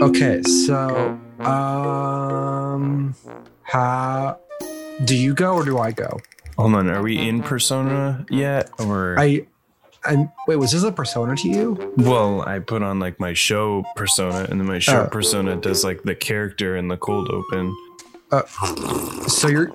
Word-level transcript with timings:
Okay, 0.00 0.42
so 0.42 1.18
um 1.40 3.14
how 3.62 4.38
do 5.04 5.14
you 5.16 5.34
go 5.34 5.54
or 5.54 5.64
do 5.64 5.78
I 5.78 5.92
go? 5.92 6.18
Hold 6.56 6.74
on, 6.74 6.88
are 6.88 7.02
we 7.02 7.18
in 7.28 7.42
persona 7.42 8.24
yet? 8.30 8.70
Or 8.78 9.16
I 9.18 9.46
I 10.04 10.28
wait, 10.48 10.56
was 10.56 10.72
this 10.72 10.82
a 10.84 10.92
persona 10.92 11.36
to 11.36 11.48
you? 11.48 11.92
well, 11.98 12.42
I 12.42 12.58
put 12.60 12.82
on 12.82 12.98
like 12.98 13.20
my 13.20 13.34
show 13.34 13.84
persona, 13.96 14.46
and 14.50 14.58
then 14.58 14.66
my 14.66 14.78
show 14.78 15.02
Oh. 15.02 15.08
persona 15.08 15.56
does 15.56 15.84
like 15.84 16.02
the 16.02 16.14
character 16.14 16.76
in 16.76 16.88
the 16.88 16.96
cold 16.96 17.28
open. 17.28 17.74
Uh, 18.32 18.42
So 19.28 19.48
you're 19.48 19.70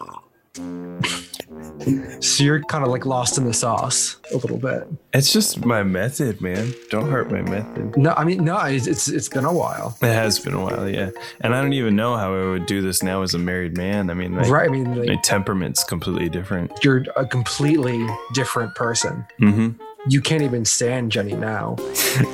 So 2.21 2.43
you're 2.43 2.61
kind 2.63 2.83
of 2.83 2.89
like 2.89 3.05
lost 3.05 3.37
in 3.37 3.45
the 3.45 3.53
sauce 3.53 4.17
a 4.33 4.37
little 4.37 4.57
bit. 4.57 4.87
It's 5.13 5.31
just 5.31 5.65
my 5.65 5.83
method, 5.83 6.41
man. 6.41 6.73
Don't 6.89 7.09
hurt 7.09 7.31
my 7.31 7.41
method. 7.41 7.95
No, 7.97 8.13
I 8.17 8.23
mean 8.23 8.43
no, 8.43 8.57
it's 8.61 8.87
it's, 8.87 9.07
it's 9.07 9.29
been 9.29 9.45
a 9.45 9.53
while. 9.53 9.97
It 10.01 10.07
has 10.13 10.39
been 10.39 10.53
a 10.53 10.63
while, 10.63 10.89
yeah. 10.89 11.11
And 11.41 11.53
I 11.55 11.61
don't 11.61 11.73
even 11.73 11.95
know 11.95 12.15
how 12.17 12.33
I 12.35 12.49
would 12.49 12.65
do 12.65 12.81
this 12.81 13.03
now 13.03 13.21
as 13.21 13.33
a 13.33 13.39
married 13.39 13.77
man. 13.77 14.09
I 14.09 14.13
mean, 14.15 14.31
my, 14.33 14.47
right? 14.47 14.69
I 14.69 14.71
mean 14.71 15.05
my 15.05 15.15
temperament's 15.23 15.83
completely 15.83 16.29
different. 16.29 16.71
you're 16.83 17.05
a 17.15 17.25
completely 17.25 18.05
different 18.33 18.73
person. 18.75 19.25
hmm 19.37 19.69
You 20.07 20.21
can't 20.21 20.41
even 20.43 20.65
stand 20.65 21.11
Jenny 21.11 21.33
now. 21.35 21.75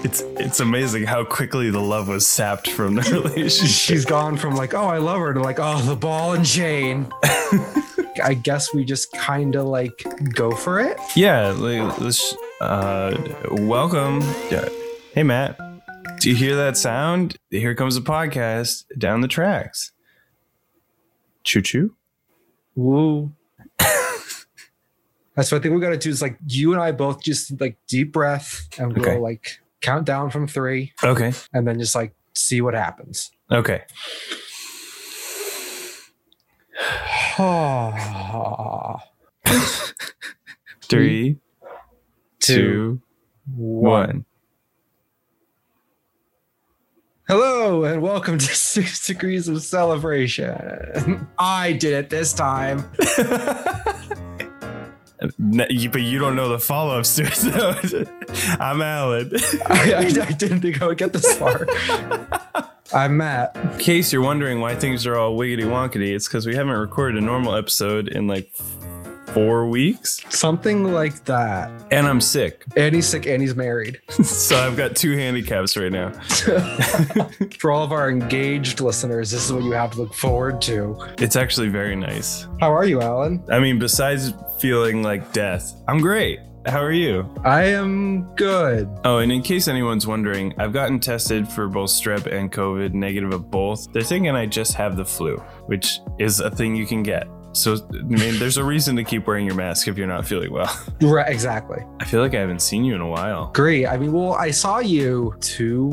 It's 0.03 0.21
it's 0.45 0.59
amazing 0.59 1.05
how 1.05 1.23
quickly 1.23 1.71
the 1.71 1.79
love 1.81 2.07
was 2.07 2.27
sapped 2.27 2.69
from 2.69 2.95
the 2.95 3.01
relationship. 3.23 3.67
She's 3.67 4.05
gone 4.05 4.37
from 4.37 4.55
like, 4.55 4.73
oh, 4.75 4.85
I 4.85 4.99
love 4.99 5.19
her 5.19 5.33
to 5.33 5.41
like, 5.41 5.59
oh, 5.59 5.81
the 5.81 5.95
ball 5.95 6.33
and 6.33 6.45
chain. 6.45 7.11
I 8.23 8.33
guess 8.33 8.73
we 8.73 8.83
just 8.83 9.11
kind 9.13 9.55
of 9.55 9.65
like 9.67 10.03
go 10.33 10.51
for 10.51 10.79
it. 10.79 10.97
Yeah, 11.15 11.49
like, 11.51 11.99
let's 11.99 12.35
uh 12.59 13.15
welcome. 13.51 14.21
Yeah. 14.49 14.67
Hey 15.13 15.23
Matt. 15.23 15.57
Do 16.19 16.29
you 16.29 16.35
hear 16.35 16.55
that 16.55 16.77
sound? 16.77 17.35
Here 17.49 17.73
comes 17.73 17.97
a 17.97 18.01
podcast 18.01 18.83
down 18.97 19.21
the 19.21 19.27
tracks. 19.27 19.91
Choo 21.43 21.61
choo. 21.61 21.95
Woo. 22.75 23.31
That's 23.79 25.51
what 25.51 25.53
I 25.53 25.59
think 25.59 25.73
we 25.73 25.81
got 25.81 25.89
to 25.89 25.97
do 25.97 26.09
is 26.09 26.21
like 26.21 26.37
you 26.47 26.73
and 26.73 26.81
I 26.81 26.91
both 26.91 27.23
just 27.23 27.59
like 27.59 27.77
deep 27.87 28.11
breath 28.13 28.67
and 28.77 28.93
we'll 28.95 29.05
Okay. 29.07 29.17
like 29.17 29.59
count 29.81 30.05
down 30.05 30.29
from 30.29 30.47
three 30.47 30.93
Okay. 31.03 31.33
and 31.53 31.67
then 31.67 31.79
just 31.79 31.95
like 31.95 32.13
see 32.35 32.61
what 32.61 32.73
happens. 32.75 33.31
Okay. 33.51 33.81
Three, 40.83 41.37
two, 42.39 43.01
one. 43.55 44.25
Hello 47.27 47.85
and 47.85 48.01
welcome 48.01 48.37
to 48.37 48.45
Six 48.55 49.07
Degrees 49.07 49.47
of 49.47 49.61
Celebration. 49.63 51.25
I 51.39 51.71
did 51.73 51.93
it 51.93 52.09
this 52.09 52.33
time. 52.33 52.83
You- 55.69 55.87
But 55.91 56.01
you 56.01 56.17
don't 56.17 56.35
know 56.35 56.49
the 56.49 56.57
follow 56.57 56.97
up 56.97 57.05
to 57.05 57.23
it. 57.23 57.35
so- 57.35 58.05
I'm 58.59 58.81
Alan. 58.81 59.29
I, 59.67 59.93
I, 59.93 59.97
I 59.99 60.31
didn't 60.31 60.61
think 60.61 60.81
I 60.81 60.87
would 60.87 60.97
get 60.97 61.13
this 61.13 61.37
far. 61.37 61.67
I'm 62.93 63.15
Matt. 63.17 63.55
In 63.55 63.77
case 63.77 64.11
you're 64.11 64.21
wondering 64.21 64.59
why 64.59 64.75
things 64.75 65.05
are 65.05 65.15
all 65.15 65.37
wiggity 65.37 65.63
wonkety, 65.63 66.13
it's 66.13 66.27
because 66.27 66.45
we 66.45 66.55
haven't 66.55 66.73
recorded 66.75 67.17
a 67.17 67.25
normal 67.25 67.55
episode 67.55 68.09
in 68.09 68.27
like 68.27 68.51
four 69.27 69.65
weeks. 69.67 70.19
Something 70.29 70.91
like 70.91 71.23
that. 71.23 71.71
And 71.89 72.05
I'm 72.05 72.19
sick. 72.19 72.65
And 72.75 72.93
he's 72.93 73.07
sick, 73.07 73.25
and 73.27 73.41
he's 73.41 73.55
married. 73.55 73.99
So 74.41 74.57
I've 74.57 74.75
got 74.75 74.95
two 74.95 75.15
handicaps 75.15 75.77
right 75.77 75.91
now. 75.91 76.11
For 77.59 77.71
all 77.71 77.83
of 77.83 77.91
our 77.93 78.09
engaged 78.09 78.81
listeners, 78.81 79.31
this 79.31 79.45
is 79.45 79.53
what 79.53 79.63
you 79.63 79.71
have 79.71 79.91
to 79.91 79.99
look 79.99 80.13
forward 80.13 80.61
to. 80.63 80.97
It's 81.17 81.35
actually 81.37 81.69
very 81.69 81.95
nice. 81.95 82.47
How 82.59 82.73
are 82.73 82.85
you, 82.85 83.01
Alan? 83.01 83.41
I 83.49 83.59
mean, 83.59 83.79
besides 83.79 84.33
feeling 84.59 85.03
like 85.03 85.31
death, 85.31 85.73
I'm 85.87 85.99
great. 86.01 86.39
How 86.67 86.79
are 86.83 86.91
you? 86.91 87.27
I 87.43 87.63
am 87.63 88.23
good. 88.35 88.87
Oh, 89.03 89.17
and 89.17 89.31
in 89.31 89.41
case 89.41 89.67
anyone's 89.67 90.05
wondering, 90.05 90.53
I've 90.59 90.73
gotten 90.73 90.99
tested 90.99 91.47
for 91.47 91.67
both 91.67 91.89
strep 91.89 92.27
and 92.31 92.51
COVID, 92.51 92.93
negative 92.93 93.33
of 93.33 93.49
both. 93.49 93.91
They're 93.91 94.03
thinking 94.03 94.35
I 94.35 94.45
just 94.45 94.73
have 94.75 94.95
the 94.95 95.05
flu, 95.05 95.37
which 95.65 95.99
is 96.19 96.39
a 96.39 96.51
thing 96.51 96.75
you 96.75 96.85
can 96.85 97.01
get. 97.01 97.27
So, 97.53 97.75
I 97.91 98.01
mean, 98.03 98.37
there's 98.39 98.57
a 98.57 98.63
reason 98.63 98.95
to 98.95 99.03
keep 99.03 99.25
wearing 99.27 99.45
your 99.45 99.55
mask 99.55 99.87
if 99.87 99.97
you're 99.97 100.07
not 100.07 100.25
feeling 100.27 100.51
well. 100.53 100.71
Right, 101.01 101.27
exactly. 101.29 101.79
I 101.99 102.05
feel 102.05 102.21
like 102.21 102.35
I 102.35 102.39
haven't 102.39 102.61
seen 102.61 102.85
you 102.85 102.93
in 102.93 103.01
a 103.01 103.07
while. 103.09 103.51
Great. 103.53 103.87
I 103.87 103.97
mean, 103.97 104.13
well, 104.13 104.33
I 104.33 104.51
saw 104.51 104.79
you 104.79 105.33
two 105.41 105.89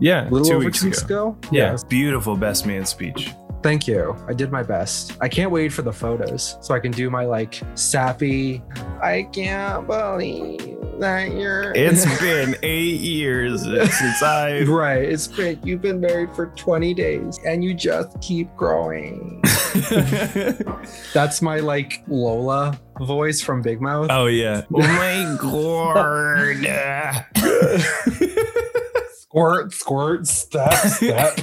Yeah, 0.00 0.28
little 0.30 0.44
two 0.48 0.54
over 0.56 0.64
weeks 0.64 0.80
two 0.80 0.86
weeks 0.86 1.02
ago. 1.02 1.28
ago. 1.40 1.48
Yeah, 1.52 1.76
beautiful 1.88 2.36
best 2.36 2.66
man 2.66 2.84
speech. 2.84 3.30
Thank 3.62 3.88
you. 3.88 4.14
I 4.28 4.32
did 4.34 4.52
my 4.52 4.62
best. 4.62 5.16
I 5.20 5.28
can't 5.28 5.50
wait 5.50 5.72
for 5.72 5.82
the 5.82 5.92
photos 5.92 6.56
so 6.60 6.74
I 6.74 6.80
can 6.80 6.92
do 6.92 7.10
my 7.10 7.24
like 7.24 7.60
sappy. 7.74 8.62
I 9.02 9.28
can't 9.32 9.86
believe 9.86 10.76
that 11.00 11.32
you're. 11.32 11.72
It's 11.76 12.04
been 12.20 12.54
eight 12.62 13.00
years 13.00 13.62
since 13.64 14.22
I. 14.22 14.62
right. 14.68 15.02
It's 15.02 15.26
been 15.26 15.58
you've 15.64 15.82
been 15.82 16.00
married 16.00 16.32
for 16.34 16.46
20 16.46 16.94
days 16.94 17.40
and 17.44 17.64
you 17.64 17.74
just 17.74 18.20
keep 18.20 18.54
growing. 18.56 19.42
That's 21.12 21.42
my 21.42 21.58
like 21.58 22.02
Lola 22.08 22.78
voice 23.00 23.40
from 23.42 23.60
Big 23.62 23.80
Mouth. 23.80 24.08
oh 24.10 24.26
yeah. 24.26 24.62
Oh 24.72 24.78
my 24.78 25.36
god. 25.40 27.26
Squirt, 29.18 29.72
squirt, 29.72 30.26
step, 30.26 30.72
step. 30.74 31.38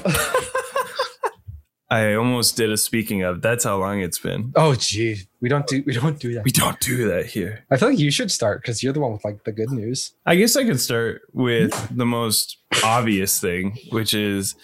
I 1.89 2.15
almost 2.15 2.57
did 2.57 2.71
a 2.71 2.77
speaking 2.77 3.21
of. 3.21 3.41
That's 3.41 3.63
how 3.63 3.77
long 3.77 4.01
it's 4.01 4.17
been. 4.17 4.53
oh 4.55 4.75
gee, 4.75 5.17
we 5.39 5.49
don't 5.49 5.67
do 5.67 5.83
we 5.85 5.93
don't 5.93 6.19
do 6.19 6.33
that. 6.33 6.43
We 6.43 6.51
don't 6.51 6.79
do 6.79 7.07
that 7.09 7.27
here. 7.27 7.65
I 7.69 7.77
feel 7.77 7.89
like 7.89 7.99
you 7.99 8.11
should 8.11 8.31
start 8.31 8.61
because 8.61 8.81
you're 8.81 8.93
the 8.93 8.99
one 8.99 9.13
with 9.13 9.23
like 9.23 9.43
the 9.43 9.51
good 9.51 9.71
news. 9.71 10.13
I 10.25 10.35
guess 10.35 10.55
I 10.55 10.63
could 10.63 10.79
start 10.79 11.21
with 11.33 11.95
the 11.95 12.05
most 12.05 12.57
obvious 12.83 13.39
thing, 13.39 13.77
which 13.91 14.13
is 14.13 14.55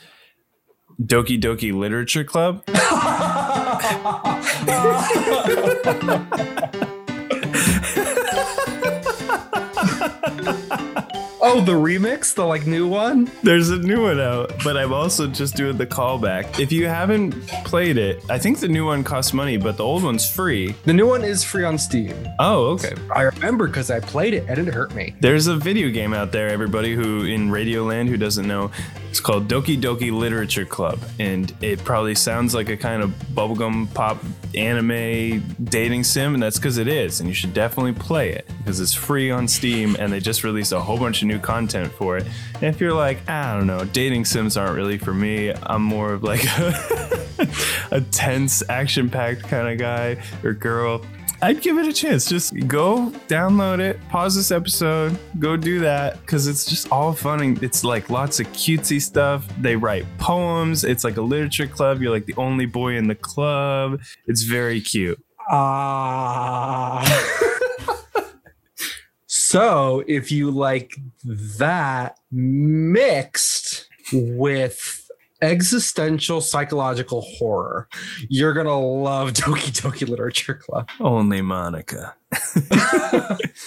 Doki 1.01 1.39
Doki 1.39 1.73
Literature 1.73 2.23
Club. 2.23 2.63
Oh, 11.43 11.59
the 11.59 11.71
remix, 11.71 12.35
the 12.35 12.45
like 12.45 12.67
new 12.67 12.87
one. 12.87 13.31
There's 13.41 13.71
a 13.71 13.79
new 13.79 14.03
one 14.03 14.19
out, 14.19 14.53
but 14.63 14.77
I'm 14.77 14.93
also 14.93 15.25
just 15.25 15.55
doing 15.55 15.75
the 15.75 15.87
callback. 15.87 16.59
If 16.59 16.71
you 16.71 16.85
haven't 16.85 17.31
played 17.65 17.97
it, 17.97 18.23
I 18.29 18.37
think 18.37 18.59
the 18.59 18.67
new 18.67 18.85
one 18.85 19.03
costs 19.03 19.33
money, 19.33 19.57
but 19.57 19.75
the 19.75 19.83
old 19.83 20.03
one's 20.03 20.29
free. 20.29 20.75
The 20.85 20.93
new 20.93 21.07
one 21.07 21.23
is 21.23 21.43
free 21.43 21.63
on 21.63 21.79
Steam. 21.79 22.15
Oh, 22.37 22.65
okay. 22.73 22.93
I 23.15 23.23
remember 23.23 23.65
because 23.65 23.89
I 23.89 23.99
played 24.01 24.35
it 24.35 24.47
and 24.47 24.67
it 24.67 24.71
hurt 24.71 24.93
me. 24.93 25.15
There's 25.19 25.47
a 25.47 25.55
video 25.55 25.89
game 25.89 26.13
out 26.13 26.31
there, 26.31 26.47
everybody 26.47 26.93
who 26.93 27.25
in 27.25 27.49
Radioland 27.49 28.07
who 28.07 28.17
doesn't 28.17 28.47
know. 28.47 28.69
It's 29.09 29.19
called 29.19 29.49
Doki 29.49 29.77
Doki 29.77 30.09
Literature 30.09 30.63
Club, 30.63 30.97
and 31.19 31.53
it 31.61 31.83
probably 31.83 32.15
sounds 32.15 32.55
like 32.55 32.69
a 32.69 32.77
kind 32.77 33.03
of 33.03 33.09
bubblegum 33.33 33.93
pop 33.93 34.23
anime 34.55 35.43
dating 35.65 36.05
sim, 36.05 36.33
and 36.33 36.41
that's 36.41 36.57
because 36.57 36.77
it 36.77 36.87
is. 36.87 37.19
And 37.19 37.27
you 37.27 37.35
should 37.35 37.53
definitely 37.53 37.91
play 37.91 38.29
it 38.29 38.49
because 38.59 38.79
it's 38.79 38.93
free 38.93 39.29
on 39.29 39.49
Steam, 39.49 39.97
and 39.99 40.13
they 40.13 40.21
just 40.21 40.45
released 40.45 40.71
a 40.71 40.79
whole 40.79 40.97
bunch 40.97 41.21
of 41.21 41.27
new 41.31 41.39
content 41.39 41.91
for 41.93 42.17
it. 42.17 42.25
And 42.55 42.63
if 42.63 42.79
you're 42.79 42.93
like, 42.93 43.27
I 43.29 43.55
don't 43.55 43.67
know, 43.67 43.85
dating 43.85 44.25
sims 44.25 44.57
aren't 44.57 44.75
really 44.75 44.97
for 44.97 45.13
me, 45.13 45.53
I'm 45.63 45.81
more 45.81 46.13
of 46.13 46.23
like 46.23 46.43
a, 46.57 47.27
a 47.91 48.01
tense, 48.01 48.61
action 48.69 49.09
packed 49.09 49.43
kind 49.43 49.67
of 49.67 49.77
guy 49.77 50.17
or 50.43 50.53
girl. 50.53 51.03
I'd 51.43 51.61
give 51.61 51.79
it 51.79 51.87
a 51.87 51.93
chance. 51.93 52.29
Just 52.29 52.53
go 52.67 53.09
download 53.27 53.79
it, 53.79 53.99
pause 54.09 54.35
this 54.35 54.51
episode, 54.51 55.17
go 55.39 55.57
do 55.57 55.79
that 55.79 56.21
because 56.21 56.45
it's 56.45 56.65
just 56.65 56.91
all 56.91 57.13
fun 57.13 57.41
and 57.41 57.63
it's 57.63 57.83
like 57.83 58.11
lots 58.11 58.39
of 58.39 58.47
cutesy 58.47 59.01
stuff. 59.01 59.47
They 59.59 59.75
write 59.75 60.05
poems. 60.19 60.83
It's 60.83 61.03
like 61.03 61.17
a 61.17 61.21
literature 61.21 61.65
club. 61.65 61.99
You're 62.01 62.11
like 62.11 62.27
the 62.27 62.35
only 62.37 62.67
boy 62.67 62.95
in 62.95 63.07
the 63.07 63.15
club. 63.15 64.01
It's 64.27 64.43
very 64.43 64.81
cute. 64.81 65.19
Ah. 65.49 67.01
so 69.51 70.03
if 70.07 70.31
you 70.31 70.49
like 70.49 70.95
that 71.23 72.17
mixed 72.31 73.87
with 74.13 75.09
existential 75.41 76.39
psychological 76.39 77.21
horror, 77.21 77.87
you're 78.29 78.53
gonna 78.53 78.79
love 78.79 79.29
Doki 79.33 79.71
Doki 79.71 80.07
Literature 80.07 80.53
Club. 80.53 80.87
Only 80.99 81.41
Monika. 81.41 82.13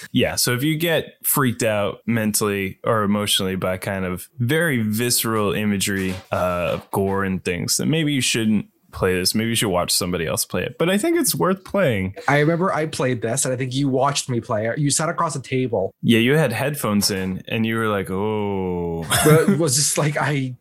yeah, 0.12 0.36
so 0.36 0.54
if 0.54 0.62
you 0.62 0.76
get 0.78 1.16
freaked 1.22 1.62
out 1.62 1.98
mentally 2.06 2.78
or 2.84 3.02
emotionally 3.02 3.56
by 3.56 3.76
kind 3.76 4.04
of 4.04 4.28
very 4.38 4.80
visceral 4.82 5.52
imagery 5.52 6.14
uh, 6.32 6.70
of 6.75 6.90
gore 6.92 7.25
and 7.25 7.44
things, 7.44 7.76
then 7.76 7.90
maybe 7.90 8.12
you 8.12 8.22
shouldn't 8.22 8.69
play 8.94 9.14
this. 9.14 9.35
Maybe 9.35 9.50
you 9.50 9.55
should 9.56 9.69
watch 9.69 9.91
somebody 9.91 10.26
else 10.26 10.44
play 10.44 10.62
it. 10.62 10.76
But 10.79 10.88
I 10.88 10.96
think 10.99 11.19
it's 11.19 11.35
worth 11.35 11.64
playing. 11.64 12.14
I 12.29 12.38
remember 12.38 12.73
I 12.73 12.87
played 12.87 13.20
this 13.23 13.44
and 13.44 13.52
I 13.52 13.56
think 13.56 13.75
you 13.75 13.88
watched 13.88 14.29
me 14.29 14.41
play 14.41 14.69
it. 14.69 14.79
You 14.79 14.91
sat 14.91 15.08
across 15.08 15.37
a 15.37 15.43
table, 15.43 15.93
Yeah, 16.02 16.20
you 16.20 16.37
had 16.37 16.52
headphones 16.52 17.11
in 17.11 17.43
and 17.49 17.67
you 17.67 17.76
were 17.76 17.88
like, 17.88 18.11
oh. 18.11 19.05
but 19.25 19.50
it 19.50 19.58
was 19.58 19.76
just 19.76 19.99
like 19.99 20.17
I. 20.17 20.56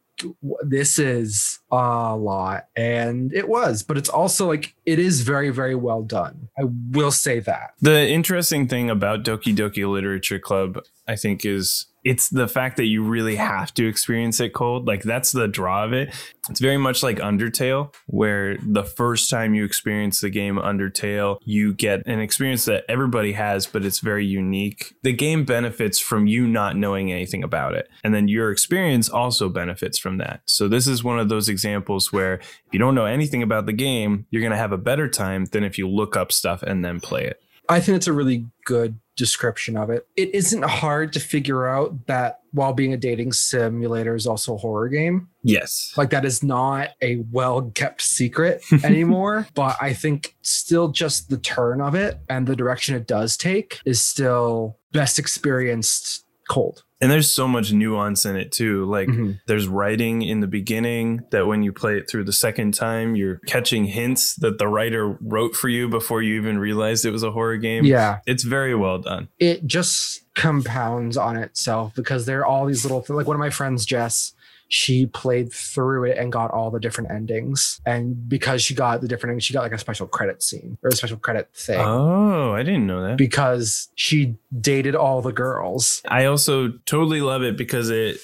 this 0.62 1.00
is 1.00 1.60
a 1.72 2.16
lot. 2.16 2.68
And 2.76 3.34
it 3.34 3.48
was, 3.50 3.84
but 3.84 3.98
it's 3.98 4.10
also 4.10 4.48
like, 4.48 4.76
it 4.86 5.00
is 5.00 5.22
very, 5.22 5.50
very 5.50 5.76
well 5.76 6.02
done. 6.04 6.50
I 6.58 6.64
will 6.92 7.12
say 7.12 7.40
that. 7.42 7.74
The 7.82 8.08
interesting 8.08 8.68
thing 8.68 8.90
about 8.90 9.24
Doki 9.24 9.56
Doki 9.56 9.90
Literature 9.90 10.40
Club, 10.40 10.80
I 11.08 11.16
think, 11.16 11.46
is 11.46 11.88
it's 12.04 12.30
the 12.30 12.48
fact 12.48 12.78
that 12.78 12.86
you 12.86 13.04
really 13.04 13.36
have 13.36 13.74
to 13.76 13.88
experience 13.88 14.40
it 14.40 14.54
cold. 14.54 14.88
Like 14.88 15.04
that's 15.04 15.32
the 15.32 15.48
draw 15.48 15.84
of 15.86 15.94
it. 15.94 16.14
It's 16.50 16.60
very 16.60 16.78
much 16.78 17.04
like 17.04 17.18
Undertale, 17.20 17.94
where 18.08 18.58
the 18.58 18.84
first 18.84 19.30
time 19.30 19.54
you 19.54 19.64
experience 19.64 20.20
the 20.20 20.30
game 20.30 20.58
Undertale, 20.58 21.38
you 21.46 21.74
get 21.74 22.06
an 22.06 22.20
experience 22.20 22.66
that 22.66 22.84
everybody 22.90 23.32
has, 23.34 23.66
but 23.66 23.86
it's 23.86 24.00
very 24.00 24.26
unique. 24.26 24.94
The 25.04 25.14
game 25.14 25.46
benefits 25.46 26.00
from 26.00 26.28
you 26.28 26.46
not 26.48 26.76
knowing 26.76 27.12
anything 27.12 27.44
about 27.44 27.76
it. 27.76 27.90
And 28.04 28.14
then 28.14 28.28
your 28.28 28.52
experience 28.52 29.08
also 29.08 29.48
benefits 29.48 29.98
from 29.98 30.18
that. 30.18 30.42
So 30.46 30.68
this 30.68 30.88
is 30.88 31.04
one 31.04 31.20
of 31.20 31.30
those 31.30 31.48
examples 31.48 32.12
where 32.12 32.36
if 32.36 32.74
you 32.74 32.80
don't 32.80 32.96
know 32.96 33.06
anything 33.06 33.42
about 33.42 33.66
the 33.66 33.74
game, 33.74 34.26
you're 34.30 34.42
going 34.42 34.52
to 34.52 34.58
have 34.58 34.74
a 34.74 34.78
better 34.78 35.08
time 35.08 35.46
than 35.46 35.64
if 35.64 35.78
you 35.78 35.88
look 35.88 36.18
up 36.18 36.32
stuff 36.32 36.62
and 36.64 36.84
then 36.84 37.00
play 37.00 37.26
it. 37.26 37.40
I 37.70 37.80
think 37.80 37.96
it's 37.96 38.08
a 38.08 38.14
really 38.14 38.46
good 38.66 39.00
description 39.16 39.78
of 39.78 39.90
it. 39.90 40.08
It 40.16 40.34
isn't 40.34 40.64
hard 40.64 41.14
to 41.14 41.20
figure 41.20 41.68
out 41.68 42.08
that 42.08 42.40
while 42.52 42.74
being 42.74 42.94
a 42.94 42.98
dating 42.98 43.34
simulator 43.34 44.16
is 44.16 44.28
also 44.28 44.56
a 44.56 44.58
horror 44.58 44.90
game. 44.90 45.28
Yes. 45.44 45.94
Like 45.98 46.10
that 46.12 46.26
is 46.26 46.44
not 46.44 46.90
a 47.02 47.24
well 47.32 47.72
kept 47.72 48.02
secret 48.02 48.62
anymore. 48.84 49.48
but 49.54 49.76
I 49.82 49.94
think 49.94 50.36
still 50.42 50.90
just 50.90 51.30
the 51.30 51.38
turn 51.38 51.82
of 51.82 51.96
it 51.96 52.20
and 52.30 52.48
the 52.48 52.56
direction 52.56 52.96
it 52.96 53.08
does 53.08 53.38
take 53.38 53.80
is 53.86 54.02
still 54.06 54.78
best 54.92 55.20
experienced 55.20 56.26
cold. 56.50 56.84
And 57.04 57.12
there's 57.12 57.30
so 57.32 57.48
much 57.48 57.74
nuance 57.74 58.26
in 58.26 58.36
it 58.36 58.52
too. 58.52 58.86
Like 58.86 59.10
Mhm. 59.10 59.40
there's 59.46 59.68
writing 59.68 60.22
in 60.22 60.40
the 60.40 60.48
beginning 60.48 61.22
that 61.32 61.46
when 61.46 61.62
you 61.62 61.74
play 61.74 61.98
it 61.98 62.10
through 62.10 62.24
the 62.24 62.34
second 62.34 62.74
time, 62.74 63.16
you're 63.16 63.40
catching 63.46 63.86
hints 63.86 64.36
that 64.38 64.58
the 64.58 64.68
writer 64.68 65.18
wrote 65.22 65.56
for 65.56 65.68
you 65.70 65.90
before 65.90 66.22
you 66.22 66.36
even 66.36 66.58
realized 66.58 67.06
it 67.06 67.12
was 67.12 67.24
a 67.24 67.32
horror 67.32 67.58
game. 67.58 67.84
Yeah. 67.86 68.20
It's 68.26 68.44
very 68.44 68.74
well 68.74 69.00
done. 69.00 69.28
It 69.38 69.68
just 69.68 70.22
compounds 70.36 71.18
on 71.18 71.36
itself 71.36 71.94
because 71.96 72.26
there 72.26 72.40
are 72.40 72.46
all 72.46 72.66
these 72.66 72.84
little 72.86 73.02
things. 73.02 73.18
Like 73.18 73.28
one 73.28 73.36
of 73.36 73.40
my 73.42 73.50
friends, 73.50 73.86
Jess, 73.86 74.34
she 74.74 75.06
played 75.06 75.54
through 75.54 76.06
it 76.06 76.18
and 76.18 76.32
got 76.32 76.50
all 76.52 76.72
the 76.72 76.80
different 76.80 77.12
endings. 77.12 77.80
And 77.86 78.28
because 78.28 78.64
she 78.64 78.74
got 78.74 79.02
the 79.02 79.08
different 79.08 79.32
endings, 79.32 79.44
she 79.46 79.54
got 79.54 79.62
like 79.62 79.72
a 79.72 79.78
special 79.78 80.08
credit 80.08 80.42
scene 80.42 80.78
or 80.84 80.90
a 80.90 80.96
special 80.96 81.18
credit 81.18 81.50
thing. 81.56 81.80
Oh, 81.80 82.54
I 82.54 82.64
didn't 82.64 82.88
know 82.88 83.04
that. 83.08 83.18
because 83.18 83.90
she 83.96 84.36
dated 84.60 84.96
all 84.96 85.22
the 85.22 85.32
girls. 85.32 86.02
I 86.08 86.26
also 86.26 86.70
totally 86.86 87.22
love 87.22 87.44
it 87.44 87.56
because 87.56 87.90
it 87.90 88.18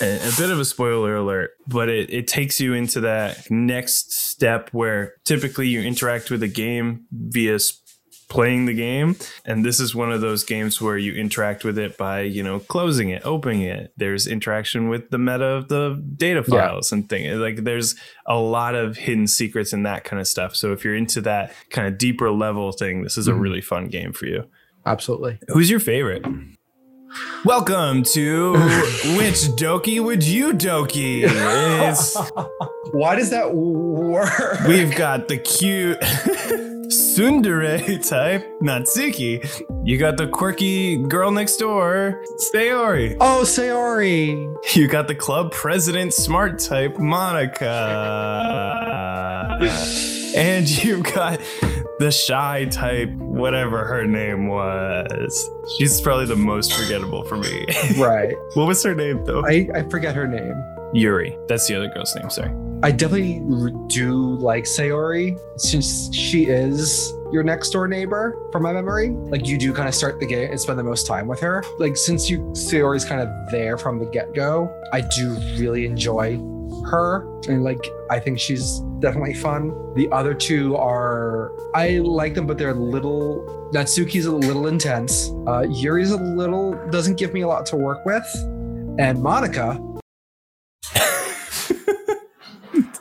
a, 0.00 0.18
bit 0.36 0.50
of 0.50 0.58
a 0.58 0.64
spoiler 0.64 1.14
alert, 1.16 1.52
but 1.68 1.88
it, 1.88 2.12
it 2.12 2.26
takes 2.26 2.60
you 2.60 2.74
into 2.74 3.00
that 3.00 3.48
next 3.50 4.12
step 4.12 4.68
where 4.72 5.14
typically 5.24 5.68
you 5.68 5.80
interact 5.80 6.30
with 6.30 6.42
a 6.42 6.48
game 6.48 7.06
via 7.12 7.54
s- 7.54 7.80
playing 8.34 8.66
the 8.66 8.74
game 8.74 9.14
and 9.44 9.64
this 9.64 9.78
is 9.78 9.94
one 9.94 10.10
of 10.10 10.20
those 10.20 10.42
games 10.42 10.80
where 10.80 10.98
you 10.98 11.12
interact 11.14 11.64
with 11.64 11.78
it 11.78 11.96
by 11.96 12.20
you 12.22 12.42
know 12.42 12.58
closing 12.58 13.10
it 13.10 13.22
opening 13.24 13.62
it 13.62 13.92
there's 13.96 14.26
interaction 14.26 14.88
with 14.88 15.08
the 15.10 15.18
meta 15.18 15.44
of 15.44 15.68
the 15.68 16.02
data 16.16 16.42
Yeah. 16.48 16.68
files 16.68 16.90
and 16.92 17.08
things 17.08 17.36
like 17.38 17.62
there's 17.62 17.94
a 18.26 18.36
lot 18.36 18.74
of 18.74 18.96
hidden 18.96 19.28
secrets 19.28 19.72
and 19.72 19.86
that 19.86 20.02
kind 20.02 20.20
of 20.20 20.26
stuff 20.26 20.56
so 20.56 20.72
if 20.72 20.84
you're 20.84 20.96
into 20.96 21.20
that 21.20 21.52
kind 21.70 21.86
of 21.86 21.96
deeper 21.96 22.30
level 22.32 22.72
thing 22.72 23.02
this 23.04 23.16
is 23.16 23.28
a 23.28 23.32
Mhm. 23.32 23.40
really 23.40 23.60
fun 23.60 23.86
game 23.88 24.12
for 24.12 24.26
you 24.26 24.44
Absolutely. 24.86 25.38
Who's 25.48 25.70
your 25.70 25.80
favorite? 25.80 26.26
Welcome 27.44 28.02
to 28.12 28.52
Which 29.16 29.46
Doki 29.56 30.02
Would 30.02 30.22
You 30.24 30.52
Doki? 30.52 31.22
It's, 31.24 32.14
Why 32.92 33.14
does 33.16 33.30
that 33.30 33.54
work? 33.54 34.60
we've 34.68 34.94
got 34.94 35.28
the 35.28 35.38
cute 35.38 35.98
Tsundere 36.94 38.08
type, 38.08 38.46
Natsuki. 38.62 39.42
You 39.82 39.98
got 39.98 40.16
the 40.16 40.28
quirky 40.28 40.96
girl 40.96 41.32
next 41.32 41.56
door, 41.56 42.22
Sayori. 42.54 43.16
oh, 43.20 43.42
Sayori. 43.44 44.54
You 44.76 44.86
got 44.86 45.08
the 45.08 45.14
club 45.14 45.50
president 45.50 46.14
smart 46.14 46.60
type, 46.60 46.94
Monika. 46.94 47.64
and 50.36 50.84
you've 50.84 51.02
got 51.02 51.40
the 51.98 52.12
shy 52.12 52.66
type, 52.66 53.10
whatever 53.14 53.84
her 53.84 54.04
name 54.06 54.46
was. 54.46 55.50
She's 55.76 56.00
probably 56.00 56.26
the 56.26 56.36
most 56.36 56.72
forgettable 56.72 57.24
for 57.24 57.36
me. 57.36 57.66
Right. 57.98 58.36
what 58.54 58.68
was 58.68 58.82
her 58.84 58.94
name 58.94 59.24
though? 59.24 59.44
I, 59.44 59.68
I 59.74 59.82
forget 59.88 60.14
her 60.14 60.28
name. 60.28 60.54
Yuri. 60.92 61.36
That's 61.48 61.66
the 61.66 61.74
other 61.74 61.88
girl's 61.88 62.14
name, 62.14 62.30
sorry. 62.30 62.52
I 62.84 62.90
definitely 62.90 63.40
do 63.86 64.36
like 64.36 64.64
Sayori 64.64 65.38
since 65.58 66.14
she 66.14 66.44
is 66.44 67.14
your 67.32 67.42
next 67.42 67.70
door 67.70 67.88
neighbor 67.88 68.36
from 68.52 68.62
my 68.62 68.74
memory. 68.74 69.08
Like 69.08 69.46
you 69.48 69.56
do 69.56 69.72
kind 69.72 69.88
of 69.88 69.94
start 69.94 70.20
the 70.20 70.26
game 70.26 70.50
and 70.50 70.60
spend 70.60 70.78
the 70.78 70.84
most 70.84 71.06
time 71.06 71.26
with 71.26 71.40
her. 71.40 71.64
Like 71.78 71.96
since 71.96 72.28
you 72.28 72.40
Sayori's 72.52 73.06
kind 73.06 73.22
of 73.22 73.28
there 73.50 73.78
from 73.78 74.00
the 74.00 74.04
get 74.04 74.34
go, 74.34 74.70
I 74.92 75.00
do 75.00 75.34
really 75.56 75.86
enjoy 75.86 76.36
her 76.90 77.26
and 77.48 77.64
like 77.64 77.82
I 78.10 78.20
think 78.20 78.38
she's 78.38 78.80
definitely 78.98 79.32
fun. 79.32 79.68
The 79.94 80.06
other 80.12 80.34
two 80.34 80.76
are 80.76 81.52
I 81.74 82.00
like 82.00 82.34
them, 82.34 82.46
but 82.46 82.58
they're 82.58 82.74
little. 82.74 83.70
Natsuki's 83.72 84.26
a 84.26 84.36
little 84.36 84.66
intense. 84.66 85.30
Uh, 85.46 85.64
Yuri's 85.66 86.10
a 86.10 86.18
little 86.18 86.74
doesn't 86.90 87.16
give 87.16 87.32
me 87.32 87.40
a 87.40 87.48
lot 87.48 87.64
to 87.64 87.76
work 87.76 88.04
with, 88.04 88.26
and 88.98 89.16
Monika 89.16 89.94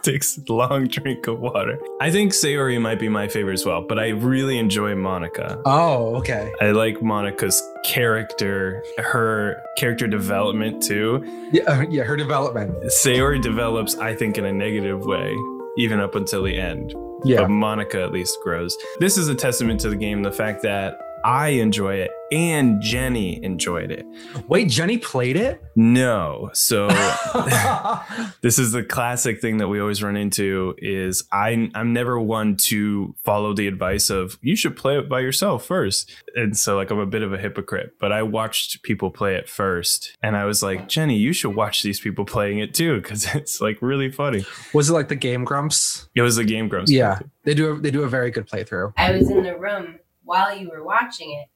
Takes 0.03 0.37
a 0.37 0.41
long 0.53 0.87
drink 0.87 1.27
of 1.27 1.39
water. 1.39 1.79
I 2.01 2.11
think 2.11 2.33
Sayori 2.33 2.79
might 2.79 2.99
be 2.99 3.09
my 3.09 3.27
favorite 3.27 3.53
as 3.53 3.65
well, 3.65 3.81
but 3.81 3.97
I 3.97 4.09
really 4.09 4.57
enjoy 4.57 4.93
Monika. 4.93 5.61
Oh, 5.65 6.15
okay. 6.17 6.51
I 6.61 6.71
like 6.71 6.97
Monika's 6.97 7.61
character, 7.83 8.83
her 8.97 9.61
character 9.77 10.07
development 10.07 10.83
too. 10.83 11.23
Yeah, 11.51 11.63
uh, 11.63 11.85
yeah, 11.89 12.03
her 12.03 12.17
development. 12.17 12.75
Sayori 12.85 13.41
develops, 13.41 13.97
I 13.97 14.13
think, 14.15 14.37
in 14.37 14.45
a 14.45 14.53
negative 14.53 15.05
way, 15.05 15.33
even 15.77 15.99
up 15.99 16.15
until 16.15 16.43
the 16.43 16.59
end. 16.59 16.93
Yeah. 17.23 17.41
But 17.41 17.49
Monika 17.49 18.03
at 18.03 18.11
least 18.11 18.37
grows. 18.43 18.77
This 18.99 19.17
is 19.17 19.29
a 19.29 19.35
testament 19.35 19.79
to 19.81 19.89
the 19.89 19.95
game, 19.95 20.23
the 20.23 20.31
fact 20.31 20.61
that 20.63 20.99
I 21.23 21.49
enjoy 21.49 21.95
it 21.95 22.11
and 22.33 22.81
Jenny 22.81 23.43
enjoyed 23.43 23.91
it. 23.91 24.07
Wait, 24.47 24.67
Jenny 24.67 24.97
played 24.97 25.35
it? 25.35 25.61
No. 25.75 26.49
So 26.53 26.87
this 28.41 28.57
is 28.57 28.71
the 28.71 28.83
classic 28.83 29.39
thing 29.39 29.57
that 29.57 29.67
we 29.67 29.79
always 29.79 30.01
run 30.01 30.17
into 30.17 30.73
is 30.79 31.23
I 31.31 31.69
I'm 31.75 31.93
never 31.93 32.19
one 32.19 32.57
to 32.57 33.15
follow 33.23 33.53
the 33.53 33.67
advice 33.67 34.09
of 34.09 34.39
you 34.41 34.55
should 34.55 34.75
play 34.75 34.97
it 34.97 35.07
by 35.07 35.19
yourself 35.19 35.65
first. 35.65 36.11
And 36.35 36.57
so 36.57 36.75
like 36.75 36.89
I'm 36.89 36.97
a 36.97 37.05
bit 37.05 37.21
of 37.21 37.33
a 37.33 37.37
hypocrite, 37.37 37.93
but 37.99 38.11
I 38.11 38.23
watched 38.23 38.81
people 38.81 39.11
play 39.11 39.35
it 39.35 39.47
first 39.47 40.17
and 40.23 40.35
I 40.35 40.45
was 40.45 40.63
like, 40.63 40.89
"Jenny, 40.89 41.17
you 41.17 41.33
should 41.33 41.55
watch 41.55 41.83
these 41.83 41.99
people 41.99 42.25
playing 42.25 42.57
it 42.57 42.73
too 42.73 42.99
cuz 43.01 43.27
it's 43.35 43.61
like 43.61 43.77
really 43.81 44.11
funny." 44.11 44.43
Was 44.73 44.89
it 44.89 44.93
like 44.93 45.09
the 45.09 45.15
Game 45.15 45.43
Grumps? 45.43 46.09
It 46.15 46.23
was 46.23 46.37
the 46.37 46.43
Game 46.45 46.67
Grumps. 46.67 46.91
Yeah, 46.91 47.19
they 47.43 47.53
do. 47.53 47.73
A, 47.73 47.79
they 47.79 47.91
do 47.91 48.03
a 48.03 48.09
very 48.09 48.31
good 48.31 48.47
playthrough. 48.47 48.93
I 48.97 49.11
was 49.11 49.29
in 49.29 49.43
the 49.43 49.55
room 49.55 49.99
while 50.23 50.55
you 50.57 50.69
were 50.69 50.83
watching 50.83 51.31
it, 51.33 51.47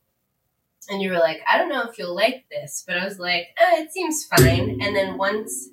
and 0.89 1.01
you 1.01 1.12
were 1.12 1.20
like, 1.20 1.39
I 1.51 1.58
don't 1.58 1.70
know 1.70 1.84
if 1.84 1.98
you'll 1.98 2.15
like 2.15 2.46
this, 2.50 2.84
but 2.88 2.98
I 2.98 3.06
was 3.06 3.20
like, 3.20 3.48
eh, 3.58 3.82
it 3.82 3.91
seems 3.91 4.25
fine. 4.25 4.79
And 4.82 4.96
then 4.96 5.17
once 5.17 5.70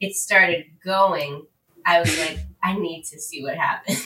it 0.00 0.14
started 0.14 0.66
going, 0.84 1.46
I 1.86 2.00
was 2.00 2.18
like, 2.18 2.38
I 2.62 2.76
need 2.78 3.04
to 3.04 3.20
see 3.20 3.42
what 3.42 3.56
happens. 3.56 4.04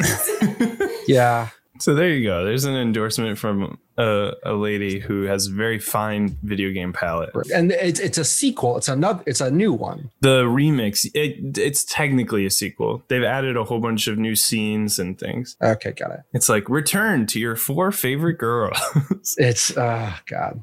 Yeah, 1.08 1.48
So 1.80 1.94
there 1.94 2.10
you 2.10 2.26
go. 2.28 2.44
There's 2.44 2.64
an 2.64 2.74
endorsement 2.74 3.38
from 3.38 3.78
a, 3.96 4.32
a 4.44 4.52
lady 4.54 4.98
who 5.00 5.22
has 5.22 5.46
a 5.46 5.50
very 5.50 5.78
fine 5.78 6.38
video 6.42 6.70
game 6.72 6.92
palette. 6.92 7.30
and 7.54 7.72
it's 7.72 8.00
it's 8.00 8.18
a 8.18 8.24
sequel. 8.24 8.76
It's 8.76 8.88
another. 8.88 9.22
It's 9.26 9.40
a 9.40 9.50
new 9.50 9.72
one. 9.72 10.10
The 10.20 10.44
remix, 10.44 11.06
it, 11.14 11.58
it's 11.58 11.84
technically 11.84 12.46
a 12.46 12.50
sequel. 12.50 13.02
They've 13.08 13.22
added 13.24 13.56
a 13.56 13.64
whole 13.64 13.80
bunch 13.80 14.06
of 14.08 14.18
new 14.18 14.36
scenes 14.36 14.98
and 14.98 15.18
things. 15.18 15.56
Okay, 15.62 15.92
got 15.92 16.10
it. 16.12 16.20
It's 16.32 16.48
like 16.48 16.68
return 16.68 17.26
to 17.26 17.40
your 17.40 17.56
four 17.56 17.92
favorite 17.92 18.38
girls. 18.38 18.78
It's 19.36 19.76
uh 19.76 20.14
God. 20.26 20.62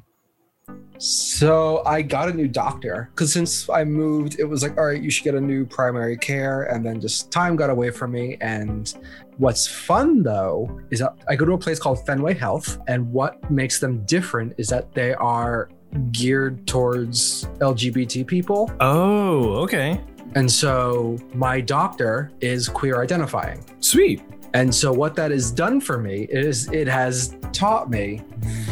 So 0.98 1.82
I 1.84 2.02
got 2.02 2.28
a 2.28 2.32
new 2.32 2.48
doctor 2.48 3.10
because 3.12 3.32
since 3.32 3.68
I 3.68 3.84
moved, 3.84 4.38
it 4.38 4.44
was 4.44 4.62
like, 4.62 4.78
all 4.78 4.86
right, 4.86 5.00
you 5.00 5.10
should 5.10 5.24
get 5.24 5.34
a 5.34 5.40
new 5.40 5.66
primary 5.66 6.16
care, 6.16 6.64
and 6.64 6.84
then 6.84 7.00
just 7.00 7.30
time 7.30 7.56
got 7.56 7.70
away 7.70 7.90
from 7.90 8.12
me. 8.12 8.38
And 8.40 8.92
what's 9.36 9.66
fun 9.66 10.22
though 10.22 10.80
is 10.90 11.00
that 11.00 11.14
I 11.28 11.36
go 11.36 11.44
to 11.44 11.52
a 11.52 11.58
place 11.58 11.78
called 11.78 12.04
Fenway 12.06 12.34
Health, 12.34 12.78
and 12.88 13.12
what 13.12 13.50
makes 13.50 13.78
them 13.78 14.04
different 14.06 14.54
is 14.56 14.68
that 14.68 14.92
they 14.94 15.14
are 15.14 15.68
geared 16.12 16.66
towards 16.66 17.44
LGBT 17.60 18.26
people. 18.26 18.70
oh, 18.80 19.54
okay. 19.56 20.00
And 20.34 20.50
so 20.50 21.16
my 21.34 21.60
doctor 21.60 22.30
is 22.40 22.68
queer 22.68 23.00
identifying. 23.02 23.64
Sweet. 23.80 24.22
And 24.52 24.74
so 24.74 24.92
what 24.92 25.14
that 25.16 25.30
has 25.30 25.50
done 25.50 25.80
for 25.80 25.98
me 25.98 26.26
is 26.30 26.70
it 26.72 26.88
has 26.88 27.36
taught 27.52 27.88
me 27.90 28.22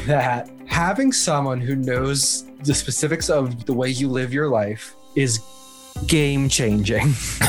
that 0.07 0.51
having 0.75 1.13
someone 1.13 1.61
who 1.61 1.77
knows 1.77 2.47
the 2.65 2.75
specifics 2.75 3.31
of 3.31 3.65
the 3.65 3.73
way 3.73 3.89
you 3.89 4.09
live 4.09 4.35
your 4.35 4.49
life 4.49 4.97
is 5.15 5.39
game 6.09 6.49
changing. 6.49 7.15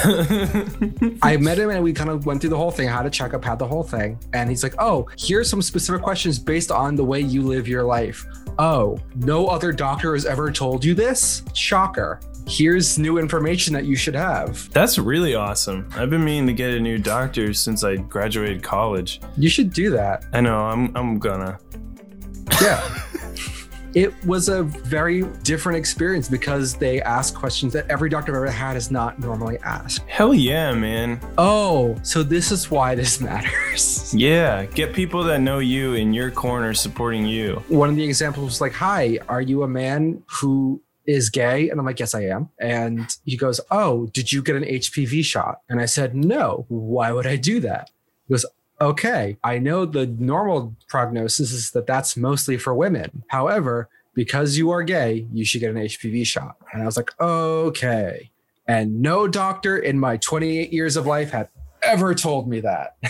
I 1.24 1.36
met 1.40 1.58
him 1.58 1.72
and 1.72 1.84
we 1.84 1.92
kind 1.92 2.12
of 2.12 2.28
went 2.28 2.42
through 2.42 2.52
the 2.52 2.58
whole 2.58 2.70
thing, 2.70 2.88
had 2.88 3.08
a 3.08 3.10
checkup, 3.10 3.44
had 3.44 3.58
the 3.58 3.66
whole 3.66 3.82
thing. 3.82 4.20
And 4.34 4.48
he's 4.48 4.62
like, 4.62 4.76
oh, 4.78 5.08
here's 5.18 5.50
some 5.50 5.64
specific 5.64 6.04
questions 6.04 6.38
based 6.38 6.70
on 6.70 6.96
the 6.96 7.04
way 7.04 7.20
you 7.20 7.42
live 7.42 7.68
your 7.68 7.82
life. 7.82 8.24
Oh, 8.60 9.00
no 9.16 9.48
other 9.48 9.72
doctor 9.72 10.14
has 10.14 10.28
ever 10.28 10.52
told 10.52 10.86
you 10.86 10.94
this? 10.94 11.42
Shocker. 11.56 12.20
Here's 12.48 13.00
new 13.00 13.18
information 13.18 13.74
that 13.74 13.86
you 13.86 13.96
should 13.96 14.14
have. 14.14 14.72
That's 14.72 15.00
really 15.00 15.34
awesome. 15.34 15.90
I've 15.96 16.12
been 16.12 16.24
meaning 16.24 16.46
to 16.46 16.54
get 16.54 16.76
a 16.76 16.80
new 16.80 17.00
doctor 17.00 17.56
since 17.56 17.84
I 17.84 17.96
graduated 17.96 18.62
college. 18.62 19.20
You 19.36 19.50
should 19.50 19.74
do 19.74 19.90
that. 19.90 20.26
I 20.32 20.42
know, 20.42 20.60
I'm 20.60 20.96
I'm 20.96 21.18
gonna. 21.18 21.58
Yeah. 22.62 23.02
it 23.96 24.14
was 24.26 24.50
a 24.50 24.64
very 24.64 25.24
different 25.44 25.78
experience 25.78 26.28
because 26.28 26.76
they 26.76 27.02
asked 27.02 27.34
questions 27.34 27.72
that 27.74 27.90
every 27.90 28.10
doctor 28.10 28.34
I've 28.34 28.44
ever 28.44 28.52
had 28.52 28.76
is 28.76 28.92
not 28.92 29.20
normally 29.20 29.58
asked. 29.60 30.02
Hell 30.08 30.34
yeah, 30.34 30.74
man. 30.74 31.20
Oh, 31.38 31.98
so 32.04 32.22
this 32.22 32.52
is 32.52 32.70
why 32.70 32.94
this 32.94 33.22
matters. 33.22 34.14
Yeah, 34.14 34.66
get 34.66 34.94
people 34.94 35.24
that 35.24 35.40
know 35.40 35.60
you 35.60 35.94
in 35.94 36.14
your 36.14 36.30
corner 36.30 36.74
supporting 36.74 37.26
you. 37.26 37.64
One 37.70 37.90
of 37.90 37.96
the 37.96 38.04
examples 38.04 38.46
was 38.46 38.62
like, 38.62 38.74
Hi, 38.74 39.18
are 39.30 39.42
you 39.42 39.64
a 39.64 39.68
man 39.68 40.22
who 40.28 40.82
is 41.08 41.30
gay? 41.30 41.70
And 41.70 41.80
I'm 41.80 41.86
like, 41.86 42.00
Yes, 42.00 42.14
I 42.14 42.24
am. 42.26 42.50
And 42.60 43.16
he 43.24 43.38
goes, 43.38 43.62
Oh, 43.72 44.08
did 44.08 44.30
you 44.30 44.44
get 44.44 44.58
an 44.58 44.64
HPV 44.64 45.24
shot? 45.24 45.62
And 45.70 45.80
I 45.80 45.86
said, 45.86 46.14
No. 46.14 46.66
Why 46.68 47.14
would 47.14 47.26
I 47.26 47.38
do 47.38 47.62
that? 47.62 47.92
He 48.28 48.34
goes, 48.34 48.46
Okay, 48.82 49.38
I 49.44 49.58
know 49.60 49.86
the 49.86 50.06
normal 50.08 50.76
prognosis 50.88 51.52
is 51.52 51.72
that 51.72 51.88
that's 51.88 52.18
mostly 52.18 52.58
for 52.58 52.74
women. 52.76 53.24
However, 53.28 53.90
because 54.14 54.58
you 54.58 54.70
are 54.72 54.84
gay, 54.84 55.26
you 55.34 55.46
should 55.46 55.62
get 55.62 55.72
an 55.72 55.78
HPV 55.78 56.26
shot. 56.26 56.56
And 56.74 56.82
I 56.82 56.86
was 56.86 56.98
like, 56.98 57.12
Okay. 57.22 58.32
And 58.68 59.02
no 59.02 59.28
doctor 59.28 59.78
in 59.78 60.00
my 60.00 60.18
28 60.18 60.74
years 60.74 60.98
of 60.98 61.06
life 61.06 61.30
had 61.32 61.50
ever 61.84 62.16
told 62.16 62.48
me 62.50 62.60
that. 62.62 62.98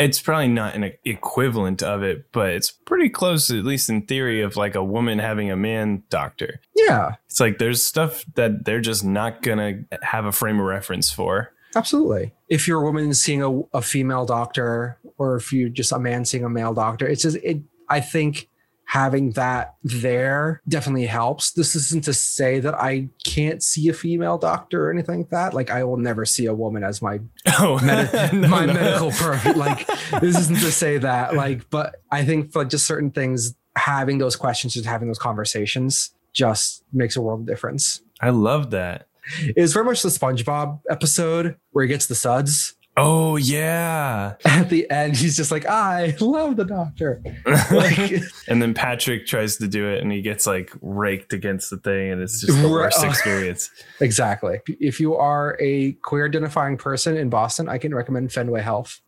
It's 0.00 0.20
probably 0.20 0.46
not 0.46 0.76
an 0.76 0.92
equivalent 1.04 1.82
of 1.82 2.04
it, 2.04 2.30
but 2.30 2.50
it's 2.50 2.70
pretty 2.70 3.08
close, 3.08 3.50
at 3.50 3.64
least 3.64 3.90
in 3.90 4.02
theory, 4.02 4.42
of 4.42 4.54
like 4.56 4.76
a 4.76 4.84
woman 4.84 5.18
having 5.18 5.50
a 5.50 5.56
man 5.56 6.04
doctor. 6.08 6.60
yeah, 6.76 7.16
It's 7.26 7.40
like 7.40 7.58
there's 7.58 7.82
stuff 7.82 8.24
that 8.36 8.64
they're 8.64 8.80
just 8.80 9.04
not 9.04 9.42
gonna 9.42 9.80
have 10.02 10.24
a 10.24 10.30
frame 10.30 10.60
of 10.60 10.66
reference 10.66 11.10
for. 11.10 11.52
absolutely. 11.74 12.32
If 12.48 12.68
you're 12.68 12.80
a 12.80 12.84
woman 12.84 13.12
seeing 13.12 13.42
a, 13.42 13.62
a 13.76 13.82
female 13.82 14.24
doctor, 14.24 14.98
or 15.18 15.36
if 15.36 15.52
you're 15.52 15.68
just 15.68 15.92
a 15.92 15.98
man 15.98 16.24
seeing 16.24 16.44
a 16.44 16.48
male 16.48 16.72
doctor, 16.74 17.06
it's 17.06 17.22
just, 17.22 17.36
it, 17.42 17.58
I 17.88 18.00
think 18.00 18.48
having 18.84 19.32
that 19.32 19.74
there 19.84 20.62
definitely 20.66 21.04
helps. 21.04 21.50
This 21.50 21.76
isn't 21.76 22.04
to 22.04 22.14
say 22.14 22.58
that 22.60 22.74
I 22.74 23.08
can't 23.22 23.62
see 23.62 23.88
a 23.88 23.92
female 23.92 24.38
doctor 24.38 24.86
or 24.88 24.90
anything 24.90 25.18
like 25.18 25.28
that. 25.30 25.52
Like, 25.52 25.70
I 25.70 25.84
will 25.84 25.98
never 25.98 26.24
see 26.24 26.46
a 26.46 26.54
woman 26.54 26.82
as 26.82 27.02
my 27.02 27.20
Oh, 27.58 27.78
medi- 27.84 28.36
no, 28.36 28.48
my 28.48 28.64
no. 28.64 28.72
medical 28.72 29.10
pro. 29.10 29.36
Like 29.52 29.86
this 30.20 30.38
isn't 30.38 30.60
to 30.60 30.72
say 30.72 30.96
that. 30.98 31.34
Like, 31.34 31.68
but 31.68 31.96
I 32.10 32.24
think 32.24 32.50
for 32.52 32.64
just 32.64 32.86
certain 32.86 33.10
things, 33.10 33.54
having 33.76 34.16
those 34.18 34.36
questions, 34.36 34.72
just 34.72 34.86
having 34.86 35.08
those 35.08 35.18
conversations, 35.18 36.14
just 36.32 36.82
makes 36.92 37.14
a 37.16 37.20
world 37.20 37.40
of 37.40 37.46
difference. 37.46 38.00
I 38.22 38.30
love 38.30 38.70
that. 38.70 39.06
It's 39.40 39.74
very 39.74 39.84
much 39.84 40.02
the 40.02 40.08
SpongeBob 40.08 40.80
episode 40.90 41.56
where 41.72 41.84
he 41.84 41.88
gets 41.88 42.06
the 42.06 42.14
suds. 42.14 42.74
Oh 43.00 43.36
yeah. 43.36 44.34
At 44.44 44.70
the 44.70 44.90
end, 44.90 45.16
he's 45.16 45.36
just 45.36 45.52
like, 45.52 45.64
"I 45.66 46.16
love 46.20 46.56
the 46.56 46.64
doctor." 46.64 47.22
Like, 47.70 48.12
and 48.48 48.60
then 48.60 48.74
Patrick 48.74 49.24
tries 49.26 49.56
to 49.58 49.68
do 49.68 49.88
it 49.88 50.02
and 50.02 50.10
he 50.10 50.20
gets 50.20 50.46
like 50.48 50.72
raked 50.82 51.32
against 51.32 51.70
the 51.70 51.76
thing 51.76 52.10
and 52.10 52.20
it's 52.20 52.40
just 52.40 52.60
the 52.60 52.68
worst 52.68 52.98
Oh. 53.00 53.08
experience. 53.08 53.70
exactly. 54.00 54.58
If 54.80 54.98
you 54.98 55.14
are 55.14 55.56
a 55.60 55.92
queer 56.02 56.26
identifying 56.26 56.76
person 56.76 57.16
in 57.16 57.30
Boston, 57.30 57.68
I 57.68 57.78
can 57.78 57.94
recommend 57.94 58.32
Fenway 58.32 58.62
Health. 58.62 59.00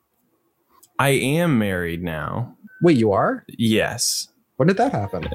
I 0.98 1.08
am 1.10 1.58
married 1.58 2.02
now. 2.04 2.56
Wait, 2.82 2.96
you 2.96 3.10
are? 3.10 3.44
Yes. 3.48 4.28
When 4.56 4.68
did 4.68 4.76
that 4.76 4.92
happen? 4.92 5.26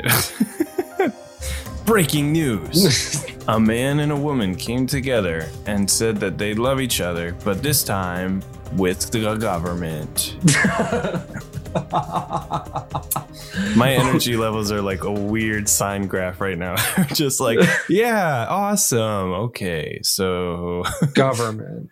Breaking 1.85 2.31
news. 2.31 3.23
a 3.47 3.59
man 3.59 3.99
and 3.99 4.11
a 4.11 4.15
woman 4.15 4.55
came 4.55 4.87
together 4.87 5.47
and 5.67 5.89
said 5.89 6.17
that 6.17 6.37
they 6.37 6.55
love 6.55 6.81
each 6.81 6.99
other, 6.99 7.35
but 7.43 7.61
this 7.61 7.83
time 7.83 8.41
with 8.73 9.11
the 9.11 9.35
government. 9.35 10.35
My 13.75 13.93
energy 13.93 14.35
levels 14.35 14.71
are 14.71 14.81
like 14.81 15.03
a 15.03 15.11
weird 15.11 15.69
sine 15.69 16.07
graph 16.07 16.41
right 16.41 16.57
now. 16.57 16.75
Just 17.13 17.39
like, 17.39 17.59
yeah, 17.87 18.47
awesome. 18.49 19.33
Okay, 19.33 19.99
so 20.01 20.83
Government. 21.13 21.89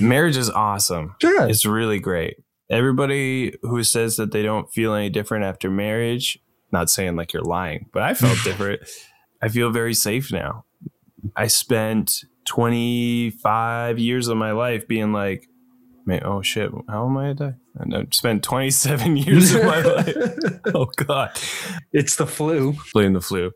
marriage 0.00 0.36
is 0.36 0.50
awesome. 0.50 1.14
It's 1.22 1.64
really 1.64 2.00
great. 2.00 2.38
Everybody 2.70 3.54
who 3.62 3.84
says 3.84 4.16
that 4.16 4.32
they 4.32 4.42
don't 4.42 4.70
feel 4.72 4.94
any 4.94 5.10
different 5.10 5.44
after 5.44 5.70
marriage, 5.70 6.38
not 6.72 6.90
saying 6.90 7.16
like 7.16 7.32
you're 7.32 7.42
lying, 7.42 7.86
but 7.92 8.02
I 8.02 8.14
felt 8.14 8.38
different. 8.44 8.82
I 9.42 9.48
feel 9.48 9.70
very 9.70 9.94
safe 9.94 10.30
now. 10.32 10.64
I 11.36 11.48
spent 11.48 12.24
25 12.46 13.98
years 13.98 14.28
of 14.28 14.36
my 14.36 14.52
life 14.52 14.86
being 14.88 15.12
like, 15.12 15.48
man, 16.06 16.22
oh 16.24 16.42
shit, 16.42 16.70
how 16.88 17.06
am 17.06 17.16
I 17.16 17.28
a 17.30 17.34
die? 17.34 17.54
And 17.76 17.94
I 17.94 18.06
spent 18.10 18.42
27 18.42 19.16
years 19.18 19.54
of 19.54 19.64
my 19.64 19.80
life. 19.82 20.16
Oh 20.74 20.86
god, 20.96 21.30
It's 21.92 22.16
the 22.16 22.26
flu. 22.26 22.74
playing 22.92 23.12
the 23.14 23.20
flu. 23.20 23.52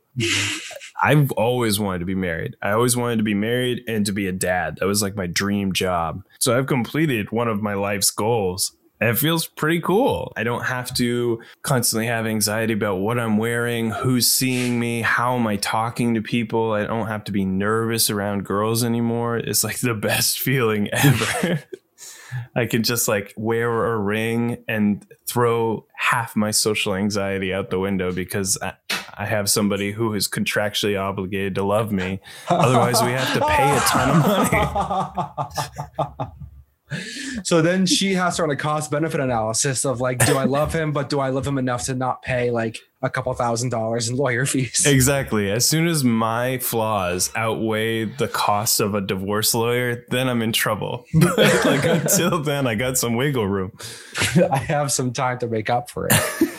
I've 1.02 1.30
always 1.32 1.78
wanted 1.78 1.98
to 2.00 2.04
be 2.06 2.14
married. 2.14 2.56
I 2.62 2.70
always 2.70 2.96
wanted 2.96 3.16
to 3.18 3.22
be 3.22 3.34
married 3.34 3.82
and 3.86 4.06
to 4.06 4.12
be 4.12 4.26
a 4.26 4.32
dad. 4.32 4.78
That 4.80 4.86
was 4.86 5.02
like 5.02 5.14
my 5.14 5.26
dream 5.26 5.72
job. 5.72 6.22
So 6.40 6.56
I've 6.56 6.66
completed 6.66 7.30
one 7.32 7.48
of 7.48 7.62
my 7.62 7.74
life's 7.74 8.10
goals. 8.10 8.75
It 9.00 9.18
feels 9.18 9.46
pretty 9.46 9.80
cool. 9.80 10.32
I 10.36 10.42
don't 10.42 10.64
have 10.64 10.92
to 10.94 11.40
constantly 11.62 12.06
have 12.06 12.26
anxiety 12.26 12.72
about 12.72 12.96
what 12.96 13.18
I'm 13.18 13.36
wearing, 13.36 13.90
who's 13.90 14.26
seeing 14.26 14.80
me, 14.80 15.02
how 15.02 15.36
am 15.36 15.46
I 15.46 15.56
talking 15.56 16.14
to 16.14 16.22
people. 16.22 16.72
I 16.72 16.86
don't 16.86 17.06
have 17.06 17.24
to 17.24 17.32
be 17.32 17.44
nervous 17.44 18.08
around 18.08 18.44
girls 18.44 18.82
anymore. 18.82 19.36
It's 19.36 19.62
like 19.62 19.80
the 19.80 19.94
best 19.94 20.40
feeling 20.46 20.88
ever. 20.92 21.62
I 22.54 22.66
can 22.66 22.82
just 22.82 23.08
like 23.08 23.32
wear 23.36 23.92
a 23.92 23.98
ring 23.98 24.64
and 24.66 25.06
throw 25.26 25.86
half 25.94 26.34
my 26.34 26.50
social 26.50 26.94
anxiety 26.94 27.52
out 27.52 27.70
the 27.70 27.78
window 27.78 28.12
because 28.12 28.58
I, 28.60 28.74
I 29.16 29.26
have 29.26 29.48
somebody 29.48 29.92
who 29.92 30.12
is 30.14 30.28
contractually 30.28 31.00
obligated 31.00 31.54
to 31.56 31.64
love 31.64 31.92
me. 31.92 32.20
Otherwise, 32.48 33.02
we 33.02 33.12
have 33.12 33.32
to 33.34 33.46
pay 33.46 33.76
a 33.76 33.80
ton 33.80 34.10
of 34.10 34.18
money. 36.18 36.32
So 37.42 37.62
then 37.62 37.86
she 37.86 38.14
has 38.14 38.36
to 38.36 38.42
run 38.42 38.50
a 38.50 38.56
cost 38.56 38.90
benefit 38.90 39.20
analysis 39.20 39.84
of 39.84 40.00
like, 40.00 40.24
do 40.24 40.36
I 40.36 40.44
love 40.44 40.72
him, 40.72 40.92
but 40.92 41.08
do 41.08 41.20
I 41.20 41.30
love 41.30 41.46
him 41.46 41.58
enough 41.58 41.84
to 41.84 41.94
not 41.94 42.22
pay 42.22 42.50
like 42.50 42.78
a 43.02 43.10
couple 43.10 43.32
thousand 43.34 43.70
dollars 43.70 44.08
in 44.08 44.16
lawyer 44.16 44.46
fees? 44.46 44.86
Exactly. 44.86 45.50
As 45.50 45.66
soon 45.66 45.86
as 45.88 46.04
my 46.04 46.58
flaws 46.58 47.30
outweigh 47.34 48.04
the 48.04 48.28
cost 48.28 48.80
of 48.80 48.94
a 48.94 49.00
divorce 49.00 49.54
lawyer, 49.54 50.04
then 50.10 50.28
I'm 50.28 50.42
in 50.42 50.52
trouble. 50.52 51.04
But 51.14 51.36
like 51.64 51.84
until 51.84 52.40
then, 52.40 52.66
I 52.66 52.74
got 52.76 52.98
some 52.98 53.16
wiggle 53.16 53.48
room. 53.48 53.72
I 54.50 54.58
have 54.58 54.92
some 54.92 55.12
time 55.12 55.38
to 55.40 55.48
make 55.48 55.68
up 55.70 55.90
for 55.90 56.08
it. 56.10 56.14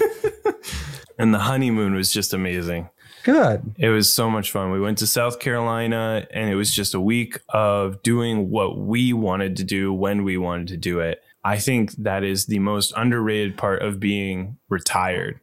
And 1.20 1.34
the 1.34 1.40
honeymoon 1.40 1.96
was 1.96 2.12
just 2.12 2.34
amazing. 2.34 2.90
Good. 3.28 3.76
It 3.78 3.90
was 3.90 4.10
so 4.10 4.30
much 4.30 4.52
fun. 4.52 4.72
We 4.72 4.80
went 4.80 5.00
to 5.00 5.06
South 5.06 5.40
Carolina 5.40 6.26
and 6.32 6.50
it 6.50 6.56
was 6.56 6.74
just 6.74 6.94
a 6.94 7.02
week 7.02 7.38
of 7.50 8.02
doing 8.02 8.50
what 8.50 8.78
we 8.78 9.12
wanted 9.12 9.58
to 9.58 9.66
do 9.66 9.92
when 9.92 10.24
we 10.24 10.38
wanted 10.38 10.70
to 10.70 10.78
do 10.78 11.02
it. 11.02 11.22
I 11.44 11.60
think 11.60 11.92
that 11.98 12.24
is 12.24 12.46
the 12.46 12.60
most 12.60 12.94
underrated 12.96 13.58
part 13.58 13.82
of 13.82 14.00
being 14.00 14.60
retired. 14.70 15.42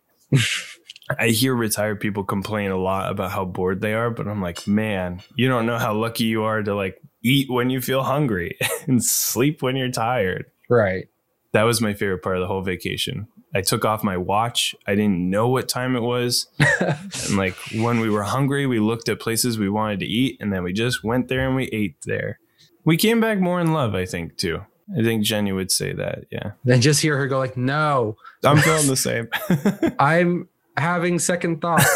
I 1.19 1.29
hear 1.29 1.55
retired 1.55 2.00
people 2.00 2.25
complain 2.25 2.71
a 2.71 2.79
lot 2.79 3.11
about 3.11 3.33
how 3.33 3.45
bored 3.45 3.83
they 3.83 3.93
are, 3.93 4.09
but 4.09 4.29
I'm 4.29 4.41
like, 4.41 4.67
man, 4.67 5.21
you 5.37 5.47
don't 5.47 5.67
know 5.67 5.79
how 5.79 5.93
lucky 5.93 6.25
you 6.25 6.45
are 6.45 6.62
to 6.62 6.75
like 6.75 6.99
eat 7.23 7.50
when 7.50 7.69
you 7.69 7.83
feel 7.83 8.03
hungry 8.03 8.57
and 8.87 9.05
sleep 9.05 9.61
when 9.61 9.76
you're 9.76 9.91
tired. 9.91 10.47
Right. 10.71 11.11
That 11.53 11.64
was 11.64 11.83
my 11.83 11.93
favorite 11.93 12.23
part 12.23 12.37
of 12.37 12.41
the 12.41 12.47
whole 12.47 12.62
vacation. 12.62 13.29
I 13.54 13.61
took 13.61 13.84
off 13.84 14.02
my 14.02 14.16
watch. 14.16 14.75
I 14.87 14.94
didn't 14.94 15.30
know 15.30 15.49
what 15.49 15.68
time 15.68 15.94
it 15.94 16.00
was. 16.02 16.49
and 16.58 17.37
like 17.37 17.54
when 17.76 18.00
we 18.00 18.11
were 18.11 18.25
hungry, 18.25 18.66
we 18.66 18.80
looked 18.80 19.08
at 19.08 19.20
places 19.20 19.58
we 19.58 19.68
wanted 19.68 20.00
to 20.00 20.06
eat 20.06 20.38
and 20.40 20.52
then 20.52 20.64
we 20.64 20.73
just 20.73 21.04
went 21.04 21.28
there 21.28 21.46
and 21.46 21.54
we 21.54 21.64
ate 21.66 21.96
there. 22.04 22.40
We 22.84 22.96
came 22.96 23.20
back 23.20 23.38
more 23.38 23.61
in 23.61 23.73
love, 23.73 23.94
I 23.94 24.06
think, 24.06 24.37
too. 24.37 24.61
I 24.99 25.02
think 25.02 25.23
Jenny 25.25 25.52
would 25.52 25.70
say 25.70 25.92
that. 25.94 26.25
Yeah. 26.30 26.52
Then 26.64 26.80
just 26.80 27.00
hear 27.00 27.16
her 27.16 27.26
go 27.28 27.38
like, 27.38 27.56
no, 27.56 28.16
I'm 28.44 28.58
feeling 28.58 28.87
the 28.88 28.96
same. 28.96 29.28
I'm 29.99 30.49
having 30.76 31.18
second 31.18 31.61
thoughts. 31.62 31.87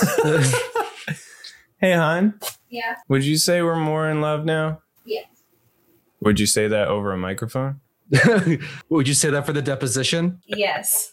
hey, 1.81 1.93
hon, 1.93 2.39
Yeah. 2.71 2.95
would 3.09 3.25
you 3.25 3.37
say 3.37 3.63
we're 3.63 3.77
more 3.77 4.09
in 4.09 4.21
love 4.21 4.45
now? 4.45 4.81
Yes. 5.05 5.27
Would 6.21 6.41
you 6.41 6.47
say 6.47 6.69
that 6.69 6.89
over 6.89 7.13
a 7.13 7.19
microphone? 7.19 7.81
Would 8.89 9.07
you 9.09 9.15
say 9.15 9.29
that 9.31 9.45
for 9.45 9.53
the 9.53 9.61
deposition? 9.63 10.41
Yes. 10.47 11.11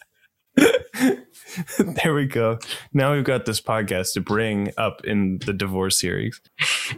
there 1.79 2.13
we 2.13 2.25
go. 2.25 2.59
Now 2.93 3.13
we've 3.13 3.23
got 3.23 3.45
this 3.45 3.61
podcast 3.61 4.13
to 4.13 4.21
bring 4.21 4.71
up 4.77 5.03
in 5.03 5.39
the 5.39 5.53
divorce 5.53 5.99
series. 5.99 6.39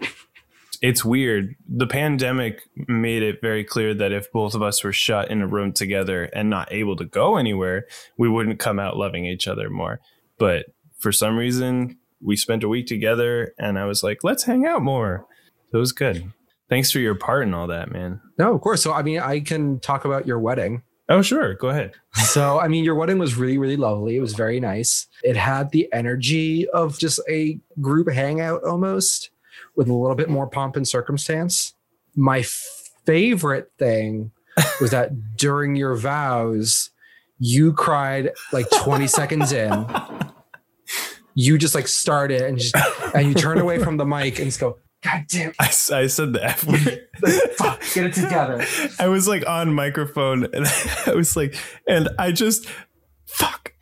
it's 0.82 1.04
weird. 1.04 1.56
The 1.68 1.88
pandemic 1.88 2.62
made 2.88 3.24
it 3.24 3.42
very 3.42 3.64
clear 3.64 3.94
that 3.94 4.12
if 4.12 4.32
both 4.32 4.56
of 4.56 4.62
us 4.62 4.84
were 4.84 4.94
shut 4.94 5.32
in 5.32 5.42
a 5.42 5.48
room 5.48 5.74
together 5.74 6.26
and 6.34 6.50
not 6.50 6.72
able 6.72 6.96
to 6.98 7.06
go 7.06 7.38
anywhere, 7.38 7.88
we 8.18 8.30
wouldn't 8.30 8.60
come 8.60 8.80
out 8.80 8.98
loving 8.98 9.26
each 9.26 9.48
other 9.48 9.70
more. 9.70 10.00
But 10.38 10.68
for 11.00 11.12
some 11.12 11.38
reason, 11.38 11.98
we 12.22 12.36
spent 12.36 12.64
a 12.64 12.70
week 12.70 12.88
together 12.88 13.54
and 13.58 13.78
I 13.78 13.86
was 13.86 14.04
like, 14.04 14.24
let's 14.24 14.44
hang 14.44 14.66
out 14.66 14.82
more. 14.82 15.26
So 15.72 15.78
it 15.78 15.80
was 15.80 15.92
good. 15.92 16.32
Thanks 16.70 16.92
for 16.92 17.00
your 17.00 17.16
part 17.16 17.44
in 17.44 17.54
all 17.54 17.68
that, 17.68 17.92
man. 17.92 18.22
No, 18.38 18.54
of 18.54 18.62
course. 18.62 18.82
So, 18.84 18.94
I 18.94 19.02
mean, 19.02 19.20
I 19.20 19.40
can 19.40 19.80
talk 19.80 20.06
about 20.06 20.28
your 20.28 20.40
wedding. 20.40 20.84
Oh, 21.10 21.22
sure. 21.22 21.54
Go 21.54 21.70
ahead. 21.70 21.94
so, 22.14 22.60
I 22.60 22.68
mean, 22.68 22.84
your 22.84 22.96
wedding 22.96 23.18
was 23.18 23.36
really, 23.36 23.58
really 23.58 23.78
lovely. 23.78 24.18
It 24.18 24.22
was 24.22 24.34
very 24.34 24.60
nice. 24.60 25.08
It 25.24 25.38
had 25.38 25.72
the 25.72 25.92
energy 25.94 26.68
of 26.70 27.00
just 27.00 27.20
a 27.30 27.60
group 27.80 28.10
hangout 28.10 28.64
almost 28.64 29.30
with 29.76 29.88
a 29.88 29.94
little 29.94 30.16
bit 30.16 30.30
more 30.30 30.48
pomp 30.48 30.76
and 30.76 30.88
circumstance. 30.88 31.74
My 32.16 32.44
favorite 33.06 33.72
thing 33.78 34.32
was 34.82 34.92
that 34.92 35.38
during 35.38 35.76
your 35.76 35.96
vows, 35.96 36.90
you 37.40 37.74
cried 37.74 38.32
like 38.52 38.70
20 38.72 39.08
seconds 39.08 39.52
in. 39.52 39.86
You 41.36 41.58
just 41.60 41.76
like 41.76 41.88
started 41.88 42.42
and 42.42 42.58
just 42.58 42.76
and 43.14 43.28
you 43.28 43.36
turn 43.36 43.60
away 43.60 43.78
from 43.78 43.98
the 43.98 44.06
mic 44.06 44.40
and 44.40 44.48
just 44.48 44.60
go, 44.60 44.80
God 45.08 45.26
damn. 45.30 45.54
I, 45.60 45.68
I 45.68 46.08
said 46.08 46.34
the 46.34 46.44
F 46.44 46.66
word. 46.66 47.08
Fuck, 47.56 47.82
get 47.94 48.06
it 48.08 48.14
together. 48.14 48.66
I 49.00 49.08
was 49.08 49.28
like 49.28 49.48
on 49.48 49.74
microphone 49.74 50.54
and 50.54 50.66
I 51.06 51.14
was 51.14 51.38
like, 51.38 51.56
and 51.88 52.10
I 52.20 52.32
just, 52.32 52.68
fuck. 53.26 53.74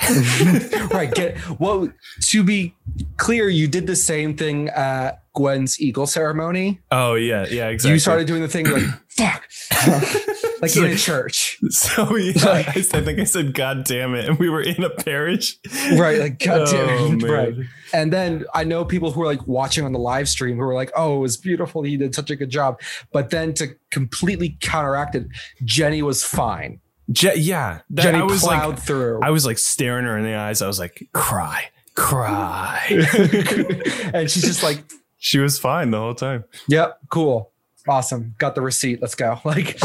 right. 0.91 1.11
Get 1.13 1.59
well, 1.59 1.91
to 2.21 2.43
be 2.43 2.75
clear, 3.17 3.49
you 3.49 3.67
did 3.67 3.87
the 3.87 3.95
same 3.95 4.37
thing 4.37 4.69
at 4.69 5.23
Gwen's 5.35 5.79
Eagle 5.79 6.07
ceremony. 6.07 6.79
Oh, 6.91 7.13
yeah. 7.15 7.45
Yeah, 7.49 7.67
exactly. 7.69 7.93
You 7.93 7.99
started 7.99 8.27
doing 8.27 8.41
the 8.41 8.47
thing 8.47 8.65
like, 8.69 8.83
fuck. 9.09 9.43
like 10.61 10.75
in 10.75 10.85
a 10.85 10.95
church. 10.95 11.57
So, 11.69 12.15
yeah, 12.15 12.47
I, 12.47 12.59
I 12.75 12.81
think 12.81 13.19
I 13.19 13.23
said, 13.25 13.53
God 13.53 13.83
damn 13.83 14.15
it. 14.15 14.25
And 14.25 14.39
we 14.39 14.49
were 14.49 14.61
in 14.61 14.83
a 14.83 14.89
parish. 14.89 15.57
Right. 15.93 16.19
Like, 16.19 16.39
God 16.39 16.61
oh, 16.61 16.71
damn 16.71 16.89
Oh, 16.89 17.05
it. 17.05 17.11
man. 17.21 17.31
Right. 17.31 17.53
And 17.93 18.11
then 18.11 18.45
I 18.53 18.63
know 18.63 18.83
people 18.83 19.11
who 19.11 19.21
are 19.21 19.27
like 19.27 19.45
watching 19.47 19.85
on 19.85 19.91
the 19.91 19.99
live 19.99 20.27
stream 20.27 20.55
who 20.55 20.63
were 20.63 20.73
like, 20.73 20.91
oh, 20.95 21.17
it 21.17 21.19
was 21.19 21.37
beautiful. 21.37 21.83
He 21.83 21.97
did 21.97 22.15
such 22.15 22.29
a 22.29 22.35
good 22.35 22.49
job. 22.49 22.79
But 23.11 23.29
then 23.29 23.53
to 23.55 23.75
completely 23.91 24.57
counteract 24.61 25.15
it, 25.15 25.27
Jenny 25.63 26.01
was 26.01 26.23
fine. 26.23 26.79
Je- 27.11 27.37
yeah. 27.37 27.81
That, 27.91 28.03
Jenny 28.03 28.19
I 28.19 28.23
was 28.23 28.41
plowed 28.41 28.75
like, 28.75 28.79
through. 28.83 29.21
I 29.21 29.29
was 29.29 29.45
like 29.45 29.57
staring 29.59 30.05
her 30.05 30.17
in 30.17 30.23
the 30.23 30.35
eyes. 30.35 30.61
I 30.61 30.67
was 30.67 30.79
like, 30.79 31.07
cry, 31.13 31.65
cry. 31.95 32.81
and 34.13 34.29
she's 34.29 34.43
just 34.43 34.63
like, 34.63 34.83
she 35.25 35.39
was 35.39 35.57
fine 35.57 35.89
the 35.89 35.97
whole 35.99 36.13
time. 36.13 36.43
yep, 36.67 36.99
cool. 37.09 37.51
Awesome. 37.87 38.35
Got 38.37 38.53
the 38.53 38.61
receipt. 38.61 39.01
Let's 39.01 39.15
go. 39.15 39.39
Like, 39.45 39.79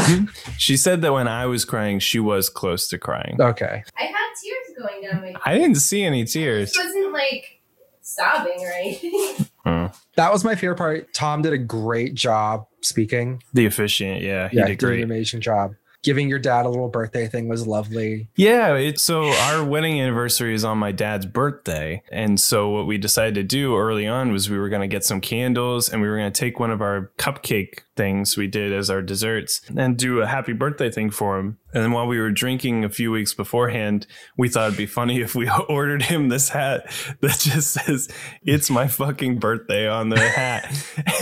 She 0.59 0.77
said 0.77 1.01
that 1.01 1.13
when 1.13 1.27
I 1.27 1.47
was 1.47 1.65
crying, 1.65 1.97
she 1.99 2.19
was 2.19 2.47
close 2.47 2.87
to 2.89 2.99
crying. 2.99 3.37
okay. 3.41 3.83
I 3.99 4.03
had 4.03 4.29
tears 4.43 4.77
going 4.79 5.01
down 5.03 5.21
my 5.21 5.27
face. 5.33 5.41
I 5.45 5.55
didn't 5.55 5.75
see 5.77 6.03
any 6.03 6.25
tears. 6.25 6.75
It 6.75 6.83
wasn't 6.83 7.11
like 7.13 7.61
sobbing 8.01 8.59
or 8.59 8.71
anything. 8.71 9.47
Hmm. 9.63 9.85
That 10.15 10.31
was 10.33 10.43
my 10.43 10.55
favorite 10.55 10.77
part. 10.79 11.13
Tom 11.13 11.43
did 11.43 11.53
a 11.53 11.57
great 11.59 12.15
job 12.15 12.65
speaking. 12.81 13.43
The 13.53 13.67
officiant, 13.67 14.23
yeah, 14.23 14.49
he 14.49 14.57
yeah, 14.57 14.65
did 14.65 14.79
did 14.79 14.83
an 14.83 14.89
great. 14.95 15.03
amazing 15.03 15.41
job. 15.41 15.73
Giving 16.03 16.29
your 16.29 16.39
dad 16.39 16.65
a 16.65 16.69
little 16.69 16.89
birthday 16.89 17.27
thing 17.27 17.47
was 17.47 17.67
lovely. 17.67 18.27
Yeah, 18.35 18.75
it's 18.75 19.03
so 19.03 19.29
our 19.29 19.63
wedding 19.63 20.01
anniversary 20.01 20.53
is 20.53 20.63
on 20.63 20.77
my 20.77 20.91
dad's 20.91 21.25
birthday. 21.25 22.01
And 22.11 22.39
so 22.39 22.69
what 22.69 22.87
we 22.87 22.97
decided 22.97 23.35
to 23.35 23.43
do 23.43 23.77
early 23.77 24.07
on 24.07 24.31
was 24.31 24.49
we 24.49 24.57
were 24.57 24.69
going 24.69 24.81
to 24.81 24.87
get 24.87 25.03
some 25.03 25.21
candles 25.21 25.89
and 25.89 26.01
we 26.01 26.09
were 26.09 26.17
going 26.17 26.31
to 26.31 26.39
take 26.39 26.59
one 26.59 26.71
of 26.71 26.81
our 26.81 27.11
cupcake 27.17 27.81
things 28.01 28.35
we 28.35 28.47
did 28.47 28.73
as 28.73 28.89
our 28.89 28.99
desserts 28.99 29.61
and 29.77 29.95
do 29.95 30.21
a 30.21 30.25
happy 30.25 30.53
birthday 30.53 30.89
thing 30.89 31.11
for 31.11 31.37
him. 31.37 31.59
And 31.71 31.83
then 31.83 31.91
while 31.91 32.07
we 32.07 32.19
were 32.19 32.31
drinking 32.31 32.83
a 32.83 32.89
few 32.89 33.11
weeks 33.11 33.33
beforehand, 33.33 34.07
we 34.37 34.49
thought 34.49 34.67
it'd 34.67 34.77
be 34.77 34.87
funny 34.87 35.21
if 35.21 35.35
we 35.35 35.49
ordered 35.69 36.01
him 36.01 36.29
this 36.29 36.49
hat 36.49 36.91
that 37.21 37.37
just 37.39 37.73
says, 37.73 38.09
It's 38.41 38.69
my 38.69 38.87
fucking 38.87 39.37
birthday 39.37 39.87
on 39.87 40.09
the 40.09 40.19
hat. 40.19 40.65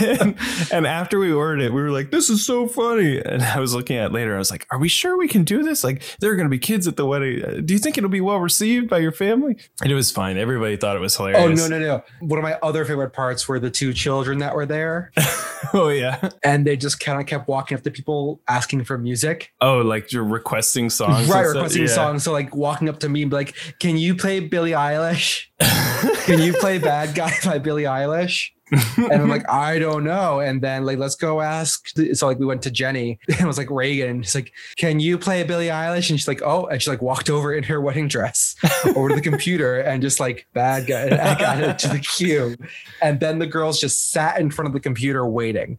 and, 0.00 0.36
and 0.72 0.86
after 0.86 1.18
we 1.18 1.30
ordered 1.30 1.60
it, 1.60 1.72
we 1.72 1.82
were 1.82 1.90
like, 1.90 2.10
This 2.10 2.30
is 2.30 2.44
so 2.44 2.66
funny. 2.66 3.20
And 3.20 3.42
I 3.42 3.60
was 3.60 3.74
looking 3.74 3.96
at 3.96 4.06
it 4.06 4.12
later, 4.12 4.34
I 4.34 4.38
was 4.38 4.50
like, 4.50 4.66
Are 4.72 4.78
we 4.78 4.88
sure 4.88 5.16
we 5.18 5.28
can 5.28 5.44
do 5.44 5.62
this? 5.62 5.84
Like, 5.84 6.02
there 6.20 6.32
are 6.32 6.36
going 6.36 6.48
to 6.48 6.50
be 6.50 6.58
kids 6.58 6.88
at 6.88 6.96
the 6.96 7.06
wedding. 7.06 7.44
Uh, 7.44 7.60
Do 7.62 7.74
you 7.74 7.78
think 7.78 7.98
it'll 7.98 8.10
be 8.10 8.20
well 8.20 8.40
received 8.40 8.88
by 8.88 8.98
your 8.98 9.12
family? 9.12 9.56
And 9.82 9.92
it 9.92 9.94
was 9.94 10.10
fine. 10.10 10.38
Everybody 10.38 10.76
thought 10.76 10.96
it 10.96 11.00
was 11.00 11.14
hilarious. 11.16 11.62
Oh, 11.62 11.68
no, 11.68 11.78
no, 11.78 11.86
no. 11.86 12.02
One 12.26 12.38
of 12.38 12.42
my 12.42 12.58
other 12.62 12.84
favorite 12.84 13.12
parts 13.12 13.46
were 13.46 13.60
the 13.60 13.70
two 13.70 13.92
children 13.92 14.38
that 14.38 14.54
were 14.54 14.66
there. 14.66 15.12
oh, 15.74 15.90
yeah. 15.90 16.30
and 16.42 16.66
they 16.70 16.76
just 16.76 17.00
kind 17.00 17.20
of 17.20 17.26
kept 17.26 17.48
walking 17.48 17.76
up 17.76 17.82
to 17.82 17.90
people 17.90 18.40
asking 18.46 18.84
for 18.84 18.96
music. 18.96 19.50
Oh, 19.60 19.78
like 19.78 20.12
you're 20.12 20.22
requesting 20.22 20.88
songs. 20.88 21.28
right, 21.28 21.42
requesting 21.42 21.82
Yeah. 21.82 21.88
songs. 21.88 22.22
So 22.22 22.30
like 22.30 22.54
walking 22.54 22.88
up 22.88 23.00
to 23.00 23.08
me 23.08 23.22
and 23.22 23.30
be 23.30 23.36
like, 23.36 23.54
Can 23.80 23.96
you 23.96 24.14
play 24.14 24.38
Billie 24.38 24.70
Eilish? 24.70 25.46
Can 26.26 26.40
you 26.40 26.52
play 26.52 26.78
Bad 26.78 27.16
Guy 27.16 27.32
by 27.44 27.58
Billie 27.58 27.82
Eilish? 27.82 28.50
And 28.96 29.12
I'm 29.22 29.28
like, 29.28 29.48
I 29.50 29.78
don't 29.78 30.04
know. 30.04 30.40
And 30.40 30.62
then 30.62 30.84
like, 30.84 30.98
let's 30.98 31.16
go 31.16 31.40
ask. 31.40 31.88
So 32.14 32.26
like 32.26 32.38
we 32.38 32.46
went 32.46 32.62
to 32.62 32.70
Jenny 32.70 33.18
and 33.38 33.46
was 33.46 33.58
like 33.58 33.70
Reagan. 33.70 34.22
She's 34.22 34.34
like, 34.34 34.52
Can 34.76 35.00
you 35.00 35.18
play 35.18 35.42
Billie 35.42 35.66
Eilish? 35.68 36.10
And 36.10 36.18
she's 36.18 36.28
like, 36.28 36.42
Oh, 36.42 36.66
and 36.66 36.80
she 36.80 36.90
like 36.90 37.02
walked 37.02 37.30
over 37.30 37.52
in 37.52 37.64
her 37.64 37.80
wedding 37.80 38.08
dress 38.08 38.54
over 38.96 39.08
to 39.08 39.14
the 39.14 39.20
computer 39.20 39.80
and 39.80 40.02
just 40.02 40.20
like 40.20 40.46
bad 40.54 40.86
guy 40.86 41.02
and 41.06 41.20
I 41.20 41.38
got 41.38 41.60
it 41.60 41.78
to 41.80 41.88
the 41.88 41.98
queue. 41.98 42.56
And 43.02 43.20
then 43.20 43.38
the 43.38 43.46
girls 43.46 43.80
just 43.80 44.10
sat 44.10 44.38
in 44.40 44.50
front 44.50 44.66
of 44.68 44.72
the 44.74 44.80
computer 44.80 45.26
waiting 45.26 45.78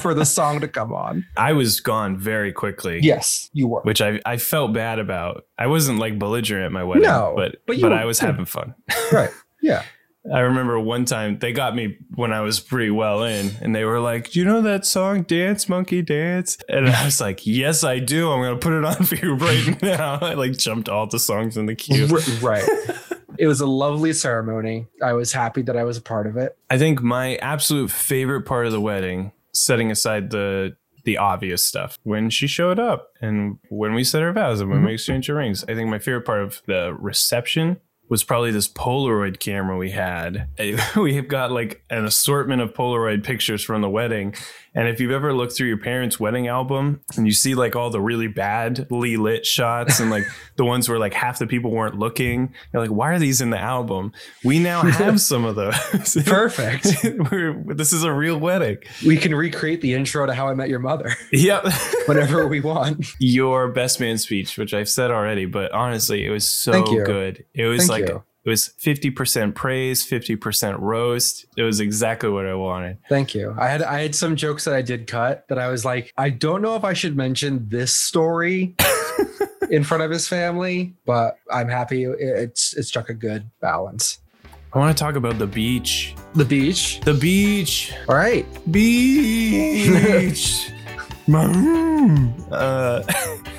for 0.00 0.14
the 0.14 0.24
song 0.24 0.60
to 0.60 0.68
come 0.68 0.92
on. 0.92 1.24
I 1.36 1.52
was 1.52 1.80
gone 1.80 2.16
very 2.18 2.52
quickly. 2.52 3.00
Yes, 3.02 3.50
you 3.52 3.68
were. 3.68 3.80
Which 3.82 4.00
I, 4.00 4.20
I 4.26 4.36
felt 4.36 4.72
bad 4.72 4.98
about. 4.98 5.44
I 5.58 5.66
wasn't 5.66 5.98
like 5.98 6.18
belligerent 6.18 6.64
at 6.64 6.72
my 6.72 6.84
wedding, 6.84 7.04
No, 7.04 7.32
but 7.36 7.56
but 7.66 7.80
but, 7.80 7.90
were- 7.90 7.96
I 7.96 8.04
was 8.04 8.18
having 8.18 8.44
fun. 8.44 8.74
Right. 9.12 9.30
Yeah. 9.62 9.82
I 10.32 10.40
remember 10.40 10.78
one 10.80 11.04
time 11.04 11.38
they 11.38 11.52
got 11.52 11.74
me 11.74 11.98
when 12.14 12.32
I 12.32 12.40
was 12.40 12.60
pretty 12.60 12.90
well 12.90 13.22
in, 13.22 13.52
and 13.60 13.74
they 13.74 13.84
were 13.84 14.00
like, 14.00 14.30
"Do 14.30 14.40
you 14.40 14.44
know 14.44 14.60
that 14.62 14.84
song, 14.84 15.22
Dance 15.22 15.68
Monkey 15.68 16.02
Dance?" 16.02 16.58
And 16.68 16.88
I 16.88 17.04
was 17.04 17.20
like, 17.20 17.46
"Yes, 17.46 17.84
I 17.84 17.98
do. 17.98 18.30
I'm 18.30 18.42
gonna 18.42 18.56
put 18.56 18.72
it 18.72 18.84
on 18.84 19.04
for 19.04 19.14
you 19.14 19.34
right 19.34 19.82
now." 19.82 20.18
I 20.20 20.34
like 20.34 20.56
jumped 20.56 20.88
all 20.88 21.06
the 21.06 21.18
songs 21.18 21.56
in 21.56 21.66
the 21.66 21.74
queue. 21.74 22.06
Right. 22.40 22.68
It 23.38 23.46
was 23.46 23.60
a 23.60 23.66
lovely 23.66 24.12
ceremony. 24.12 24.86
I 25.02 25.12
was 25.12 25.32
happy 25.32 25.62
that 25.62 25.76
I 25.76 25.84
was 25.84 25.98
a 25.98 26.02
part 26.02 26.26
of 26.26 26.36
it. 26.36 26.56
I 26.70 26.78
think 26.78 27.02
my 27.02 27.36
absolute 27.36 27.90
favorite 27.90 28.42
part 28.42 28.66
of 28.66 28.72
the 28.72 28.80
wedding, 28.80 29.32
setting 29.52 29.90
aside 29.90 30.30
the 30.30 30.76
the 31.04 31.18
obvious 31.18 31.64
stuff, 31.64 31.98
when 32.02 32.30
she 32.30 32.48
showed 32.48 32.80
up 32.80 33.10
and 33.20 33.58
when 33.68 33.94
we 33.94 34.02
said 34.02 34.22
our 34.22 34.32
vows 34.32 34.60
and 34.60 34.68
when 34.68 34.80
we 34.80 34.86
mm-hmm. 34.86 34.94
exchanged 34.94 35.30
our 35.30 35.36
rings, 35.36 35.64
I 35.68 35.74
think 35.74 35.88
my 35.88 36.00
favorite 36.00 36.24
part 36.24 36.42
of 36.42 36.62
the 36.66 36.96
reception 36.98 37.76
was 38.08 38.22
probably 38.22 38.50
this 38.50 38.68
Polaroid 38.68 39.38
camera 39.38 39.76
we 39.76 39.90
had. 39.90 40.48
We 40.96 41.14
have 41.16 41.28
got 41.28 41.52
like 41.52 41.82
an 41.90 42.04
assortment 42.04 42.62
of 42.62 42.72
Polaroid 42.72 43.24
pictures 43.24 43.62
from 43.62 43.82
the 43.82 43.90
wedding. 43.90 44.34
And 44.76 44.88
if 44.88 45.00
you've 45.00 45.10
ever 45.10 45.32
looked 45.32 45.56
through 45.56 45.68
your 45.68 45.78
parents' 45.78 46.20
wedding 46.20 46.48
album 46.48 47.00
and 47.16 47.26
you 47.26 47.32
see 47.32 47.54
like 47.54 47.74
all 47.74 47.88
the 47.88 48.00
really 48.00 48.28
badly 48.28 49.16
lit 49.16 49.46
shots 49.46 50.00
and 50.00 50.10
like 50.10 50.24
the 50.56 50.64
ones 50.66 50.86
where 50.88 50.98
like 50.98 51.14
half 51.14 51.38
the 51.38 51.46
people 51.46 51.70
weren't 51.70 51.98
looking, 51.98 52.52
you're 52.72 52.82
like, 52.82 52.90
why 52.90 53.12
are 53.12 53.18
these 53.18 53.40
in 53.40 53.48
the 53.50 53.58
album? 53.58 54.12
We 54.44 54.58
now 54.58 54.82
have 54.84 55.20
some 55.20 55.44
of 55.46 55.56
those. 55.56 56.16
Perfect. 56.26 56.86
This 57.76 57.92
is 57.92 58.04
a 58.04 58.12
real 58.12 58.38
wedding. 58.38 58.78
we 59.06 59.16
can 59.16 59.34
recreate 59.34 59.80
the 59.80 59.94
intro 59.94 60.26
to 60.26 60.34
How 60.34 60.48
I 60.48 60.54
Met 60.54 60.68
Your 60.68 60.78
Mother 60.78 61.14
Yep. 61.32 61.66
whenever 62.06 62.46
we 62.46 62.60
want. 62.60 63.06
Your 63.18 63.68
best 63.68 63.98
man 64.00 64.18
speech, 64.18 64.58
which 64.58 64.74
I've 64.74 64.88
said 64.88 65.10
already, 65.10 65.46
but 65.46 65.72
honestly, 65.72 66.24
it 66.24 66.30
was 66.30 66.46
so 66.46 66.82
good. 66.82 67.44
It 67.54 67.64
was 67.66 67.86
Thank 67.86 67.90
like 67.90 68.08
you. 68.08 68.22
It 68.46 68.50
was 68.50 68.70
50% 68.80 69.56
praise, 69.56 70.08
50% 70.08 70.76
roast. 70.78 71.46
It 71.56 71.64
was 71.64 71.80
exactly 71.80 72.30
what 72.30 72.46
I 72.46 72.54
wanted. 72.54 72.98
Thank 73.08 73.34
you. 73.34 73.52
I 73.58 73.66
had 73.66 73.82
I 73.82 74.02
had 74.02 74.14
some 74.14 74.36
jokes 74.36 74.64
that 74.66 74.74
I 74.74 74.82
did 74.82 75.08
cut 75.08 75.48
that 75.48 75.58
I 75.58 75.66
was 75.66 75.84
like, 75.84 76.12
I 76.16 76.30
don't 76.30 76.62
know 76.62 76.76
if 76.76 76.84
I 76.84 76.92
should 76.92 77.16
mention 77.16 77.68
this 77.68 77.92
story 77.92 78.76
in 79.70 79.82
front 79.82 80.04
of 80.04 80.12
his 80.12 80.28
family, 80.28 80.94
but 81.04 81.38
I'm 81.50 81.68
happy 81.68 82.04
it, 82.04 82.16
it's 82.20 82.76
it 82.76 82.84
struck 82.84 83.08
a 83.08 83.14
good 83.14 83.50
balance. 83.60 84.20
I 84.72 84.78
want 84.78 84.96
to 84.96 85.02
talk 85.02 85.16
about 85.16 85.40
the 85.40 85.48
beach. 85.48 86.14
The 86.34 86.44
beach. 86.44 87.00
The 87.00 87.14
beach. 87.14 87.92
All 88.08 88.14
right. 88.14 88.46
Beach. 88.70 89.88
My 91.26 91.46
room. 91.46 92.46
Uh, 92.52 93.02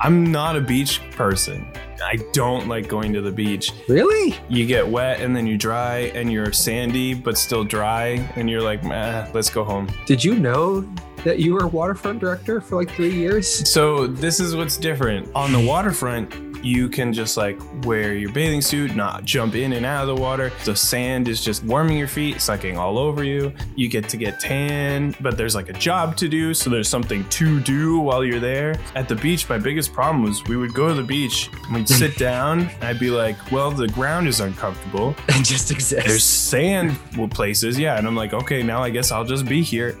I'm 0.00 0.30
not 0.30 0.54
a 0.54 0.60
beach 0.60 1.00
person. 1.10 1.66
I 2.04 2.18
don't 2.32 2.68
like 2.68 2.86
going 2.86 3.12
to 3.14 3.20
the 3.20 3.32
beach. 3.32 3.72
Really? 3.88 4.36
You 4.48 4.64
get 4.64 4.86
wet 4.86 5.20
and 5.20 5.34
then 5.34 5.44
you 5.44 5.58
dry 5.58 6.12
and 6.14 6.30
you're 6.30 6.52
sandy 6.52 7.14
but 7.14 7.36
still 7.36 7.64
dry 7.64 8.24
and 8.36 8.48
you're 8.48 8.62
like, 8.62 8.84
eh, 8.84 9.28
let's 9.34 9.50
go 9.50 9.64
home. 9.64 9.88
Did 10.06 10.22
you 10.22 10.38
know 10.38 10.82
that 11.24 11.40
you 11.40 11.54
were 11.54 11.66
waterfront 11.66 12.20
director 12.20 12.60
for 12.60 12.76
like 12.76 12.92
three 12.92 13.12
years? 13.12 13.68
So 13.68 14.06
this 14.06 14.38
is 14.38 14.54
what's 14.54 14.76
different. 14.76 15.34
On 15.34 15.52
the 15.52 15.60
waterfront, 15.60 16.47
you 16.62 16.88
can 16.88 17.12
just 17.12 17.36
like 17.36 17.58
wear 17.84 18.14
your 18.14 18.32
bathing 18.32 18.60
suit, 18.60 18.94
not 18.94 19.24
jump 19.24 19.54
in 19.54 19.72
and 19.74 19.86
out 19.86 20.08
of 20.08 20.16
the 20.16 20.20
water. 20.20 20.52
The 20.64 20.76
sand 20.76 21.28
is 21.28 21.44
just 21.44 21.64
warming 21.64 21.98
your 21.98 22.08
feet, 22.08 22.40
sucking 22.40 22.76
all 22.76 22.98
over 22.98 23.24
you. 23.24 23.52
You 23.76 23.88
get 23.88 24.08
to 24.10 24.16
get 24.16 24.40
tan, 24.40 25.14
but 25.20 25.36
there's 25.36 25.54
like 25.54 25.68
a 25.68 25.72
job 25.74 26.16
to 26.18 26.28
do, 26.28 26.54
so 26.54 26.70
there's 26.70 26.88
something 26.88 27.28
to 27.30 27.60
do 27.60 27.98
while 27.98 28.24
you're 28.24 28.40
there. 28.40 28.78
At 28.94 29.08
the 29.08 29.16
beach, 29.16 29.48
my 29.48 29.58
biggest 29.58 29.92
problem 29.92 30.22
was 30.22 30.44
we 30.44 30.56
would 30.56 30.74
go 30.74 30.88
to 30.88 30.94
the 30.94 31.02
beach 31.02 31.50
and 31.66 31.76
we'd 31.76 31.88
sit 31.88 32.16
down. 32.18 32.60
And 32.60 32.84
I'd 32.84 32.98
be 32.98 33.10
like, 33.10 33.36
well, 33.50 33.70
the 33.70 33.88
ground 33.88 34.28
is 34.28 34.40
uncomfortable. 34.40 35.14
It 35.28 35.44
just 35.44 35.70
exists. 35.70 36.06
There's 36.06 36.24
sand 36.24 36.98
places, 37.30 37.78
yeah. 37.78 37.98
And 37.98 38.06
I'm 38.06 38.16
like, 38.16 38.32
okay, 38.32 38.62
now 38.62 38.82
I 38.82 38.90
guess 38.90 39.12
I'll 39.12 39.24
just 39.24 39.46
be 39.46 39.62
here. 39.62 39.98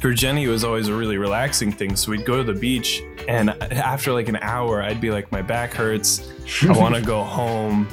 For 0.00 0.12
Jenny, 0.12 0.44
it 0.44 0.48
was 0.48 0.64
always 0.64 0.88
a 0.88 0.94
really 0.94 1.18
relaxing 1.18 1.70
thing. 1.70 1.96
So 1.96 2.10
we'd 2.10 2.24
go 2.24 2.36
to 2.36 2.52
the 2.52 2.58
beach, 2.58 3.02
and 3.28 3.50
after 3.50 4.12
like 4.12 4.28
an 4.28 4.36
hour, 4.36 4.82
I'd 4.82 5.00
be 5.00 5.10
like, 5.10 5.30
my 5.30 5.42
back 5.42 5.72
hurts. 5.72 6.32
I 6.62 6.72
want 6.78 6.94
to 6.94 7.00
go 7.00 7.22
home. 7.22 7.88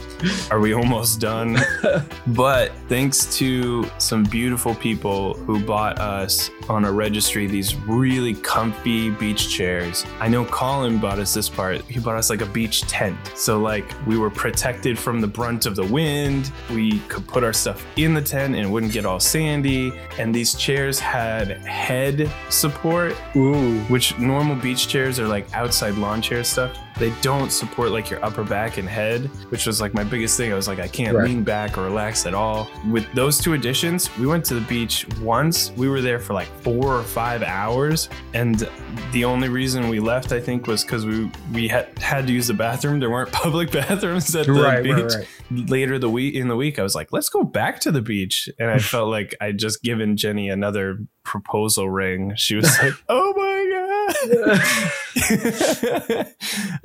Are 0.49 0.59
we 0.59 0.73
almost 0.73 1.19
done? 1.19 1.57
but 2.27 2.71
thanks 2.87 3.37
to 3.37 3.85
some 3.99 4.23
beautiful 4.23 4.75
people 4.75 5.35
who 5.35 5.63
bought 5.63 5.99
us 5.99 6.49
on 6.67 6.85
a 6.85 6.91
registry 6.91 7.47
these 7.47 7.75
really 7.75 8.33
comfy 8.35 9.09
beach 9.09 9.49
chairs. 9.49 10.05
I 10.19 10.27
know 10.27 10.45
Colin 10.45 10.99
bought 10.99 11.19
us 11.19 11.33
this 11.33 11.49
part. 11.49 11.81
He 11.83 11.99
bought 11.99 12.15
us 12.15 12.29
like 12.29 12.41
a 12.41 12.45
beach 12.45 12.81
tent. 12.81 13.17
So 13.35 13.59
like 13.59 13.85
we 14.05 14.17
were 14.17 14.29
protected 14.29 14.97
from 14.97 15.21
the 15.21 15.27
brunt 15.27 15.65
of 15.65 15.75
the 15.75 15.85
wind. 15.85 16.51
We 16.69 16.99
could 17.01 17.27
put 17.27 17.43
our 17.43 17.53
stuff 17.53 17.85
in 17.95 18.13
the 18.13 18.21
tent 18.21 18.55
and 18.55 18.65
it 18.65 18.69
wouldn't 18.69 18.93
get 18.93 19.05
all 19.05 19.19
sandy. 19.19 19.91
And 20.17 20.33
these 20.33 20.55
chairs 20.55 20.99
had 20.99 21.63
head 21.89 22.29
support, 22.49 23.15
Ooh. 23.35 23.79
which 23.89 24.15
normal 24.19 24.55
beach 24.55 24.87
chairs 24.87 25.19
are 25.19 25.27
like 25.27 25.51
outside 25.55 25.95
lawn 25.95 26.21
chair 26.21 26.43
stuff. 26.43 26.77
They 26.99 27.13
don't 27.21 27.51
support 27.51 27.91
like 27.91 28.09
your 28.09 28.23
upper 28.23 28.43
back 28.43 28.77
and 28.77 28.87
head, 28.87 29.25
which 29.49 29.65
was 29.65 29.79
like 29.81 29.93
my 29.93 30.03
biggest 30.03 30.35
thing. 30.37 30.51
I 30.51 30.55
was 30.55 30.67
like, 30.67 30.79
I 30.79 30.87
can't 30.87 31.15
Right. 31.15 31.25
lean 31.27 31.43
back 31.43 31.77
or 31.77 31.83
relax 31.83 32.25
at 32.25 32.33
all. 32.33 32.69
With 32.91 33.11
those 33.13 33.37
two 33.39 33.53
additions, 33.53 34.15
we 34.17 34.27
went 34.27 34.43
to 34.45 34.53
the 34.55 34.61
beach 34.61 35.07
once. 35.21 35.71
We 35.77 35.87
were 35.89 36.01
there 36.01 36.19
for 36.19 36.33
like 36.33 36.47
four 36.61 36.93
or 36.95 37.03
five 37.03 37.41
hours, 37.41 38.09
and 38.33 38.67
the 39.13 39.23
only 39.25 39.49
reason 39.49 39.87
we 39.89 39.99
left, 39.99 40.31
I 40.33 40.39
think, 40.39 40.67
was 40.67 40.83
because 40.83 41.05
we 41.05 41.31
we 41.53 41.67
had 41.67 41.97
had 41.99 42.27
to 42.27 42.33
use 42.33 42.47
the 42.47 42.53
bathroom. 42.53 42.99
There 42.99 43.09
weren't 43.09 43.31
public 43.43 43.71
bathrooms 43.71 44.35
at 44.35 44.45
the 44.45 44.51
Right, 44.53 44.83
beach. 44.83 44.95
right. 45.15 45.27
Later 45.69 45.97
the 45.97 46.09
week 46.09 46.35
in 46.35 46.47
the 46.47 46.55
week, 46.55 46.77
I 46.77 46.83
was 46.83 46.93
like, 46.95 47.11
let's 47.11 47.29
go 47.29 47.43
back 47.43 47.79
to 47.81 47.91
the 47.91 48.01
beach, 48.01 48.49
and 48.59 48.69
I 48.69 48.77
felt 48.93 49.09
like 49.09 49.35
I'd 49.41 49.57
just 49.57 49.81
given 49.83 50.17
Jenny 50.17 50.49
another 50.49 50.97
proposal 51.23 51.89
ring. 51.89 52.33
She 52.35 52.55
was 52.55 52.65
like, 52.83 52.93
oh 53.07 53.33
my. 53.37 53.48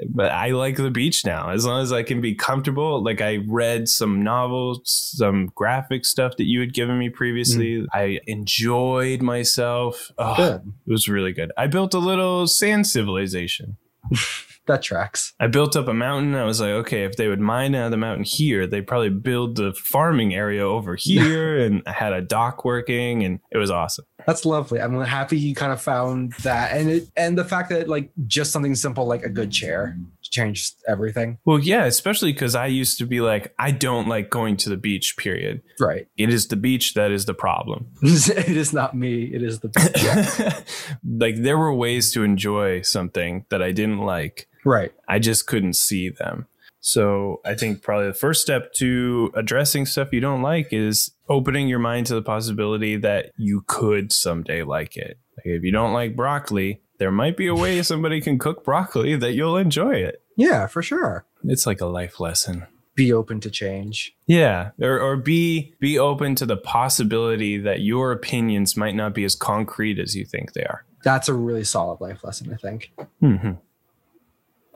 but 0.09 0.31
I 0.33 0.51
like 0.51 0.77
the 0.77 0.90
beach 0.90 1.25
now. 1.25 1.51
As 1.51 1.66
long 1.66 1.83
as 1.83 1.92
I 1.92 2.03
can 2.03 2.20
be 2.20 2.35
comfortable. 2.35 3.03
Like 3.03 3.20
I 3.20 3.38
read 3.47 3.88
some 3.88 4.23
novels, 4.23 4.81
some 5.16 5.51
graphic 5.55 6.05
stuff 6.05 6.37
that 6.37 6.44
you 6.44 6.61
had 6.61 6.73
given 6.75 6.99
me 6.99 7.09
previously. 7.09 7.83
Mm. 7.83 7.87
I 7.92 8.20
enjoyed 8.27 9.23
myself. 9.23 10.11
Oh, 10.18 10.37
Good. 10.37 10.73
it 10.87 10.90
was 10.90 11.09
really 11.09 11.33
good. 11.33 11.53
I 11.57 11.66
built 11.66 11.94
a 11.94 11.99
little 11.99 12.47
sand 12.47 12.87
civilization. 12.87 13.77
That 14.66 14.81
tracks. 14.81 15.35
I 15.38 15.47
built 15.49 15.77
up 15.77 15.88
a 15.88 15.92
mountain. 15.92 16.35
I 16.35 16.44
was 16.44 16.59
like, 16.59 16.70
okay, 16.70 17.05
if 17.05 17.16
they 17.16 17.29
would 17.29 17.38
mine 17.38 17.75
out 17.75 17.85
of 17.85 17.90
the 17.90 17.99
mountain 17.99 18.25
here, 18.25 18.66
they'd 18.66 18.87
probably 18.87 19.11
build 19.11 19.57
the 19.57 19.75
farming 19.75 20.35
area 20.35 20.66
over 20.66 20.97
here. 20.99 21.59
and 21.59 21.83
I 21.87 21.92
had 21.92 22.14
a 22.14 22.23
dock 22.23 22.64
working, 22.64 23.25
and 23.25 23.40
it 23.51 23.59
was 23.59 23.70
awesome. 23.70 24.07
That's 24.26 24.44
lovely. 24.44 24.80
I'm 24.80 25.00
happy 25.02 25.38
you 25.38 25.54
kind 25.54 25.72
of 25.72 25.80
found 25.80 26.32
that, 26.42 26.76
and 26.76 26.90
it 26.90 27.08
and 27.16 27.37
the 27.37 27.44
fact 27.44 27.70
that 27.70 27.88
like 27.88 28.10
just 28.26 28.52
something 28.52 28.74
simple 28.74 29.06
like 29.06 29.22
a 29.22 29.28
good 29.28 29.50
chair 29.50 29.96
changed 30.34 30.74
everything. 30.88 31.38
Well, 31.44 31.58
yeah, 31.58 31.84
especially 31.84 32.32
because 32.32 32.54
I 32.54 32.66
used 32.66 32.98
to 32.98 33.06
be 33.06 33.20
like, 33.20 33.54
I 33.58 33.70
don't 33.70 34.08
like 34.08 34.30
going 34.30 34.56
to 34.58 34.68
the 34.68 34.76
beach, 34.76 35.16
period. 35.16 35.62
Right. 35.80 36.08
It 36.16 36.30
is 36.30 36.48
the 36.48 36.56
beach 36.56 36.94
that 36.94 37.10
is 37.10 37.24
the 37.24 37.34
problem. 37.34 37.87
it 38.02 38.56
is 38.56 38.72
not 38.72 38.96
me. 38.96 39.24
It 39.24 39.42
is 39.42 39.60
the 39.60 39.68
beach. 39.68 40.64
like, 41.18 41.37
there 41.37 41.56
were 41.56 41.72
ways 41.72 42.12
to 42.12 42.22
enjoy 42.22 42.82
something 42.82 43.46
that 43.50 43.62
I 43.62 43.72
didn't 43.72 44.00
like. 44.00 44.48
right. 44.64 44.92
I 45.08 45.18
just 45.18 45.46
couldn't 45.46 45.74
see 45.74 46.08
them. 46.08 46.46
So 46.85 47.40
I 47.47 47.55
think 47.55 47.83
probably 47.83 48.09
the 48.09 48.12
first 48.12 48.42
step 48.42 48.75
to 48.75 49.33
addressing 49.35 49.87
stuff 49.87 50.12
you 50.12 50.20
don't 50.20 50.42
like 50.42 50.70
is 50.70 51.12
opening 51.31 51.66
your 51.66 51.79
mind 51.79 52.07
to 52.09 52.14
the 52.14 52.20
possibility 52.20 52.97
that 52.99 53.33
you 53.38 53.64
could 53.66 54.12
someday 54.12 54.62
like 54.62 54.94
it. 54.94 55.18
Like 55.38 55.47
if 55.47 55.64
you 55.64 55.73
don't 55.73 55.94
like 55.94 56.14
broccoli, 56.14 56.83
there 56.99 57.11
might 57.11 57.38
be 57.38 57.47
a 57.47 57.55
way 57.55 57.83
somebody 57.83 58.20
can 58.20 58.38
cook 58.38 58.64
broccoli 58.64 59.16
that 59.16 59.33
you'll 59.33 59.57
enjoy 59.57 59.94
it. 59.94 60.23
Yeah, 60.37 60.66
for 60.66 60.83
sure. 60.83 61.25
It's 61.44 61.66
like 61.66 61.81
a 61.81 61.87
life 61.87 62.20
lesson. 62.20 62.66
Be 62.94 63.14
open 63.14 63.40
to 63.40 63.51
change. 63.51 64.14
Yeah, 64.27 64.73
or, 64.79 65.01
or 65.01 65.16
be 65.16 65.73
be 65.81 65.99
open 65.99 66.35
to 66.35 66.44
the 66.44 66.59
possibility 66.59 67.57
that 67.57 67.81
your 67.81 68.12
opinions 68.12 68.77
might 68.77 68.94
not 68.94 69.14
be 69.14 69.25
as 69.25 69.35
concrete 69.35 69.99
as 69.99 70.14
you 70.14 70.27
think 70.27 70.53
they 70.53 70.64
are. 70.64 70.85
That's 71.03 71.31
a 71.31 71.35
really 71.35 71.64
solid 71.64 72.03
life 72.03 72.23
lesson, 72.23 72.53
I 72.53 72.57
think. 72.57 72.92
hmm 73.20 73.53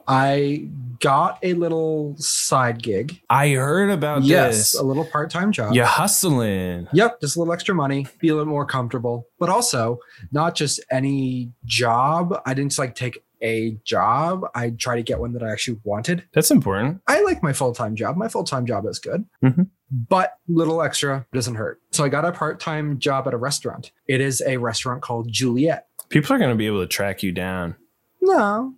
I 0.09 0.67
got 0.99 1.37
a 1.43 1.53
little 1.53 2.15
side 2.17 2.81
gig. 2.81 3.21
I 3.29 3.49
heard 3.51 3.91
about 3.91 4.23
yes, 4.23 4.57
this. 4.57 4.79
a 4.79 4.83
little 4.83 5.05
part-time 5.05 5.51
job. 5.51 5.73
You're 5.73 5.85
hustling. 5.85 6.87
Yep, 6.91 7.21
just 7.21 7.35
a 7.35 7.39
little 7.39 7.53
extra 7.53 7.75
money, 7.75 8.07
be 8.19 8.29
a 8.29 8.35
little 8.35 8.51
more 8.51 8.65
comfortable. 8.65 9.27
But 9.37 9.49
also, 9.49 9.99
not 10.31 10.55
just 10.55 10.79
any 10.91 11.51
job. 11.63 12.41
I 12.45 12.53
didn't 12.55 12.71
just 12.71 12.79
like 12.79 12.95
take 12.95 13.23
a 13.41 13.77
job. 13.85 14.45
I 14.55 14.71
try 14.71 14.95
to 14.95 15.03
get 15.03 15.19
one 15.19 15.31
that 15.33 15.43
I 15.43 15.51
actually 15.51 15.79
wanted. 15.83 16.23
That's 16.33 16.51
important. 16.51 17.01
I 17.07 17.21
like 17.21 17.41
my 17.43 17.53
full-time 17.53 17.95
job. 17.95 18.17
My 18.17 18.27
full-time 18.27 18.65
job 18.65 18.85
is 18.87 18.99
good. 18.99 19.25
Mhm. 19.43 19.69
But 19.91 20.33
little 20.47 20.81
extra 20.81 21.25
doesn't 21.31 21.55
hurt. 21.55 21.79
So 21.91 22.03
I 22.03 22.09
got 22.09 22.25
a 22.25 22.31
part-time 22.31 22.99
job 22.99 23.27
at 23.27 23.33
a 23.33 23.37
restaurant. 23.37 23.91
It 24.07 24.21
is 24.21 24.41
a 24.45 24.57
restaurant 24.57 25.01
called 25.01 25.31
Juliet. 25.31 25.87
People 26.09 26.35
are 26.35 26.39
going 26.39 26.49
to 26.51 26.55
be 26.57 26.67
able 26.67 26.81
to 26.81 26.87
track 26.87 27.23
you 27.23 27.31
down. 27.31 27.75
No, 28.21 28.75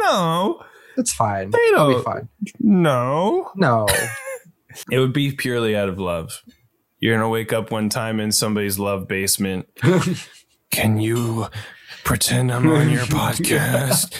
no, 0.00 0.62
it's 0.96 1.12
fine. 1.12 1.50
They 1.50 1.58
It'll 1.58 1.96
be 1.98 2.02
fine. 2.02 2.28
no. 2.58 3.50
No. 3.56 3.86
It 4.90 5.00
would 5.00 5.12
be 5.12 5.32
purely 5.32 5.76
out 5.76 5.88
of 5.88 5.98
love. 5.98 6.42
You're 7.00 7.14
going 7.14 7.24
to 7.24 7.28
wake 7.28 7.52
up 7.52 7.72
one 7.72 7.88
time 7.88 8.20
in 8.20 8.30
somebody's 8.30 8.78
love 8.78 9.08
basement. 9.08 9.66
Can 10.70 11.00
you 11.00 11.48
pretend 12.04 12.52
I'm 12.52 12.70
on 12.70 12.88
your 12.88 13.02
podcast? 13.06 14.14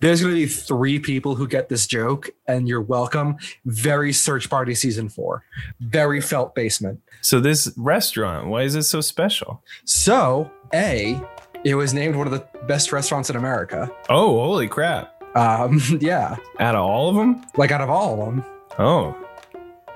There's 0.00 0.20
going 0.20 0.34
to 0.34 0.40
be 0.40 0.46
three 0.46 0.98
people 0.98 1.34
who 1.34 1.48
get 1.48 1.70
this 1.70 1.86
joke, 1.86 2.28
and 2.46 2.68
you're 2.68 2.82
welcome. 2.82 3.36
Very 3.64 4.12
Search 4.12 4.50
Party 4.50 4.74
season 4.74 5.08
four. 5.08 5.44
Very 5.80 6.20
felt 6.20 6.54
basement. 6.54 7.00
so, 7.22 7.40
this 7.40 7.72
restaurant, 7.78 8.48
why 8.48 8.62
is 8.62 8.74
it 8.74 8.82
so 8.84 9.00
special? 9.00 9.62
So, 9.84 10.50
A, 10.74 11.18
it 11.64 11.74
was 11.74 11.92
named 11.94 12.16
one 12.16 12.26
of 12.26 12.32
the 12.32 12.44
best 12.66 12.92
restaurants 12.92 13.30
in 13.30 13.36
America. 13.36 13.90
Oh, 14.08 14.38
holy 14.40 14.68
crap. 14.68 15.14
Um, 15.36 15.80
yeah, 16.00 16.36
Out 16.58 16.74
of 16.74 16.82
all 16.84 17.08
of 17.10 17.14
them? 17.16 17.44
like 17.56 17.70
out 17.70 17.80
of 17.80 17.90
all 17.90 18.20
of 18.20 18.26
them, 18.34 18.44
Oh, 18.78 19.14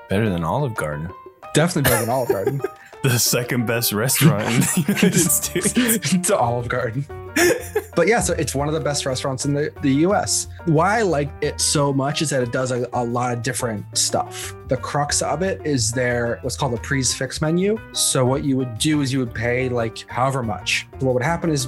better 0.09 0.29
than 0.29 0.43
Olive 0.43 0.75
Garden. 0.75 1.09
definitely 1.53 1.89
better 1.89 2.05
than 2.05 2.09
Olive 2.13 2.29
Garden. 2.29 2.61
The 3.03 3.19
second 3.19 3.67
best 3.67 3.93
restaurant 3.93 4.45
in 4.51 4.59
the 4.61 4.83
United 4.87 5.13
States. 5.13 6.27
to 6.27 6.35
Olive 6.35 6.67
Garden. 6.67 7.05
but 7.95 8.07
yeah, 8.07 8.19
so 8.19 8.33
it's 8.33 8.55
one 8.55 8.67
of 8.67 8.73
the 8.73 8.79
best 8.79 9.05
restaurants 9.05 9.45
in 9.45 9.53
the, 9.53 9.71
the 9.83 9.91
US. 10.07 10.47
Why 10.65 10.97
I 10.97 11.01
like 11.03 11.29
it 11.39 11.61
so 11.61 11.93
much 11.93 12.23
is 12.23 12.31
that 12.31 12.41
it 12.41 12.51
does 12.51 12.71
a, 12.71 12.89
a 12.93 13.03
lot 13.03 13.31
of 13.31 13.43
different 13.43 13.85
stuff. 13.95 14.55
The 14.67 14.77
crux 14.77 15.21
of 15.21 15.41
it 15.41 15.61
is 15.65 15.91
their 15.91 16.39
what's 16.41 16.57
called 16.57 16.73
a 16.73 16.77
prix 16.77 17.03
fixe 17.03 17.41
menu. 17.41 17.79
So 17.91 18.25
what 18.25 18.43
you 18.43 18.57
would 18.57 18.77
do 18.77 19.01
is 19.01 19.13
you 19.13 19.19
would 19.19 19.33
pay 19.33 19.69
like 19.69 20.07
however 20.07 20.41
much. 20.41 20.87
What 20.99 21.13
would 21.13 21.23
happen 21.23 21.49
is 21.49 21.67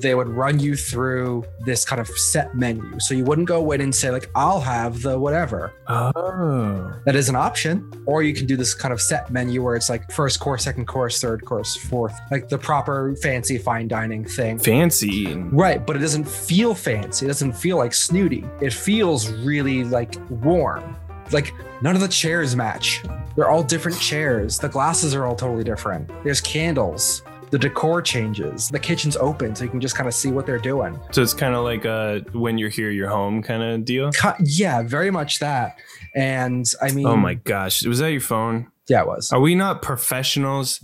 they 0.00 0.14
would 0.14 0.28
run 0.28 0.58
you 0.58 0.76
through 0.76 1.44
this 1.64 1.84
kind 1.84 2.00
of 2.00 2.08
set 2.08 2.54
menu. 2.54 2.98
So 3.00 3.14
you 3.14 3.24
wouldn't 3.24 3.48
go 3.48 3.70
in 3.72 3.80
and 3.80 3.94
say 3.94 4.10
like 4.10 4.30
I'll 4.34 4.60
have 4.60 5.02
the 5.02 5.18
whatever. 5.18 5.74
Oh. 5.88 6.94
That 7.04 7.16
is 7.16 7.28
an 7.28 7.36
option. 7.36 7.90
Or 8.06 8.22
you 8.22 8.32
can 8.32 8.46
do 8.46 8.56
this 8.56 8.74
kind 8.74 8.92
of 8.92 9.00
set 9.00 9.30
menu 9.30 9.62
where 9.62 9.76
it's 9.76 9.90
like 9.90 10.10
first 10.10 10.40
course, 10.40 10.64
second 10.64 10.86
course, 10.86 11.20
third 11.20 11.44
course, 11.44 11.76
fourth, 11.76 12.18
like 12.30 12.48
the 12.48 12.58
proper 12.58 13.14
fancy 13.16 13.58
fine 13.58 13.88
dining 13.88 14.24
thing. 14.24 14.58
Fancy. 14.58 15.34
Right, 15.34 15.84
but 15.84 15.96
it 15.96 16.00
doesn't 16.00 16.26
feel 16.26 16.74
fancy. 16.74 17.26
It 17.26 17.28
doesn't 17.28 17.52
feel 17.52 17.76
like 17.76 17.92
snooty. 17.92 18.44
It 18.60 18.72
feels 18.72 19.30
really 19.30 19.84
like 19.84 20.14
warm. 20.30 20.96
Like 21.32 21.52
none 21.82 21.94
of 21.94 22.00
the 22.00 22.08
chairs 22.08 22.56
match. 22.56 23.02
They're 23.36 23.48
all 23.48 23.62
different 23.62 23.98
chairs. 24.00 24.58
The 24.58 24.68
glasses 24.68 25.14
are 25.14 25.24
all 25.26 25.36
totally 25.36 25.64
different. 25.64 26.10
There's 26.24 26.40
candles. 26.40 27.22
The 27.50 27.58
decor 27.58 28.02
changes. 28.02 28.68
The 28.68 28.78
kitchen's 28.78 29.16
open, 29.16 29.54
so 29.56 29.64
you 29.64 29.70
can 29.70 29.80
just 29.80 29.94
kind 29.94 30.06
of 30.06 30.12
see 30.12 30.30
what 30.30 30.44
they're 30.44 30.58
doing. 30.58 30.98
So 31.12 31.22
it's 31.22 31.32
kind 31.32 31.54
of 31.54 31.64
like 31.64 31.86
a 31.86 32.22
when 32.32 32.58
you're 32.58 32.68
here, 32.68 32.90
you're 32.90 33.08
home 33.08 33.42
kind 33.42 33.62
of 33.62 33.84
deal. 33.86 34.10
Yeah, 34.40 34.82
very 34.82 35.10
much 35.10 35.38
that. 35.38 35.76
And 36.14 36.66
I 36.82 36.90
mean, 36.92 37.06
Oh 37.06 37.16
my 37.16 37.34
gosh. 37.34 37.82
Was 37.86 38.00
that 38.00 38.10
your 38.12 38.20
phone? 38.20 38.70
yeah, 38.88 39.00
it 39.02 39.06
was. 39.06 39.32
Are 39.32 39.40
we 39.40 39.54
not 39.54 39.80
professionals? 39.82 40.78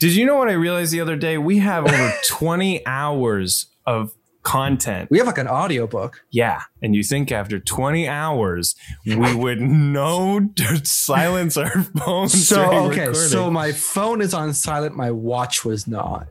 Did 0.00 0.14
you 0.14 0.26
know 0.26 0.36
what 0.36 0.48
I 0.48 0.52
realized 0.52 0.92
the 0.92 1.00
other 1.00 1.16
day? 1.16 1.38
We 1.38 1.58
have 1.58 1.84
over 1.86 2.12
20 2.28 2.84
hours 2.86 3.66
of 3.86 4.12
content. 4.44 5.10
We 5.10 5.18
have 5.18 5.26
like 5.26 5.38
an 5.38 5.48
audiobook. 5.48 6.22
Yeah. 6.30 6.62
And 6.80 6.94
you 6.94 7.02
think 7.02 7.32
after 7.32 7.58
20 7.58 8.06
hours, 8.06 8.76
we 9.04 9.34
would 9.34 9.60
know 9.60 10.48
to 10.56 10.84
silence 10.84 11.56
our 11.56 11.82
phones. 11.98 12.46
So 12.46 12.62
okay, 12.62 13.08
recording. 13.08 13.14
so 13.14 13.50
my 13.50 13.72
phone 13.72 14.20
is 14.20 14.32
on 14.32 14.54
silent, 14.54 14.96
my 14.96 15.10
watch 15.10 15.64
was 15.64 15.88
not. 15.88 16.28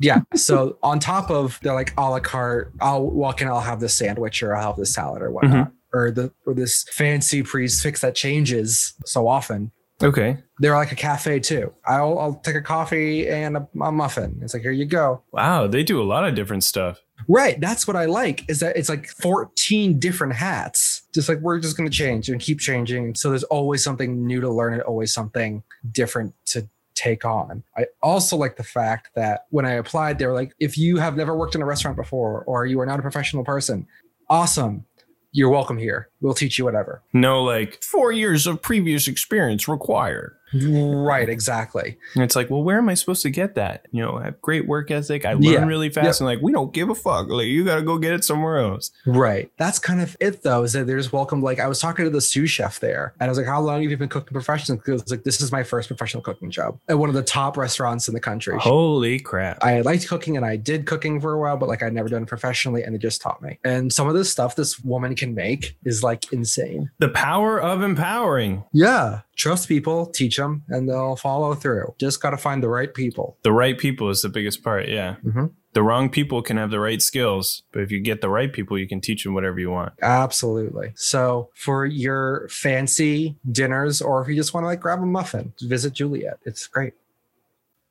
yeah. 0.00 0.20
So 0.34 0.78
on 0.82 1.00
top 1.00 1.30
of 1.30 1.58
they're 1.62 1.74
like 1.74 1.94
a 1.96 2.02
la 2.02 2.20
carte, 2.20 2.72
I'll 2.80 3.10
walk 3.10 3.40
in, 3.40 3.48
I'll 3.48 3.60
have 3.60 3.80
the 3.80 3.88
sandwich 3.88 4.42
or 4.42 4.54
I'll 4.54 4.68
have 4.68 4.76
the 4.76 4.86
salad 4.86 5.22
or 5.22 5.26
mm-hmm. 5.26 5.34
whatnot. 5.34 5.72
Or 5.92 6.10
the 6.10 6.30
or 6.44 6.52
this 6.52 6.84
fancy 6.90 7.42
prix 7.42 7.68
fixe 7.68 8.02
that 8.02 8.14
changes 8.14 8.94
so 9.06 9.26
often. 9.26 9.72
Okay. 10.02 10.38
They're 10.58 10.74
like 10.74 10.92
a 10.92 10.96
cafe 10.96 11.40
too. 11.40 11.72
I'll 11.86 12.18
I'll 12.18 12.34
take 12.34 12.56
a 12.56 12.62
coffee 12.62 13.28
and 13.28 13.56
a, 13.56 13.68
a 13.82 13.92
muffin. 13.92 14.38
It's 14.42 14.54
like 14.54 14.62
here 14.62 14.72
you 14.72 14.86
go. 14.86 15.22
Wow. 15.32 15.66
They 15.66 15.82
do 15.82 16.00
a 16.00 16.04
lot 16.04 16.26
of 16.26 16.34
different 16.34 16.64
stuff. 16.64 17.00
Right. 17.28 17.60
That's 17.60 17.86
what 17.86 17.96
I 17.96 18.04
like 18.04 18.48
is 18.48 18.60
that 18.60 18.76
it's 18.76 18.88
like 18.88 19.08
14 19.08 19.98
different 19.98 20.34
hats. 20.34 21.02
Just 21.14 21.28
like 21.28 21.38
we're 21.38 21.58
just 21.58 21.76
going 21.76 21.88
to 21.88 21.96
change 21.96 22.28
and 22.28 22.40
keep 22.40 22.60
changing. 22.60 23.14
So 23.14 23.30
there's 23.30 23.44
always 23.44 23.82
something 23.82 24.26
new 24.26 24.40
to 24.40 24.50
learn 24.50 24.74
and 24.74 24.82
always 24.82 25.12
something 25.12 25.62
different 25.92 26.34
to 26.46 26.68
take 26.94 27.24
on. 27.24 27.62
I 27.76 27.86
also 28.02 28.36
like 28.36 28.56
the 28.56 28.64
fact 28.64 29.10
that 29.14 29.46
when 29.50 29.66
I 29.66 29.72
applied, 29.72 30.18
they 30.18 30.26
were 30.26 30.34
like, 30.34 30.54
if 30.58 30.76
you 30.76 30.96
have 30.96 31.16
never 31.16 31.36
worked 31.36 31.54
in 31.54 31.62
a 31.62 31.66
restaurant 31.66 31.96
before 31.96 32.42
or 32.44 32.66
you 32.66 32.80
are 32.80 32.86
not 32.86 32.98
a 32.98 33.02
professional 33.02 33.44
person, 33.44 33.86
awesome. 34.28 34.84
You're 35.32 35.50
welcome 35.50 35.76
here. 35.76 36.08
We'll 36.26 36.34
teach 36.34 36.58
you 36.58 36.64
whatever. 36.64 37.02
No, 37.12 37.44
like 37.44 37.80
four 37.84 38.10
years 38.10 38.48
of 38.48 38.60
previous 38.60 39.06
experience 39.06 39.68
required. 39.68 40.34
Right. 40.54 41.28
Exactly. 41.28 41.98
And 42.14 42.22
it's 42.24 42.36
like, 42.36 42.50
well, 42.50 42.62
where 42.62 42.78
am 42.78 42.88
I 42.88 42.94
supposed 42.94 43.22
to 43.22 43.30
get 43.30 43.56
that? 43.56 43.86
You 43.90 44.02
know, 44.02 44.16
I 44.18 44.24
have 44.24 44.40
great 44.40 44.66
work 44.66 44.90
ethic. 44.90 45.24
I 45.24 45.32
learn 45.32 45.42
Yeah. 45.42 45.64
really 45.66 45.90
fast. 45.90 46.20
And 46.20 46.26
like, 46.26 46.40
we 46.40 46.52
don't 46.52 46.72
give 46.72 46.88
a 46.88 46.94
fuck. 46.94 47.28
Like, 47.28 47.46
you 47.46 47.64
got 47.64 47.76
to 47.76 47.82
go 47.82 47.98
get 47.98 48.12
it 48.12 48.24
somewhere 48.24 48.58
else. 48.58 48.90
Right. 49.06 49.50
That's 49.58 49.78
kind 49.78 50.00
of 50.00 50.16
it 50.20 50.42
though, 50.42 50.62
is 50.62 50.72
that 50.74 50.86
they're 50.86 50.98
just 50.98 51.12
welcome. 51.12 51.42
Like 51.42 51.58
I 51.58 51.66
was 51.66 51.80
talking 51.80 52.04
to 52.04 52.10
the 52.10 52.20
sous 52.20 52.48
chef 52.48 52.78
there 52.80 53.14
and 53.20 53.28
I 53.28 53.30
was 53.30 53.38
like, 53.38 53.46
how 53.46 53.60
long 53.60 53.82
have 53.82 53.90
you 53.90 53.96
been 53.96 54.08
cooking 54.08 54.32
professionally? 54.32 54.80
Because 54.84 55.02
it's 55.02 55.10
like, 55.10 55.24
this 55.24 55.40
is 55.40 55.50
my 55.50 55.62
first 55.64 55.88
professional 55.88 56.22
cooking 56.22 56.50
job 56.50 56.78
at 56.88 56.98
one 56.98 57.08
of 57.08 57.14
the 57.16 57.22
top 57.24 57.56
restaurants 57.56 58.06
in 58.08 58.14
the 58.14 58.20
country. 58.20 58.56
Holy 58.58 59.18
crap. 59.18 59.58
I 59.62 59.80
liked 59.80 60.06
cooking 60.08 60.36
and 60.36 60.46
I 60.46 60.56
did 60.56 60.86
cooking 60.86 61.20
for 61.20 61.32
a 61.34 61.40
while, 61.40 61.56
but 61.56 61.68
like 61.68 61.82
I'd 61.82 61.92
never 61.92 62.08
done 62.08 62.22
it 62.22 62.28
professionally 62.28 62.82
and 62.84 62.94
it 62.94 62.98
just 63.00 63.20
taught 63.20 63.42
me. 63.42 63.58
And 63.64 63.92
some 63.92 64.08
of 64.08 64.14
the 64.14 64.24
stuff 64.24 64.54
this 64.56 64.78
woman 64.80 65.16
can 65.16 65.34
make 65.34 65.76
is 65.84 66.02
like 66.04 66.15
insane. 66.32 66.90
The 66.98 67.08
power 67.08 67.60
of 67.60 67.82
empowering. 67.82 68.64
Yeah. 68.72 69.20
Trust 69.36 69.68
people, 69.68 70.06
teach 70.06 70.36
them, 70.36 70.64
and 70.68 70.88
they'll 70.88 71.16
follow 71.16 71.54
through. 71.54 71.94
Just 71.98 72.20
got 72.22 72.30
to 72.30 72.36
find 72.36 72.62
the 72.62 72.68
right 72.68 72.92
people. 72.92 73.36
The 73.42 73.52
right 73.52 73.76
people 73.78 74.10
is 74.10 74.22
the 74.22 74.28
biggest 74.28 74.62
part. 74.62 74.88
Yeah. 74.88 75.16
Mhm. 75.24 75.50
The 75.74 75.82
wrong 75.82 76.08
people 76.08 76.40
can 76.40 76.56
have 76.56 76.70
the 76.70 76.80
right 76.80 77.02
skills, 77.02 77.62
but 77.70 77.82
if 77.82 77.90
you 77.90 78.00
get 78.00 78.22
the 78.22 78.30
right 78.30 78.50
people, 78.50 78.78
you 78.78 78.88
can 78.88 79.00
teach 79.02 79.24
them 79.24 79.34
whatever 79.34 79.60
you 79.60 79.70
want. 79.70 79.92
Absolutely. 80.00 80.92
So 80.94 81.50
for 81.54 81.84
your 81.84 82.48
fancy 82.48 83.36
dinners, 83.50 84.00
or 84.00 84.22
if 84.22 84.28
you 84.28 84.34
just 84.34 84.54
want 84.54 84.64
to 84.64 84.68
like 84.68 84.80
grab 84.80 85.02
a 85.02 85.06
muffin, 85.06 85.52
visit 85.60 85.92
Juliet. 85.92 86.38
It's 86.46 86.66
great. 86.66 86.94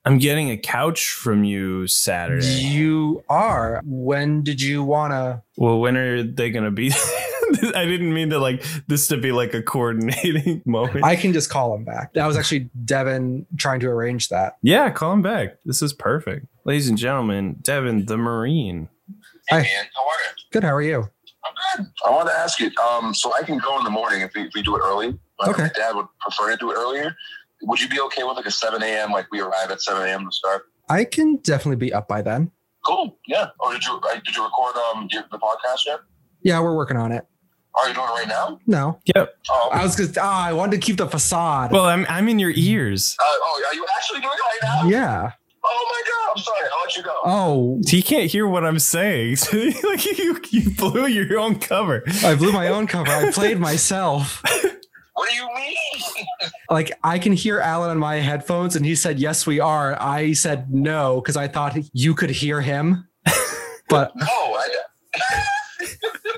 I'm 0.04 0.18
getting 0.20 0.50
a 0.52 0.58
couch 0.58 1.08
from 1.10 1.44
you 1.44 1.88
Saturday. 1.88 2.46
You 2.46 3.24
are. 3.28 3.82
When 3.86 4.44
did 4.44 4.62
you 4.62 4.84
want 4.84 5.14
to? 5.14 5.42
Well, 5.58 5.80
when 5.80 5.98
are 5.98 6.22
they 6.24 6.52
going 6.52 6.66
to 6.66 6.72
be? 6.72 6.92
I 7.76 7.86
didn't 7.86 8.14
mean 8.14 8.30
to 8.32 8.40
like 8.40 8.64
this 8.88 9.08
to 9.10 9.18
be 9.18 9.32
like 9.32 9.54
a 9.54 9.62
coordinating 9.62 10.62
moment. 10.66 11.04
I 11.06 11.16
can 11.16 11.34
just 11.34 11.50
call 11.50 11.76
him 11.76 11.84
back. 11.86 12.14
That 12.14 12.26
was 12.28 12.38
actually 12.38 12.70
Devin 12.86 13.46
trying 13.58 13.80
to 13.82 13.88
arrange 13.88 14.30
that. 14.30 14.58
yeah, 14.62 14.90
call 14.90 15.14
him 15.14 15.22
back. 15.22 15.58
This 15.66 15.82
is 15.82 15.94
perfect. 15.94 16.48
Ladies 16.66 16.90
and 16.90 16.98
gentlemen, 16.98 17.58
Devin 17.62 18.06
the 18.06 18.18
Marine. 18.18 18.90
Hi. 19.50 19.58
Man, 19.58 19.66
how 19.96 20.02
are 20.02 20.22
you? 20.26 20.44
Good. 20.52 20.64
How 20.64 20.74
are 20.76 20.82
you? 20.82 20.98
I'm 21.46 21.84
good. 21.84 21.92
I 22.06 22.10
wanted 22.10 22.32
to 22.32 22.38
ask 22.40 22.60
you, 22.60 22.72
um, 22.92 23.14
so 23.14 23.32
I 23.36 23.44
can 23.44 23.60
go 23.60 23.78
in 23.78 23.84
the 23.84 23.90
morning 23.92 24.22
if 24.22 24.32
we, 24.36 24.42
if 24.44 24.54
we 24.56 24.64
do 24.64 24.76
it 24.76 24.80
early. 24.84 25.18
But 25.38 25.50
Okay. 25.50 25.64
My 25.64 25.70
dad 25.76 25.96
would 25.96 26.08
prefer 26.20 26.52
to 26.52 26.58
do 26.58 26.72
it 26.72 26.76
earlier. 26.76 27.16
Would 27.62 27.80
you 27.80 27.88
be 27.90 28.00
okay 28.02 28.24
with 28.24 28.36
like 28.38 28.46
a 28.48 28.52
7 28.52 28.82
a.m. 28.82 29.12
like 29.12 29.28
we 29.32 29.42
arrive 29.42 29.70
at 29.70 29.82
7 29.82 30.02
a.m. 30.08 30.26
to 30.26 30.32
start? 30.32 30.64
I 30.90 31.04
can 31.04 31.38
definitely 31.38 31.76
be 31.78 31.94
up 31.94 32.08
by 32.08 32.22
then. 32.22 32.52
Cool. 32.86 33.18
Yeah. 33.28 33.50
Or 33.60 33.74
did 33.74 33.84
you 33.86 33.94
uh, 33.94 34.14
did 34.24 34.36
you 34.36 34.44
record 34.44 34.76
um 34.76 35.08
the 35.12 35.38
podcast 35.38 35.86
yet? 35.88 36.00
Yeah, 36.42 36.60
we're 36.60 36.76
working 36.76 36.98
on 36.98 37.12
it. 37.12 37.26
Are 37.80 37.88
you 37.90 37.94
doing 37.94 38.08
it 38.08 38.12
right 38.12 38.28
now? 38.28 38.60
No, 38.68 39.00
Yep. 39.16 39.36
Oh, 39.50 39.70
I 39.72 39.84
was 39.84 39.96
just. 39.96 40.18
Ah, 40.18 40.46
I 40.46 40.54
wanted 40.54 40.80
to 40.80 40.86
keep 40.86 40.98
the 40.98 41.08
facade. 41.08 41.72
Well, 41.72 41.86
I'm 41.86 42.06
I'm 42.10 42.30
in 42.30 42.40
your 42.40 42.52
ears. 42.56 43.16
uh, 43.20 43.24
oh, 43.28 43.64
are 43.68 43.74
you 43.76 43.86
actually 43.98 44.22
doing 44.22 44.34
it 44.34 44.64
right 44.64 44.84
now? 44.84 44.88
yeah. 44.90 45.32
Oh 45.68 45.88
my 45.92 46.02
god! 46.12 46.34
I'm 46.38 46.44
sorry. 46.44 46.70
I'll 46.74 46.82
let 46.84 46.96
you 46.96 47.04
go. 47.04 47.16
Oh, 47.26 47.82
He 47.88 48.02
can't 48.04 48.30
hear 48.30 48.48
what 48.48 48.64
I'm 48.64 48.78
saying. 48.80 49.38
like 49.84 50.06
you, 50.06 50.40
you 50.52 50.70
blew 50.70 51.08
your 51.08 51.40
own 51.40 51.58
cover. 51.60 52.04
I 52.24 52.36
blew 52.36 52.52
my 52.52 52.68
own 52.68 52.86
cover. 52.88 53.10
I 53.12 53.32
played 53.32 53.60
myself. 53.60 54.42
What 55.18 55.30
do 55.30 55.36
you 55.38 55.48
mean? 55.56 55.76
Like 56.70 56.92
I 57.02 57.20
can 57.20 57.32
hear 57.32 57.60
Alan 57.62 57.90
on 57.90 57.98
my 57.98 58.16
headphones, 58.16 58.76
and 58.76 58.86
he 58.86 58.96
said, 58.96 59.18
"Yes, 59.18 59.48
we 59.48 59.60
are." 59.62 59.96
I 60.02 60.34
said 60.34 60.74
no 60.74 61.22
because 61.22 61.38
I 61.38 61.48
thought 61.48 61.78
you 61.94 62.14
could 62.16 62.30
hear 62.32 62.60
him, 62.60 63.08
but 63.88 64.12
no, 64.16 64.26
I. 64.28 64.68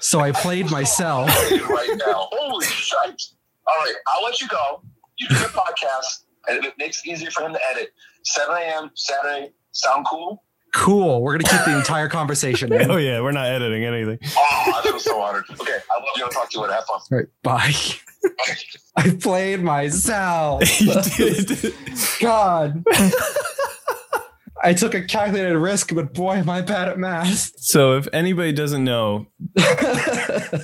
so 0.01 0.19
I 0.19 0.31
played 0.31 0.69
myself. 0.71 1.27
right 1.69 1.89
now. 2.05 2.27
Holy 2.31 2.65
shit! 2.65 3.21
All 3.67 3.75
right, 3.77 3.93
I'll 4.07 4.23
let 4.23 4.39
you 4.41 4.47
go. 4.47 4.81
You 5.17 5.27
do 5.29 5.35
your 5.35 5.49
podcast, 5.49 6.23
and 6.47 6.63
it 6.65 6.73
makes 6.77 7.05
it 7.05 7.09
easier 7.09 7.31
for 7.31 7.41
him 7.43 7.53
to 7.53 7.59
edit. 7.71 7.89
7 8.23 8.55
a.m. 8.55 8.91
Saturday. 8.95 9.51
Sound 9.71 10.05
cool? 10.09 10.43
Cool. 10.73 11.21
We're 11.21 11.37
gonna 11.37 11.57
keep 11.57 11.65
the 11.65 11.77
entire 11.77 12.09
conversation. 12.09 12.71
In. 12.73 12.91
Oh 12.91 12.97
yeah, 12.97 13.21
we're 13.21 13.31
not 13.31 13.47
editing 13.47 13.85
anything. 13.85 14.19
Oh, 14.37 14.73
I 14.75 14.81
feel 14.83 14.99
so 14.99 15.19
honored. 15.21 15.45
Okay, 15.49 15.77
I 15.91 15.99
love 15.99 16.09
you. 16.17 16.23
I'll 16.23 16.29
talk 16.29 16.49
to 16.51 16.57
you 16.57 16.61
later. 16.61 16.73
Have 16.73 16.85
fun. 16.85 16.99
All 17.11 17.17
right. 17.17 17.27
Bye. 17.41 17.73
I 18.95 19.11
played 19.19 19.61
myself. 19.63 20.81
you 20.81 20.93
did. 21.01 21.73
God. 22.19 22.83
I 24.63 24.73
took 24.73 24.93
a 24.93 25.03
calculated 25.03 25.57
risk, 25.57 25.93
but 25.93 26.13
boy, 26.13 26.35
am 26.35 26.49
I 26.49 26.61
bad 26.61 26.89
at 26.89 26.97
math. 26.97 27.53
So 27.57 27.97
if 27.97 28.07
anybody 28.13 28.51
doesn't 28.53 28.83
know, 28.83 29.27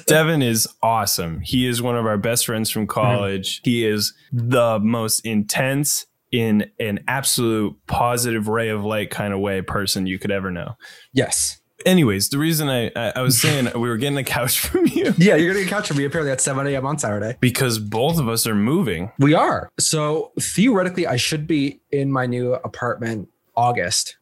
Devin 0.07 0.41
is 0.41 0.67
awesome. 0.81 1.41
He 1.41 1.67
is 1.67 1.81
one 1.81 1.95
of 1.97 2.05
our 2.05 2.17
best 2.17 2.45
friends 2.45 2.69
from 2.69 2.87
college. 2.87 3.57
Mm-hmm. 3.57 3.69
He 3.69 3.85
is 3.85 4.13
the 4.31 4.79
most 4.79 5.19
intense 5.25 6.05
in 6.31 6.71
an 6.79 7.03
absolute 7.07 7.75
positive 7.87 8.47
ray 8.47 8.69
of 8.69 8.83
light 8.83 9.11
kind 9.11 9.33
of 9.33 9.39
way 9.39 9.61
person 9.61 10.07
you 10.07 10.17
could 10.17 10.31
ever 10.31 10.49
know. 10.51 10.75
yes. 11.13 11.59
Anyways, 11.85 12.29
the 12.29 12.37
reason 12.37 12.69
I 12.69 12.91
I, 12.95 13.11
I 13.17 13.21
was 13.21 13.41
saying 13.41 13.65
we 13.75 13.89
were 13.89 13.97
getting 13.97 14.17
a 14.17 14.23
couch 14.23 14.57
from 14.59 14.87
you 14.87 15.13
Yeah, 15.17 15.35
you're 15.35 15.53
gonna 15.53 15.83
from 15.83 15.97
me 15.97 16.05
apparently 16.05 16.31
at 16.31 16.39
7 16.39 16.65
a.m. 16.65 16.85
on 16.85 16.97
Saturday. 16.97 17.35
because 17.41 17.77
both 17.77 18.19
of 18.19 18.29
us 18.29 18.47
are 18.47 18.55
moving. 18.55 19.11
We 19.19 19.33
are. 19.33 19.69
So 19.77 20.31
theoretically, 20.39 21.07
I 21.07 21.17
should 21.17 21.45
be 21.45 21.81
in 21.91 22.09
my 22.09 22.25
new 22.25 22.53
apartment 22.53 23.27
August. 23.55 24.17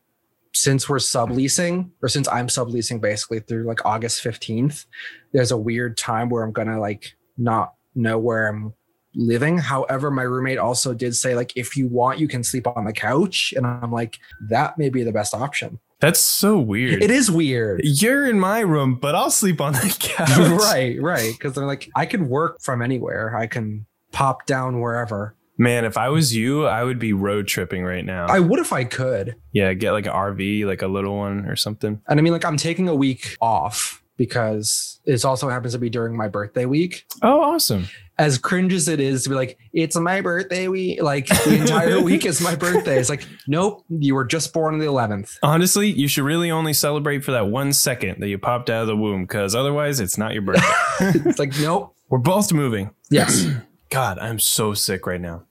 Since 0.54 0.90
we're 0.90 0.98
subleasing, 0.98 1.92
or 2.02 2.10
since 2.10 2.28
I'm 2.28 2.48
subleasing 2.48 3.00
basically 3.00 3.40
through 3.40 3.64
like 3.64 3.86
August 3.86 4.22
15th, 4.24 4.86
there's 5.32 5.52
a 5.52 5.58
weird 5.58 5.98
time 5.98 6.30
where 6.30 6.44
I'm 6.44 6.52
gonna 6.52 6.80
like 6.80 7.16
not 7.38 7.74
know 7.96 8.18
where 8.18 8.48
I'm 8.48 8.74
living. 9.16 9.58
However, 9.58 10.12
my 10.12 10.24
roommate 10.24 10.58
also 10.58 10.94
did 10.94 11.16
say, 11.16 11.36
like, 11.36 11.56
if 11.56 11.76
you 11.78 11.88
want, 11.88 12.20
you 12.20 12.28
can 12.28 12.44
sleep 12.44 12.68
on 12.68 12.86
the 12.86 12.94
couch. 12.94 13.54
And 13.56 13.66
I'm 13.66 13.92
like, 13.92 14.20
that 14.50 14.78
may 14.78 14.90
be 14.90 15.04
the 15.04 15.12
best 15.12 15.34
option. 15.34 15.80
That's 16.00 16.20
so 16.20 16.58
weird. 16.58 17.04
It 17.04 17.12
is 17.12 17.30
weird. 17.30 17.82
You're 17.84 18.28
in 18.28 18.40
my 18.40 18.62
room, 18.62 18.96
but 18.96 19.14
I'll 19.14 19.30
sleep 19.30 19.62
on 19.62 19.74
the 19.74 19.96
couch. 20.00 20.30
right, 20.62 21.00
right. 21.02 21.32
Because 21.34 21.54
they're 21.54 21.68
like, 21.68 21.90
I 21.96 22.06
can 22.06 22.28
work 22.28 22.62
from 22.62 22.82
anywhere. 22.82 23.36
I 23.38 23.48
can 23.48 23.86
pop 24.12 24.46
down 24.46 24.80
wherever. 24.80 25.36
Man, 25.58 25.86
if 25.86 25.98
I 25.98 26.10
was 26.10 26.36
you, 26.36 26.66
I 26.66 26.84
would 26.84 26.98
be 27.00 27.14
road 27.14 27.48
tripping 27.48 27.84
right 27.84 28.06
now. 28.06 28.26
I 28.28 28.40
would 28.40 28.60
if 28.60 28.74
I 28.74 28.84
could. 28.84 29.36
yeah, 29.52 29.74
get 29.74 29.92
like 29.92 30.06
an 30.06 30.14
RV, 30.14 30.66
like 30.66 30.82
a 30.82 30.88
little 30.88 31.18
one 31.18 31.46
or 31.46 31.56
something. 31.56 32.02
And 32.08 32.20
I 32.20 32.24
mean, 32.24 32.34
like, 32.34 32.46
I'm 32.46 32.58
taking 32.58 32.88
a 32.88 32.96
week 32.96 33.38
off 33.42 34.02
because 34.18 35.00
it 35.06 35.24
also 35.26 35.50
happens 35.50 35.74
to 35.74 35.80
be 35.80 35.90
during 35.90 36.16
my 36.16 36.28
birthday 36.28 36.66
week. 36.66 37.06
Oh, 37.24 37.42
awesome. 37.42 37.88
As 38.20 38.38
cringe 38.38 38.72
as 38.72 38.88
it 38.88 39.00
is 39.00 39.24
to 39.24 39.30
be 39.30 39.36
like, 39.36 39.58
it's 39.74 39.96
my 39.96 40.22
birthday 40.22 40.68
week, 40.68 41.02
like 41.02 41.28
the 41.28 41.58
entire 41.60 42.00
week 42.04 42.24
is 42.26 42.40
my 42.40 42.56
birthday. 42.56 43.00
It's 43.00 43.10
like, 43.10 43.26
nope, 43.48 43.84
you 43.90 44.14
were 44.14 44.26
just 44.26 44.54
born 44.54 44.76
on 44.76 44.80
the 44.80 44.86
11th. 44.86 45.38
Honestly, 45.42 45.90
you 45.90 46.08
should 46.08 46.24
really 46.24 46.52
only 46.52 46.74
celebrate 46.74 47.24
for 47.24 47.32
that 47.32 47.48
one 47.48 47.74
second 47.74 48.20
that 48.22 48.28
you 48.28 48.38
popped 48.38 48.70
out 48.70 48.84
of 48.84 48.88
the 48.88 48.96
womb 48.96 49.24
because 49.24 49.56
otherwise 49.56 50.00
it's 50.00 50.20
not 50.20 50.34
your 50.34 50.44
birthday. 50.44 50.68
it's 51.00 51.40
like, 51.40 51.58
nope. 51.60 51.96
We're 52.10 52.20
both 52.20 52.54
moving. 52.54 52.92
Yes. 53.10 53.48
God, 53.92 54.18
I'm 54.20 54.40
so 54.40 54.74
sick 54.74 55.06
right 55.06 55.22
now. 55.22 55.44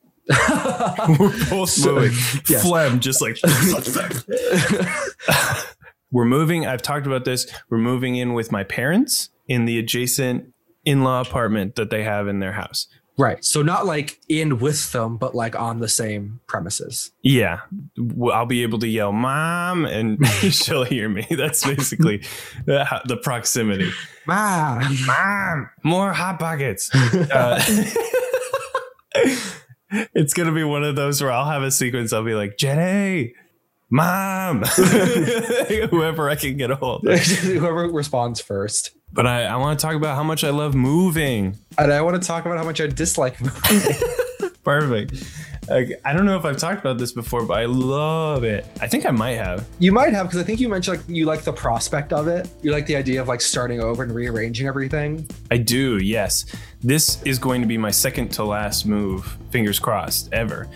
We're 1.19 1.33
both 1.51 1.71
So- 1.71 1.95
moving. 1.97 2.13
yes. 2.49 2.63
Phlegm, 2.63 2.99
just 3.01 3.23
like. 3.23 3.37
We're 6.13 6.25
moving. 6.25 6.67
I've 6.67 6.83
talked 6.83 7.07
about 7.07 7.25
this. 7.25 7.47
We're 7.69 7.79
moving 7.79 8.17
in 8.17 8.35
with 8.35 8.51
my 8.51 8.65
parents 8.65 9.31
in 9.47 9.65
the 9.65 9.79
adjacent 9.79 10.53
in 10.85 11.05
law 11.05 11.21
apartment 11.21 11.77
that 11.77 11.91
they 11.91 12.03
have 12.03 12.27
in 12.27 12.41
their 12.41 12.53
house. 12.53 12.89
Right. 13.17 13.45
So 13.45 13.63
not 13.63 13.87
like 13.87 14.19
in 14.29 14.59
with 14.59 14.91
them, 14.93 15.19
but 15.19 15.35
like 15.37 15.55
on 15.55 15.79
the 15.79 15.89
same 15.89 16.41
premises. 16.49 17.13
Yeah, 17.23 17.61
I'll 18.33 18.47
be 18.47 18.63
able 18.63 18.79
to 18.81 18.89
yell 18.89 19.13
"mom" 19.13 19.85
and 19.85 20.27
she'll 20.51 20.85
hear 20.85 21.09
me. 21.09 21.27
That's 21.31 21.65
basically 21.65 22.25
the, 22.65 23.03
the 23.07 23.19
proximity. 23.19 23.91
Mom, 24.27 24.97
Mom, 25.07 25.71
more 25.85 26.13
hot 26.13 26.39
pockets. 26.41 26.91
Uh, 26.95 27.61
it's 30.15 30.35
gonna 30.35 30.53
be 30.53 30.65
one 30.65 30.85
of 30.85 30.97
those 30.97 31.23
where 31.23 31.33
I'll 31.33 31.51
have 31.51 31.63
a 31.63 31.71
sequence. 31.71 32.13
I'll 32.13 32.25
be 32.25 32.35
like, 32.35 32.57
Jenny, 32.57 33.35
mom, 33.91 34.63
whoever 35.91 36.31
I 36.31 36.37
can 36.37 36.57
get 36.57 36.71
a 36.71 36.77
hold. 36.77 37.07
of. 37.07 37.19
Whoever 37.21 37.89
responds 37.89 38.41
first. 38.41 38.91
But 39.13 39.27
I, 39.27 39.45
I 39.45 39.57
want 39.57 39.79
to 39.79 39.85
talk 39.85 39.97
about 39.97 40.15
how 40.15 40.23
much 40.23 40.45
I 40.45 40.51
love 40.51 40.75
moving. 40.75 41.57
And 41.77 41.93
I 41.93 42.01
want 42.03 42.21
to 42.21 42.27
talk 42.27 42.47
about 42.47 42.59
how 42.59 42.65
much 42.65 42.81
I 42.81 42.87
dislike 42.87 43.41
moving. 43.41 44.51
Perfect. 44.63 45.15
Like, 45.71 46.01
I 46.05 46.13
don't 46.13 46.27
know 46.27 46.37
if 46.37 46.45
I've 46.45 46.57
talked 46.57 46.81
about 46.81 46.99
this 46.99 47.13
before, 47.13 47.47
but 47.47 47.59
I 47.59 47.67
love 47.67 48.43
it. 48.43 48.67
I 48.81 48.89
think 48.89 49.07
I 49.07 49.13
might 49.13 49.37
have. 49.37 49.69
you 49.79 49.93
might 49.93 50.13
have, 50.13 50.27
because 50.27 50.41
I 50.41 50.43
think 50.43 50.59
you 50.59 50.69
mentioned 50.69 50.99
like 50.99 51.09
you 51.09 51.27
like 51.27 51.43
the 51.43 51.53
prospect 51.53 52.13
of 52.13 52.27
it. 52.27 52.49
You 52.61 52.73
like 52.73 52.87
the 52.87 52.97
idea 52.97 53.23
of 53.23 53.29
like 53.29 53.41
starting 53.41 53.81
over 53.81 54.03
and 54.03 54.13
rearranging 54.13 54.67
everything. 54.67 55.29
I 55.53 55.59
do, 55.59 55.99
yes. 55.99 56.45
This 56.83 57.23
is 57.23 57.39
going 57.39 57.61
to 57.61 57.69
be 57.69 57.79
my 57.79 57.93
second 57.93 58.31
to 58.31 58.45
last 58.45 58.85
move, 58.85 59.39
fingers 59.51 59.79
crossed, 59.79 60.33
ever. 60.33 60.69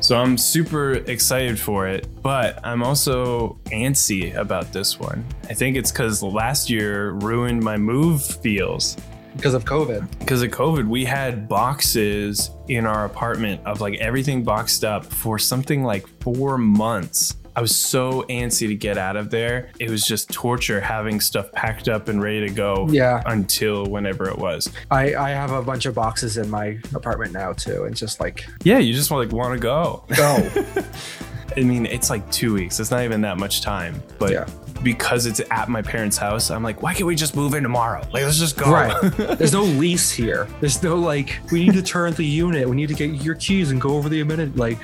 So 0.00 0.16
I'm 0.16 0.36
super 0.38 0.94
excited 0.94 1.60
for 1.60 1.86
it, 1.86 2.08
but 2.20 2.58
I'm 2.64 2.82
also 2.82 3.60
antsy 3.66 4.34
about 4.34 4.72
this 4.72 4.98
one. 4.98 5.24
I 5.48 5.54
think 5.54 5.76
it's 5.76 5.92
because 5.92 6.20
last 6.20 6.68
year 6.68 7.12
ruined 7.12 7.62
my 7.62 7.76
move 7.76 8.24
feels. 8.24 8.96
Because 9.36 9.54
of 9.54 9.64
COVID. 9.64 10.18
Because 10.18 10.42
of 10.42 10.50
COVID, 10.50 10.86
we 10.88 11.04
had 11.04 11.48
boxes 11.48 12.50
in 12.68 12.86
our 12.86 13.04
apartment 13.04 13.60
of 13.66 13.80
like 13.80 13.98
everything 13.98 14.42
boxed 14.44 14.84
up 14.84 15.04
for 15.04 15.38
something 15.38 15.82
like 15.84 16.06
four 16.22 16.58
months. 16.58 17.36
I 17.56 17.60
was 17.62 17.74
so 17.74 18.22
antsy 18.28 18.68
to 18.68 18.76
get 18.76 18.96
out 18.96 19.16
of 19.16 19.30
there. 19.30 19.70
It 19.80 19.90
was 19.90 20.06
just 20.06 20.30
torture 20.30 20.80
having 20.80 21.20
stuff 21.20 21.50
packed 21.52 21.88
up 21.88 22.08
and 22.08 22.22
ready 22.22 22.40
to 22.48 22.50
go 22.54 22.86
Yeah. 22.90 23.22
until 23.26 23.86
whenever 23.86 24.28
it 24.28 24.38
was. 24.38 24.70
I, 24.90 25.14
I 25.16 25.30
have 25.30 25.50
a 25.50 25.60
bunch 25.60 25.84
of 25.86 25.94
boxes 25.94 26.36
in 26.36 26.48
my 26.48 26.78
apartment 26.94 27.32
now 27.32 27.52
too. 27.52 27.84
And 27.84 27.96
just 27.96 28.20
like, 28.20 28.46
Yeah, 28.62 28.78
you 28.78 28.94
just 28.94 29.10
want 29.10 29.28
like 29.28 29.36
want 29.36 29.54
to 29.54 29.60
go. 29.60 30.04
go. 30.16 30.82
I 31.56 31.60
mean, 31.62 31.86
it's 31.86 32.08
like 32.08 32.30
two 32.30 32.54
weeks. 32.54 32.78
It's 32.78 32.92
not 32.92 33.02
even 33.02 33.20
that 33.22 33.36
much 33.36 33.62
time, 33.62 34.00
but 34.20 34.30
Yeah. 34.30 34.46
Because 34.82 35.26
it's 35.26 35.40
at 35.50 35.68
my 35.68 35.82
parents' 35.82 36.16
house, 36.16 36.50
I'm 36.50 36.62
like, 36.62 36.82
why 36.82 36.94
can't 36.94 37.06
we 37.06 37.14
just 37.14 37.36
move 37.36 37.54
in 37.54 37.62
tomorrow? 37.62 38.00
Like, 38.12 38.24
let's 38.24 38.38
just 38.38 38.56
go. 38.56 38.70
Right. 38.70 38.96
There's 39.38 39.52
no 39.52 39.62
lease 39.62 40.10
here. 40.10 40.48
There's 40.60 40.82
no 40.82 40.96
like, 40.96 41.38
we 41.52 41.64
need 41.64 41.74
to 41.74 41.82
turn 41.82 42.12
the 42.14 42.24
unit. 42.24 42.68
We 42.68 42.76
need 42.76 42.88
to 42.88 42.94
get 42.94 43.22
your 43.22 43.34
keys 43.34 43.70
and 43.70 43.80
go 43.80 43.96
over 43.96 44.08
the 44.08 44.20
amendment. 44.20 44.56
Like, 44.56 44.78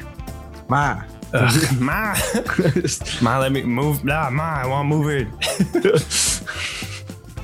ma. 0.69 1.03
Ugh, 1.33 1.81
ma, 1.81 2.17
ma, 3.21 3.39
let 3.39 3.51
me 3.51 3.63
move. 3.65 4.05
Nah, 4.05 4.31
ma, 4.31 4.63
I 4.63 4.67
want 4.67 4.89
to 4.89 4.97
move 4.97 5.11
in. 5.11 5.27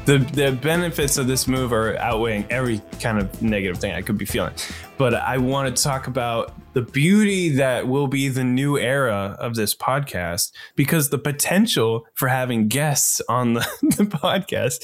the 0.05 0.19
the 0.19 0.53
benefits 0.53 1.17
of 1.17 1.27
this 1.27 1.47
move 1.47 1.73
are 1.73 1.97
outweighing 1.99 2.47
every 2.51 2.81
kind 3.01 3.19
of 3.19 3.43
negative 3.43 3.79
thing 3.79 3.93
I 3.93 4.03
could 4.03 4.19
be 4.19 4.25
feeling. 4.25 4.55
But 4.99 5.15
I 5.15 5.39
want 5.39 5.75
to 5.75 5.83
talk 5.83 6.07
about 6.07 6.55
the 6.75 6.83
beauty 6.83 7.51
that 7.51 7.87
will 7.87 8.07
be 8.07 8.29
the 8.29 8.45
new 8.45 8.79
era 8.79 9.37
of 9.39 9.55
this 9.55 9.75
podcast 9.75 10.53
because 10.75 11.11
the 11.11 11.19
potential 11.19 12.07
for 12.15 12.29
having 12.29 12.69
guests 12.69 13.21
on 13.29 13.55
the, 13.55 13.61
the 13.83 14.05
podcast, 14.05 14.83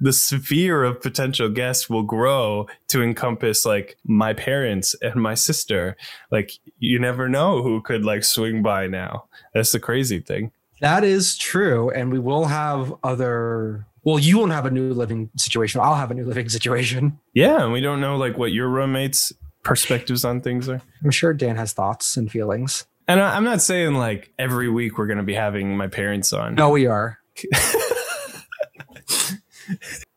the 0.00 0.12
sphere 0.12 0.84
of 0.84 1.00
potential 1.00 1.48
guests 1.48 1.88
will 1.88 2.02
grow 2.02 2.66
to 2.88 3.02
encompass 3.02 3.64
like 3.64 3.96
my 4.04 4.34
parents 4.34 4.94
and 5.02 5.16
my 5.16 5.34
sister. 5.34 5.96
Like 6.30 6.52
you 6.78 6.98
never 6.98 7.28
know 7.28 7.62
who 7.62 7.80
could 7.80 8.04
like 8.04 8.24
swing 8.24 8.62
by 8.62 8.86
now. 8.86 9.24
That's 9.54 9.72
the 9.72 9.80
crazy 9.80 10.20
thing. 10.20 10.52
That 10.80 11.04
is 11.04 11.36
true. 11.36 11.90
And 11.90 12.10
we 12.10 12.18
will 12.18 12.46
have 12.46 12.94
other, 13.02 13.86
well, 14.02 14.18
you 14.18 14.38
won't 14.38 14.52
have 14.52 14.66
a 14.66 14.70
new 14.70 14.92
living 14.92 15.30
situation. 15.36 15.80
I'll 15.80 15.94
have 15.96 16.10
a 16.10 16.14
new 16.14 16.24
living 16.26 16.48
situation. 16.48 17.18
Yeah, 17.34 17.62
and 17.64 17.72
we 17.72 17.80
don't 17.80 18.00
know 18.00 18.16
like 18.16 18.38
what 18.38 18.52
your 18.52 18.68
roommates' 18.68 19.32
perspectives 19.62 20.24
on 20.24 20.40
things 20.40 20.68
are. 20.68 20.80
I'm 21.04 21.10
sure 21.10 21.32
Dan 21.34 21.56
has 21.56 21.72
thoughts 21.72 22.16
and 22.16 22.30
feelings. 22.30 22.86
And 23.08 23.20
I- 23.20 23.36
I'm 23.36 23.44
not 23.44 23.60
saying 23.60 23.94
like 23.94 24.32
every 24.38 24.68
week 24.70 24.96
we're 24.98 25.06
gonna 25.06 25.22
be 25.22 25.34
having 25.34 25.76
my 25.76 25.86
parents 25.88 26.32
on. 26.32 26.54
No, 26.54 26.70
we 26.70 26.86
are. 26.86 27.18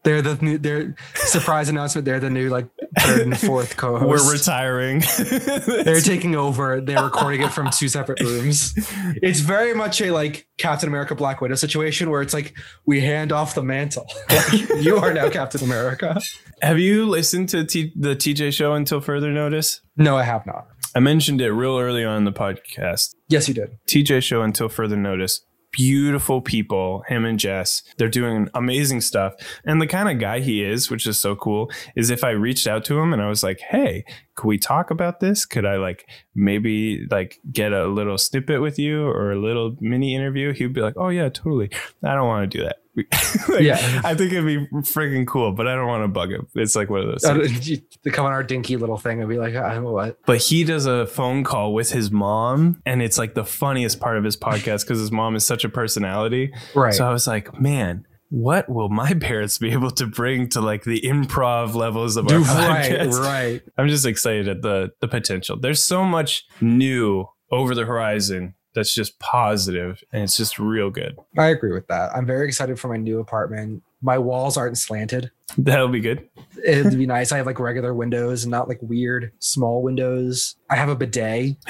they're 0.04 0.22
the 0.22 0.38
new, 0.42 0.58
they're 0.58 0.96
surprise 1.16 1.70
announcement. 1.70 2.06
They're 2.06 2.20
the 2.20 2.30
new 2.30 2.50
like 2.50 2.68
third 3.04 3.22
and 3.22 3.38
fourth 3.40 3.78
co-host. 3.78 4.06
We're 4.26 4.32
retiring. 4.32 5.04
They're 5.84 6.02
taking 6.02 6.36
over. 6.36 6.82
They're 6.82 7.04
recording 7.04 7.42
it 7.42 7.52
from 7.52 7.70
two 7.70 7.88
separate 7.88 8.20
rooms. 8.22 8.74
It's 9.22 9.40
very 9.40 9.74
much 9.74 10.02
a 10.02 10.12
like 10.12 10.48
Captain 10.58 10.90
America 10.90 11.16
Black 11.16 11.42
Widow 11.42 11.56
situation 11.56 12.10
where 12.10 12.22
it's 12.22 12.34
like 12.34 12.56
we 12.86 13.02
hand 13.02 13.32
off 13.32 13.56
the 13.56 13.64
mantle. 13.64 14.08
Like, 14.34 14.84
you 14.84 14.98
are 14.98 15.14
now 15.14 15.30
Captain 15.30 15.64
America. 15.64 16.20
Have 16.62 16.80
you 16.80 17.06
listened 17.06 17.50
to 17.50 17.64
T- 17.66 17.94
the 17.96 18.16
TJ 18.16 18.54
show 18.54 18.74
until 18.74 19.00
further 19.00 19.32
notice? 19.32 19.82
No, 19.96 20.18
I 20.18 20.24
have 20.24 20.46
not. 20.46 20.68
I 20.96 21.00
mentioned 21.00 21.40
it 21.42 21.52
real 21.52 21.78
early 21.78 22.04
on 22.04 22.18
in 22.18 22.24
the 22.24 22.32
podcast. 22.32 23.14
Yes, 23.28 23.48
you 23.48 23.54
did. 23.54 23.78
TJ 23.88 24.24
show 24.24 24.42
until 24.42 24.70
further 24.70 24.98
notice. 24.98 25.42
Beautiful 25.74 26.40
people, 26.40 27.04
him 27.08 27.26
and 27.26 27.40
Jess. 27.40 27.84
They're 27.98 28.08
doing 28.08 28.48
amazing 28.54 29.02
stuff. 29.02 29.34
And 29.66 29.82
the 29.82 29.88
kind 29.88 30.08
of 30.08 30.20
guy 30.20 30.40
he 30.40 30.64
is, 30.64 30.90
which 30.90 31.06
is 31.08 31.20
so 31.20 31.36
cool, 31.36 31.72
is 31.96 32.10
if 32.10 32.24
I 32.24 32.30
reached 32.30 32.68
out 32.68 32.86
to 32.86 33.00
him 33.00 33.12
and 33.12 33.22
I 33.22 33.28
was 33.28 33.44
like, 33.44 33.60
hey, 33.60 34.06
could 34.36 34.48
we 34.48 34.58
talk 34.58 34.90
about 34.92 35.20
this? 35.20 35.46
Could 35.46 35.66
I 35.66 35.78
like 35.78 36.08
maybe 36.36 37.06
like 37.10 37.40
get 37.52 37.72
a 37.74 37.88
little 37.88 38.18
snippet 38.18 38.62
with 38.62 38.80
you 38.80 39.06
or 39.08 39.32
a 39.32 39.40
little 39.40 39.76
mini 39.80 40.16
interview? 40.16 40.54
He'd 40.54 40.74
be 40.74 40.82
like, 40.82 40.96
oh 40.98 41.10
yeah, 41.10 41.30
totally. 41.30 41.70
I 42.04 42.16
don't 42.16 42.28
want 42.28 42.52
to 42.52 42.58
do 42.58 42.64
that. 42.64 42.78
Like, 43.50 43.62
Yeah. 43.62 44.02
I 44.04 44.14
think 44.16 44.32
it'd 44.32 44.46
be 44.46 44.68
freaking 44.82 45.26
cool, 45.26 45.52
but 45.52 45.68
I 45.68 45.76
don't 45.76 45.88
want 45.88 46.04
to 46.04 46.08
bug 46.08 46.32
him. 46.32 46.48
It's 46.56 46.76
like 46.76 46.90
one 46.90 47.02
of 47.02 47.08
those. 47.08 47.26
Oh, 47.26 47.42
things. 47.42 47.80
to 48.04 48.12
come 48.12 48.26
on 48.26 48.32
our 48.32 48.44
dinky 48.44 48.78
little 48.78 48.98
thing 48.98 49.20
and 49.20 49.28
be 49.30 49.38
like, 49.38 49.56
I 49.56 49.74
don't 49.74 49.84
know 49.84 49.92
what. 49.92 50.24
But 50.26 50.38
he 50.38 50.64
does 50.64 50.86
a 50.86 51.08
phone 51.08 51.44
call 51.44 51.74
with 51.74 51.92
his 51.92 52.12
mom, 52.12 52.82
and 52.86 53.02
it's 53.02 53.18
like 53.18 53.34
the 53.34 53.46
funniest 53.46 54.00
part 54.00 54.18
of 54.18 54.24
his 54.24 54.38
podcast 54.38 54.82
because 54.82 55.00
his 55.00 55.12
mom 55.12 55.36
is 55.36 55.46
such 55.46 55.64
a 55.66 55.70
personality. 55.70 56.54
Right. 56.76 56.94
So 56.94 57.08
I 57.08 57.12
was 57.12 57.26
like, 57.26 57.60
man, 57.60 58.06
what 58.34 58.68
will 58.68 58.90
my 58.90 59.14
parents 59.22 59.60
be 59.60 59.72
able 59.72 59.92
to 59.92 60.08
bring 60.08 60.50
to 60.50 60.60
like 60.60 60.84
the 60.84 61.02
improv 61.02 61.76
levels 61.76 62.18
of 62.18 62.28
our 62.28 62.40
right, 62.40 62.92
podcast? 62.92 63.20
right. 63.20 63.62
I'm 63.78 63.88
just 63.88 64.08
excited 64.08 64.48
at 64.48 64.64
the 64.64 64.92
the 65.02 65.08
potential. 65.08 65.56
There's 65.56 65.84
so 65.84 66.04
much 66.04 66.46
new 66.60 67.28
over 67.52 67.76
the 67.76 67.86
horizon 67.86 68.56
that's 68.74 68.92
just 68.92 69.20
positive 69.20 70.04
and 70.12 70.24
it's 70.24 70.36
just 70.36 70.58
real 70.58 70.90
good. 70.90 71.16
I 71.38 71.50
agree 71.50 71.74
with 71.74 71.86
that. 71.88 72.10
I'm 72.16 72.26
very 72.26 72.48
excited 72.48 72.80
for 72.80 72.88
my 72.88 72.98
new 72.98 73.20
apartment. 73.20 73.84
My 74.02 74.18
walls 74.18 74.58
aren't 74.58 74.80
slanted. 74.80 75.30
That'll 75.56 75.88
be 75.88 76.00
good. 76.00 76.28
It'd 76.66 76.98
be 76.98 77.06
nice. 77.16 77.32
I 77.32 77.38
have 77.38 77.46
like 77.46 77.60
regular 77.60 77.94
windows 77.94 78.44
and 78.44 78.50
not 78.50 78.68
like 78.68 78.80
weird 78.82 79.32
small 79.38 79.84
windows. 79.84 80.56
I 80.72 80.76
have 80.76 80.90
a 80.90 80.96
bidet. 80.96 81.58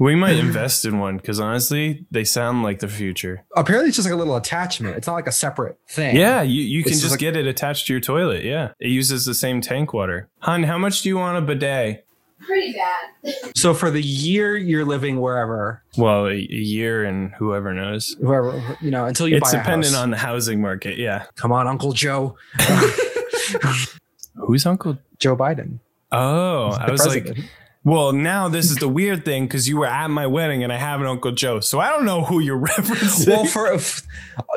we 0.00 0.16
might 0.16 0.36
invest 0.46 0.84
in 0.84 0.98
one 0.98 1.18
because 1.18 1.38
honestly, 1.38 2.04
they 2.10 2.24
sound 2.24 2.64
like 2.64 2.80
the 2.80 2.88
future. 2.88 3.44
Apparently, 3.56 3.88
it's 3.90 3.96
just 3.96 4.06
like 4.08 4.14
a 4.14 4.16
little 4.16 4.34
attachment. 4.36 4.96
It's 4.96 5.06
not 5.06 5.14
like 5.14 5.28
a 5.28 5.32
separate 5.32 5.78
thing. 5.88 6.16
Yeah, 6.16 6.42
you, 6.42 6.62
you 6.62 6.82
can 6.82 6.90
It's 6.92 7.00
just 7.00 7.12
like- 7.12 7.20
get 7.20 7.36
it 7.36 7.46
attached 7.46 7.86
to 7.86 7.92
your 7.92 8.00
toilet. 8.00 8.42
Yeah. 8.44 8.72
It 8.80 8.88
uses 8.88 9.24
the 9.26 9.34
same 9.34 9.60
tank 9.60 9.92
water. 9.92 10.28
Hun, 10.40 10.64
how 10.64 10.78
much 10.78 11.02
do 11.02 11.08
you 11.10 11.16
want 11.18 11.38
a 11.38 11.42
bidet? 11.42 12.06
Pretty 12.40 12.72
bad. 12.72 13.34
So 13.54 13.74
for 13.74 13.90
the 13.90 14.00
year 14.00 14.56
you're 14.56 14.86
living 14.86 15.20
wherever, 15.20 15.82
Well, 15.98 16.24
a, 16.26 16.30
a 16.30 16.36
year 16.38 17.04
and 17.04 17.32
whoever 17.34 17.74
knows. 17.74 18.16
whoever 18.18 18.76
you 18.80 18.90
know, 18.90 19.04
until 19.04 19.28
you 19.28 19.36
It's 19.36 19.52
buy 19.52 19.58
a 19.58 19.62
dependent 19.62 19.92
house. 19.92 20.02
on 20.02 20.10
the 20.10 20.16
housing 20.16 20.60
market. 20.62 20.96
Yeah. 20.96 21.26
Come 21.36 21.52
on, 21.52 21.66
Uncle 21.68 21.92
Joe. 21.92 22.36
Who's 24.36 24.64
Uncle? 24.66 24.98
Joe 25.18 25.36
Biden. 25.36 25.80
Oh, 26.12 26.70
I 26.70 26.90
was 26.90 27.06
like, 27.06 27.24
president. 27.24 27.50
Well, 27.82 28.12
now 28.12 28.48
this 28.48 28.70
is 28.70 28.76
the 28.76 28.88
weird 28.88 29.24
thing 29.24 29.44
because 29.44 29.66
you 29.66 29.78
were 29.78 29.86
at 29.86 30.08
my 30.08 30.26
wedding 30.26 30.62
and 30.62 30.70
I 30.70 30.76
have 30.76 31.00
an 31.00 31.06
Uncle 31.06 31.32
Joe. 31.32 31.60
So 31.60 31.80
I 31.80 31.88
don't 31.88 32.04
know 32.04 32.22
who 32.22 32.38
you're 32.38 32.60
referencing. 32.66 33.28
well, 33.28 33.46
for 33.46 33.68
uh, 33.68 33.76
if, 33.76 34.02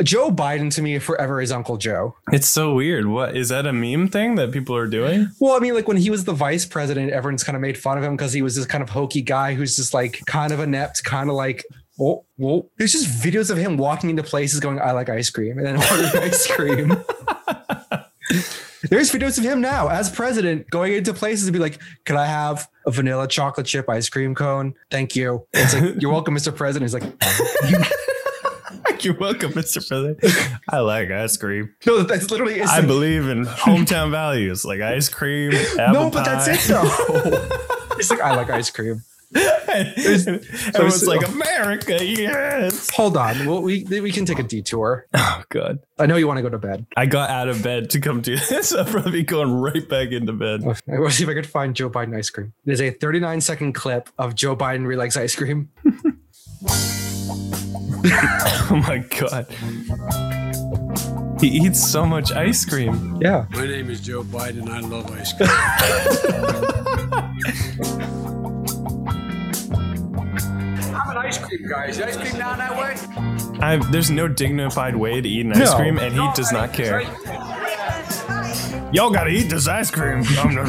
Joe 0.03 0.29
Biden 0.29 0.73
to 0.75 0.81
me 0.81 0.99
forever 0.99 1.39
is 1.39 1.51
Uncle 1.51 1.77
Joe. 1.77 2.15
it's 2.33 2.47
so 2.47 2.73
weird. 2.73 3.07
What 3.07 3.37
is 3.37 3.47
that 3.49 3.65
a 3.65 3.71
meme 3.71 4.09
thing 4.09 4.35
that 4.35 4.51
people 4.51 4.75
are 4.75 4.87
doing? 4.87 5.29
Well, 5.39 5.55
I 5.55 5.59
mean, 5.59 5.73
like 5.73 5.87
when 5.87 5.97
he 5.97 6.09
was 6.09 6.25
the 6.25 6.33
vice 6.33 6.65
president, 6.65 7.11
everyone's 7.11 7.45
kind 7.45 7.55
of 7.55 7.61
made 7.61 7.77
fun 7.77 7.97
of 7.97 8.03
him 8.03 8.17
because 8.17 8.33
he 8.33 8.41
was 8.41 8.57
this 8.57 8.65
kind 8.65 8.83
of 8.83 8.89
hokey 8.89 9.21
guy 9.21 9.53
who's 9.53 9.77
just 9.77 9.93
like 9.93 10.19
kind 10.25 10.51
of 10.51 10.59
inept, 10.59 11.03
kind 11.03 11.29
of 11.29 11.35
like. 11.35 11.63
Oh, 12.01 12.25
whoa. 12.37 12.69
There's 12.77 12.91
just 12.91 13.07
videos 13.23 13.51
of 13.51 13.57
him 13.57 13.77
walking 13.77 14.09
into 14.09 14.23
places 14.23 14.59
going, 14.59 14.81
I 14.81 14.91
like 14.91 15.09
ice 15.09 15.29
cream, 15.29 15.59
and 15.59 15.67
then 15.67 15.75
ordering 15.91 16.23
ice 16.23 16.47
cream. 16.47 16.95
There's 18.89 19.11
videos 19.11 19.37
of 19.37 19.43
him 19.43 19.61
now 19.61 19.87
as 19.89 20.09
president 20.09 20.69
going 20.69 20.93
into 20.93 21.13
places 21.13 21.47
and 21.47 21.53
be 21.53 21.59
like, 21.59 21.79
"Can 22.05 22.17
I 22.17 22.25
have 22.25 22.67
a 22.85 22.91
vanilla 22.91 23.27
chocolate 23.27 23.65
chip 23.65 23.89
ice 23.89 24.09
cream 24.09 24.35
cone? 24.35 24.73
Thank 24.91 25.15
you. 25.15 25.45
It's 25.53 25.73
like, 25.73 26.01
You're 26.01 26.11
welcome, 26.17 26.35
Mr. 26.35 26.55
President. 26.55 26.91
He's 26.91 26.93
like, 26.93 27.83
You're 29.03 29.17
welcome, 29.17 29.51
Mr. 29.51 29.85
President. 29.85 30.19
I 30.69 30.79
like 30.79 31.11
ice 31.11 31.35
cream. 31.37 31.73
No, 31.85 32.03
that's 32.03 32.31
literally. 32.31 32.61
I 32.61 32.77
like- 32.79 32.87
believe 32.87 33.27
in 33.27 33.45
hometown 33.45 34.11
values 34.11 34.63
like 34.65 34.79
ice 34.81 35.09
cream. 35.09 35.53
Apple 35.79 35.93
no, 35.93 36.09
but 36.09 36.23
that's 36.23 36.47
it 36.47 36.59
though. 36.71 37.97
it's 37.97 38.09
like 38.09 38.21
I 38.21 38.35
like 38.35 38.49
ice 38.49 38.69
cream. 38.69 39.01
Everyone's 40.75 41.05
like 41.07 41.27
America, 41.27 42.03
yes. 42.05 42.89
Hold 42.91 43.17
on, 43.17 43.45
well, 43.45 43.61
we 43.61 43.83
we 43.89 44.11
can 44.11 44.25
take 44.25 44.39
a 44.39 44.43
detour. 44.43 45.07
Oh 45.13 45.43
god, 45.49 45.79
I 45.99 46.05
know 46.05 46.15
you 46.15 46.27
want 46.27 46.37
to 46.37 46.41
go 46.43 46.49
to 46.49 46.57
bed. 46.59 46.85
I 46.95 47.05
got 47.05 47.29
out 47.29 47.49
of 47.49 47.63
bed 47.63 47.89
to 47.91 47.99
come 47.99 48.21
do 48.21 48.35
this. 48.49 48.73
I'll 48.73 48.85
probably 48.85 49.11
be 49.11 49.23
going 49.23 49.51
right 49.53 49.87
back 49.87 50.11
into 50.11 50.33
bed. 50.33 50.63
I 50.91 50.99
will 50.99 51.09
see 51.09 51.23
if 51.23 51.29
I 51.29 51.33
could 51.33 51.47
find 51.47 51.75
Joe 51.75 51.89
Biden 51.89 52.15
ice 52.15 52.29
cream. 52.29 52.53
There's 52.65 52.81
a 52.81 52.91
39 52.91 53.41
second 53.41 53.73
clip 53.73 54.09
of 54.17 54.35
Joe 54.35 54.55
Biden 54.55 54.83
really 54.85 54.97
likes 54.97 55.17
ice 55.17 55.35
cream. 55.35 55.69
Oh 58.05 58.83
my 58.87 58.97
god, 58.97 59.47
he 61.39 61.47
eats 61.47 61.81
so 61.81 62.05
much 62.05 62.31
ice 62.33 62.65
cream. 62.65 63.17
Yeah. 63.21 63.45
My 63.51 63.65
name 63.65 63.89
is 63.89 64.01
Joe 64.01 64.23
Biden. 64.23 64.67
I 64.69 64.79
love 64.81 65.09
ice 65.11 65.31
cream. 68.03 68.19
Ice 71.33 71.45
cream 71.45 71.67
guy. 71.67 71.85
Is 71.87 71.99
ice 72.01 72.17
cream 72.17 72.33
down 72.37 72.57
that 72.59 72.77
way? 72.77 73.59
I, 73.59 73.77
there's 73.91 74.11
no 74.11 74.27
dignified 74.27 74.95
way 74.95 75.21
to 75.21 75.27
eat 75.29 75.45
an 75.45 75.53
ice 75.53 75.71
No. 75.71 75.77
cream, 75.77 75.97
and 75.97 76.13
he 76.13 76.27
does 76.35 76.51
not 76.51 76.73
care. 76.73 77.01
Y'all 78.93 79.09
gotta 79.09 79.29
eat 79.29 79.49
this 79.49 79.67
ice 79.67 79.89
cream. 79.89 80.21
Nom, 80.35 80.53
nom. 80.53 80.67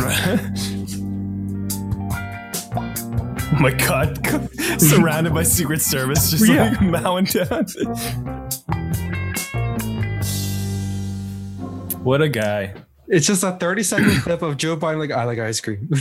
oh 3.53 3.59
my 3.61 3.73
god, 3.73 4.19
surrounded 4.81 5.35
by 5.35 5.43
Secret 5.43 5.83
Service, 5.83 6.31
just 6.31 6.49
Yeah. 6.49 6.71
like 6.71 6.81
mowing 6.81 7.25
down. 7.27 7.67
what 12.03 12.23
a 12.23 12.29
guy. 12.29 12.75
It's 13.09 13.27
just 13.27 13.43
a 13.45 13.53
30 13.53 13.83
second 13.83 14.11
clip 14.23 14.41
of 14.41 14.57
Joe 14.57 14.77
Biden 14.79 14.99
like 14.99 15.11
I 15.11 15.25
like 15.25 15.39
ice 15.39 15.61
cream. 15.61 15.91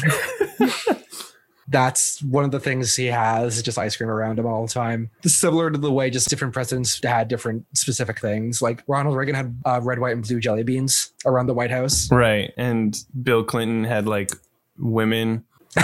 That's 1.68 2.22
one 2.24 2.44
of 2.44 2.52
the 2.52 2.60
things 2.60 2.96
he 2.96 3.06
has, 3.08 3.62
just 3.62 3.78
ice 3.78 3.96
cream 3.96 4.10
around 4.10 4.40
him 4.40 4.46
all 4.46 4.66
the 4.66 4.74
time. 4.74 5.10
Similar 5.26 5.72
to 5.72 5.78
the 5.78 5.92
way 5.92 6.10
just 6.10 6.30
different 6.30 6.54
presidents 6.54 7.00
had 7.04 7.28
different 7.28 7.66
specific 7.76 8.20
things. 8.20 8.62
Like 8.62 8.84
Ronald 8.88 9.16
Reagan 9.16 9.36
had 9.36 9.58
uh, 9.66 9.80
red, 9.82 10.00
white, 10.00 10.14
and 10.14 10.28
blue 10.28 10.40
jelly 10.40 10.64
beans 10.64 11.14
around 11.26 11.48
the 11.48 11.54
White 11.54 11.72
House. 11.72 12.10
Right, 12.12 12.52
and 12.58 12.98
Bill 13.22 13.44
Clinton 13.44 13.84
had 13.84 14.08
like 14.08 14.32
women. 14.78 15.44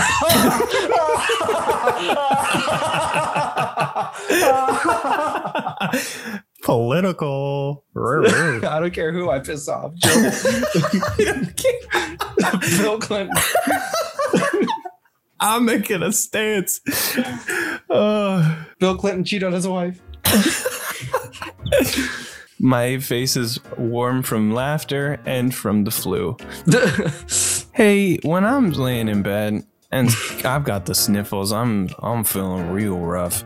Political. 6.62 7.84
I 7.96 8.78
don't 8.80 8.92
care 8.92 9.12
who 9.12 9.30
I 9.30 9.38
piss 9.40 9.68
off. 9.68 9.92
Bill 12.78 12.98
Clinton. 12.98 13.36
I'm 15.40 15.64
making 15.64 16.02
a 16.02 16.12
stance. 16.12 16.80
Uh, 17.88 18.64
Bill 18.78 18.96
Clinton 18.96 19.24
cheated 19.24 19.46
on 19.46 19.52
his 19.52 19.66
wife. 19.66 20.00
my 22.58 22.98
face 22.98 23.36
is 23.36 23.58
warm 23.76 24.22
from 24.22 24.52
laughter 24.52 25.18
and 25.26 25.54
from 25.54 25.84
the 25.84 25.90
flu. 25.90 26.36
Hey, 27.72 28.16
when 28.24 28.44
I'm 28.44 28.72
laying 28.72 29.08
in 29.08 29.22
bed 29.22 29.64
and 29.90 30.10
I've 30.44 30.64
got 30.64 30.84
the 30.86 30.94
sniffles, 30.94 31.50
I'm 31.52 31.88
I'm 32.00 32.24
feeling 32.24 32.70
real 32.70 32.98
rough. 32.98 33.42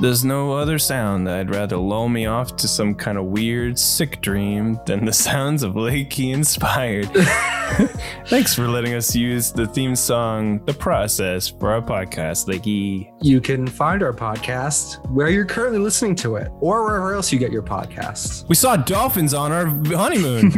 There's 0.00 0.24
no 0.24 0.52
other 0.52 0.78
sound 0.78 1.26
that 1.26 1.40
I'd 1.40 1.50
rather 1.50 1.76
lull 1.76 2.08
me 2.08 2.26
off 2.26 2.54
to 2.56 2.68
some 2.68 2.94
kind 2.94 3.18
of 3.18 3.24
weird, 3.24 3.76
sick 3.76 4.20
dream 4.20 4.78
than 4.86 5.04
the 5.04 5.12
sounds 5.28 5.64
of 5.64 5.74
Lakey 5.74 6.32
inspired. 6.32 7.06
Thanks 8.28 8.54
for 8.54 8.68
letting 8.68 8.94
us 8.94 9.16
use 9.16 9.50
the 9.50 9.66
theme 9.66 9.96
song, 9.96 10.64
The 10.66 10.74
Process, 10.74 11.48
for 11.48 11.72
our 11.72 11.82
podcast, 11.82 12.46
Lakey. 12.46 13.12
you 13.20 13.40
can 13.40 13.66
find 13.66 14.04
our 14.04 14.12
podcast 14.12 15.04
where 15.10 15.30
you're 15.30 15.44
currently 15.44 15.80
listening 15.80 16.14
to 16.16 16.36
it 16.36 16.48
or 16.60 16.84
wherever 16.84 17.12
else 17.14 17.32
you 17.32 17.38
get 17.40 17.50
your 17.50 17.64
podcasts. 17.64 18.48
We 18.48 18.54
saw 18.54 18.76
dolphins 18.76 19.34
on 19.34 19.50
our 19.50 19.66
honeymoon. 19.96 20.52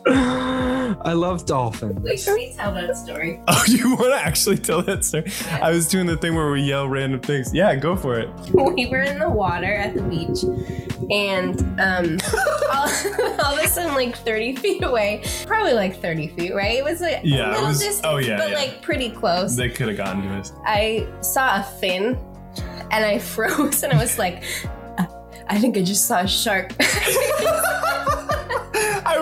I 0.10 1.14
love 1.14 1.46
dolphins. 1.46 2.00
Wait, 2.02 2.22
can 2.24 2.34
we 2.36 2.52
tell 2.54 2.74
that 2.74 2.96
story? 2.98 3.42
oh, 3.48 3.64
you 3.68 3.92
want 3.96 4.14
to 4.14 4.20
actually 4.20 4.58
tell 4.58 4.82
that 4.84 5.04
story? 5.06 5.26
I 5.62 5.72
was 5.72 5.88
doing 5.88 6.06
the 6.06 6.18
thing 6.18 6.36
where 6.36 6.50
we 6.52 6.62
yell 6.62 6.88
random 6.88 7.20
things. 7.20 7.54
Yeah, 7.54 7.76
go 7.76 7.96
for 7.96 8.18
it. 8.20 8.30
we 8.54 8.88
were 8.88 9.02
in 9.02 9.20
the 9.20 9.30
water 9.30 9.74
at 9.74 9.94
the 9.96 10.02
beach 10.04 10.44
and 11.12 11.60
um 11.80 12.18
all, 12.74 12.90
all 13.46 13.58
of 13.58 13.64
a 13.64 13.68
sudden 13.68 13.94
like 13.94 14.16
30 14.18 14.56
feet 14.58 14.84
away 14.84 15.24
probably 15.46 15.74
like 15.74 16.02
30 16.02 16.30
feet 16.30 16.54
right 16.56 16.76
it 16.78 16.84
was 16.84 17.00
like 17.02 17.20
Yeah, 17.24 17.46
a 17.46 17.50
it 17.50 17.52
little 17.54 17.68
was- 17.68 17.80
distance 17.80 18.02
oh, 18.04 18.18
yeah, 18.18 18.38
but 18.38 18.50
yeah. 18.50 18.56
like 18.58 18.82
pretty 18.82 19.12
close 19.12 19.56
They 19.56 19.70
could 19.70 19.88
have 19.90 19.98
gotten 19.98 20.24
to 20.24 20.30
us. 20.30 20.52
i 20.66 21.08
saw 21.22 21.60
a 21.60 21.64
fin 21.80 22.18
and 22.92 23.06
i 23.06 23.20
froze 23.20 23.84
and 23.84 23.94
i 23.94 23.98
was 24.02 24.18
like 24.18 24.44
"I- 24.98 25.08
i 25.48 25.60
think 25.60 25.78
i 25.78 25.82
just 25.84 26.08
saw 26.08 26.22
a 26.22 26.28
shark 26.28 26.74
I 26.80 27.77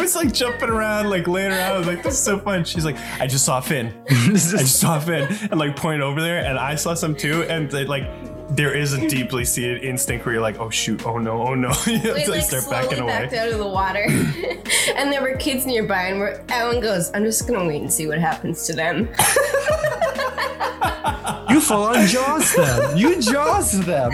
was 0.05 0.15
like 0.15 0.33
jumping 0.33 0.69
around, 0.69 1.09
like 1.09 1.27
laying 1.27 1.51
around. 1.51 1.73
I 1.73 1.77
was 1.77 1.87
like, 1.87 2.03
this 2.03 2.13
is 2.13 2.21
so 2.21 2.37
fun. 2.39 2.63
She's 2.63 2.85
like, 2.85 2.97
I 3.19 3.27
just 3.27 3.43
saw 3.43 3.59
Finn. 3.59 3.91
fin. 4.07 4.07
I 4.29 4.33
just 4.33 4.79
saw 4.79 4.97
a 4.97 5.01
fin. 5.01 5.23
And 5.49 5.59
like 5.59 5.75
point 5.75 6.01
over 6.01 6.21
there, 6.21 6.45
and 6.45 6.57
I 6.57 6.75
saw 6.75 6.93
some 6.93 7.15
too. 7.15 7.43
And 7.43 7.69
they, 7.71 7.85
like, 7.85 8.07
there 8.55 8.75
is 8.77 8.93
a 8.93 9.07
deeply 9.09 9.43
seated 9.43 9.83
instinct 9.83 10.25
where 10.25 10.33
you're 10.33 10.41
like, 10.43 10.59
oh 10.59 10.69
shoot, 10.69 11.05
oh 11.07 11.17
no, 11.17 11.41
oh 11.41 11.55
no. 11.55 11.69
you 11.87 11.97
have 11.99 12.15
we 12.15 12.25
to 12.25 12.31
like 12.31 12.43
start 12.43 12.63
slowly 12.63 12.87
backing 12.87 13.05
backed 13.07 13.33
out 13.33 13.49
of 13.49 13.57
the 13.57 13.67
water 13.67 14.05
and 14.95 15.11
there 15.11 15.23
were 15.23 15.35
kids 15.37 15.65
nearby 15.65 16.03
and 16.03 16.19
we're, 16.19 16.39
everyone 16.49 16.79
goes 16.79 17.09
i'm 17.15 17.23
just 17.23 17.47
gonna 17.47 17.67
wait 17.67 17.81
and 17.81 17.91
see 17.91 18.05
what 18.05 18.19
happens 18.19 18.67
to 18.67 18.73
them 18.73 19.09
You 21.49 21.61
full 21.61 21.83
on 21.83 22.05
jaws 22.07 22.53
them. 22.53 22.97
You 22.97 23.21
jaws 23.21 23.85
them. 23.85 24.11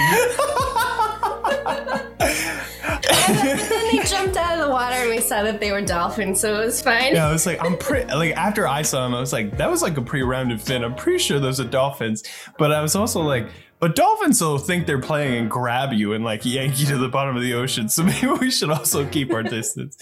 And 3.11 3.59
then 3.59 3.95
they 3.95 4.03
jumped 4.03 4.37
out 4.37 4.57
of 4.59 4.65
the 4.65 4.71
water 4.71 4.95
and 4.95 5.09
we 5.09 5.19
saw 5.21 5.43
that 5.43 5.59
they 5.59 5.71
were 5.71 5.81
dolphins 5.81 6.39
so 6.39 6.61
it 6.61 6.65
was 6.65 6.81
fine 6.81 7.13
Yeah, 7.13 7.27
I 7.27 7.31
was 7.31 7.45
like, 7.45 7.63
I'm 7.63 7.77
pretty. 7.77 8.11
Like 8.13 8.35
after 8.35 8.67
I 8.67 8.81
saw 8.81 9.05
him, 9.05 9.13
I 9.13 9.19
was 9.19 9.33
like, 9.33 9.57
that 9.57 9.69
was 9.69 9.81
like 9.81 9.97
a 9.97 10.01
pre-rounded 10.01 10.61
fin. 10.61 10.83
I'm 10.83 10.95
pretty 10.95 11.19
sure 11.19 11.39
those 11.39 11.59
are 11.59 11.65
dolphins. 11.65 12.23
But 12.57 12.71
I 12.71 12.81
was 12.81 12.95
also 12.95 13.21
like, 13.21 13.47
but 13.79 13.95
dolphins 13.95 14.41
will 14.41 14.57
think 14.59 14.85
they're 14.87 14.99
playing 15.01 15.35
and 15.37 15.49
grab 15.49 15.91
you 15.93 16.13
and 16.13 16.23
like 16.23 16.45
yank 16.45 16.79
you 16.79 16.85
to 16.87 16.97
the 16.97 17.09
bottom 17.09 17.35
of 17.35 17.41
the 17.41 17.53
ocean. 17.53 17.89
So 17.89 18.03
maybe 18.11 18.27
we 18.27 18.51
should 18.51 18.69
also 18.69 19.05
keep 19.07 19.33
our 19.33 19.43
distance. 19.43 19.97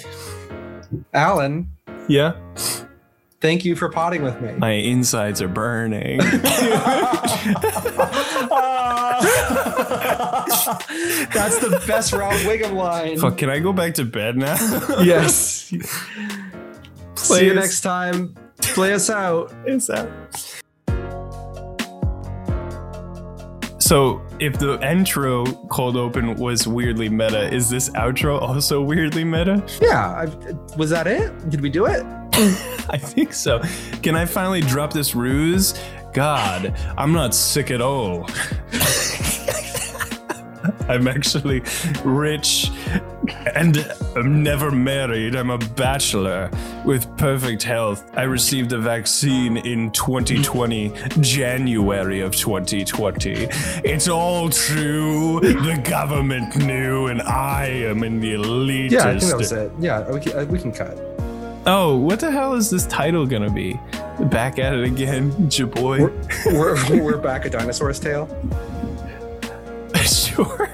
Alan, 1.14 1.70
Yeah, 2.07 2.34
thank 3.41 3.64
you 3.64 3.76
for 3.76 3.89
potting 3.89 4.22
with 4.24 4.41
me. 4.41 4.51
my 4.53 4.72
insides 4.72 5.41
are 5.41 5.47
burning. 5.47 6.20
That's 11.34 11.57
the 11.59 11.82
best 11.88 12.13
Ralph 12.13 12.41
Wiggum 12.43 12.74
line. 12.74 13.17
Fuck, 13.20 13.38
can 13.38 13.49
I 13.49 13.59
go 13.59 13.74
back 13.74 13.93
to 13.95 14.05
bed 14.05 14.38
now? 14.38 14.55
Yes. 15.03 15.36
See 15.36 15.82
Play 17.15 17.45
you 17.45 17.51
us- 17.51 17.55
next 17.55 17.82
time. 17.82 18.36
Play 18.61 18.93
us 18.93 19.09
out. 19.09 19.53
Is 19.65 19.88
that? 19.88 20.07
So, 23.80 24.22
if 24.39 24.59
the 24.59 24.78
intro 24.88 25.45
cold 25.70 25.97
open 25.97 26.36
was 26.36 26.67
weirdly 26.67 27.09
meta, 27.09 27.51
is 27.51 27.70
this 27.72 27.89
outro 27.91 28.39
also 28.39 28.82
weirdly 28.84 29.24
meta? 29.24 29.63
Yeah. 29.82 30.11
I, 30.11 30.26
was 30.78 30.91
that 30.91 31.07
it? 31.07 31.49
Did 31.49 31.61
we 31.61 31.70
do 31.70 31.88
it? 31.88 32.05
I 32.89 32.97
think 32.97 33.34
so. 33.34 33.59
Can 34.03 34.15
I 34.15 34.26
finally 34.26 34.61
drop 34.61 34.93
this 34.93 35.15
ruse? 35.15 35.74
God, 36.14 36.76
I'm 36.97 37.14
not 37.14 37.34
sick 37.34 37.72
at 37.72 37.82
all. 37.82 38.28
I'm 40.89 41.07
actually 41.07 41.62
rich 42.03 42.72
and 43.55 43.78
I'm 44.16 44.41
never 44.41 44.72
married. 44.72 45.36
I'm 45.36 45.51
a 45.51 45.57
bachelor 45.57 46.49
with 46.84 47.16
perfect 47.18 47.62
health. 47.62 48.10
I 48.16 48.24
received 48.24 48.72
the 48.72 48.80
vaccine 48.80 49.57
in 49.57 49.91
2020, 49.91 50.93
January 51.20 52.22
of 52.22 52.36
2020. 52.36 53.47
It's 53.84 54.07
all 54.07 54.49
true. 54.49 55.39
The 55.41 55.80
government 55.84 56.55
knew, 56.57 57.07
and 57.07 57.22
I 57.22 57.66
am 57.66 58.03
in 58.03 58.20
the 58.20 58.34
elitist. 58.34 58.91
Yeah, 58.91 59.07
I 59.10 59.20
think 59.20 59.32
that 59.32 59.38
was 59.38 59.51
it. 59.51 59.72
Yeah, 59.80 60.12
we 60.12 60.20
can, 60.20 60.38
uh, 60.38 60.45
we 60.45 60.60
can 60.60 60.72
cut. 60.72 60.97
Oh, 61.66 61.97
what 61.97 62.20
the 62.20 62.32
hell 62.32 62.55
is 62.55 62.70
this 62.70 62.88
title 62.88 63.28
gonna 63.28 63.51
be? 63.51 63.80
Back 64.28 64.59
at 64.59 64.74
it 64.74 64.84
again, 64.84 65.32
Jaboy. 65.49 65.99
We're, 66.45 66.53
we're, 66.89 67.03
we're 67.03 67.17
back 67.17 67.45
at 67.45 67.53
Dinosaur's 67.53 67.99
Tale. 67.99 68.28
sure. 70.03 70.70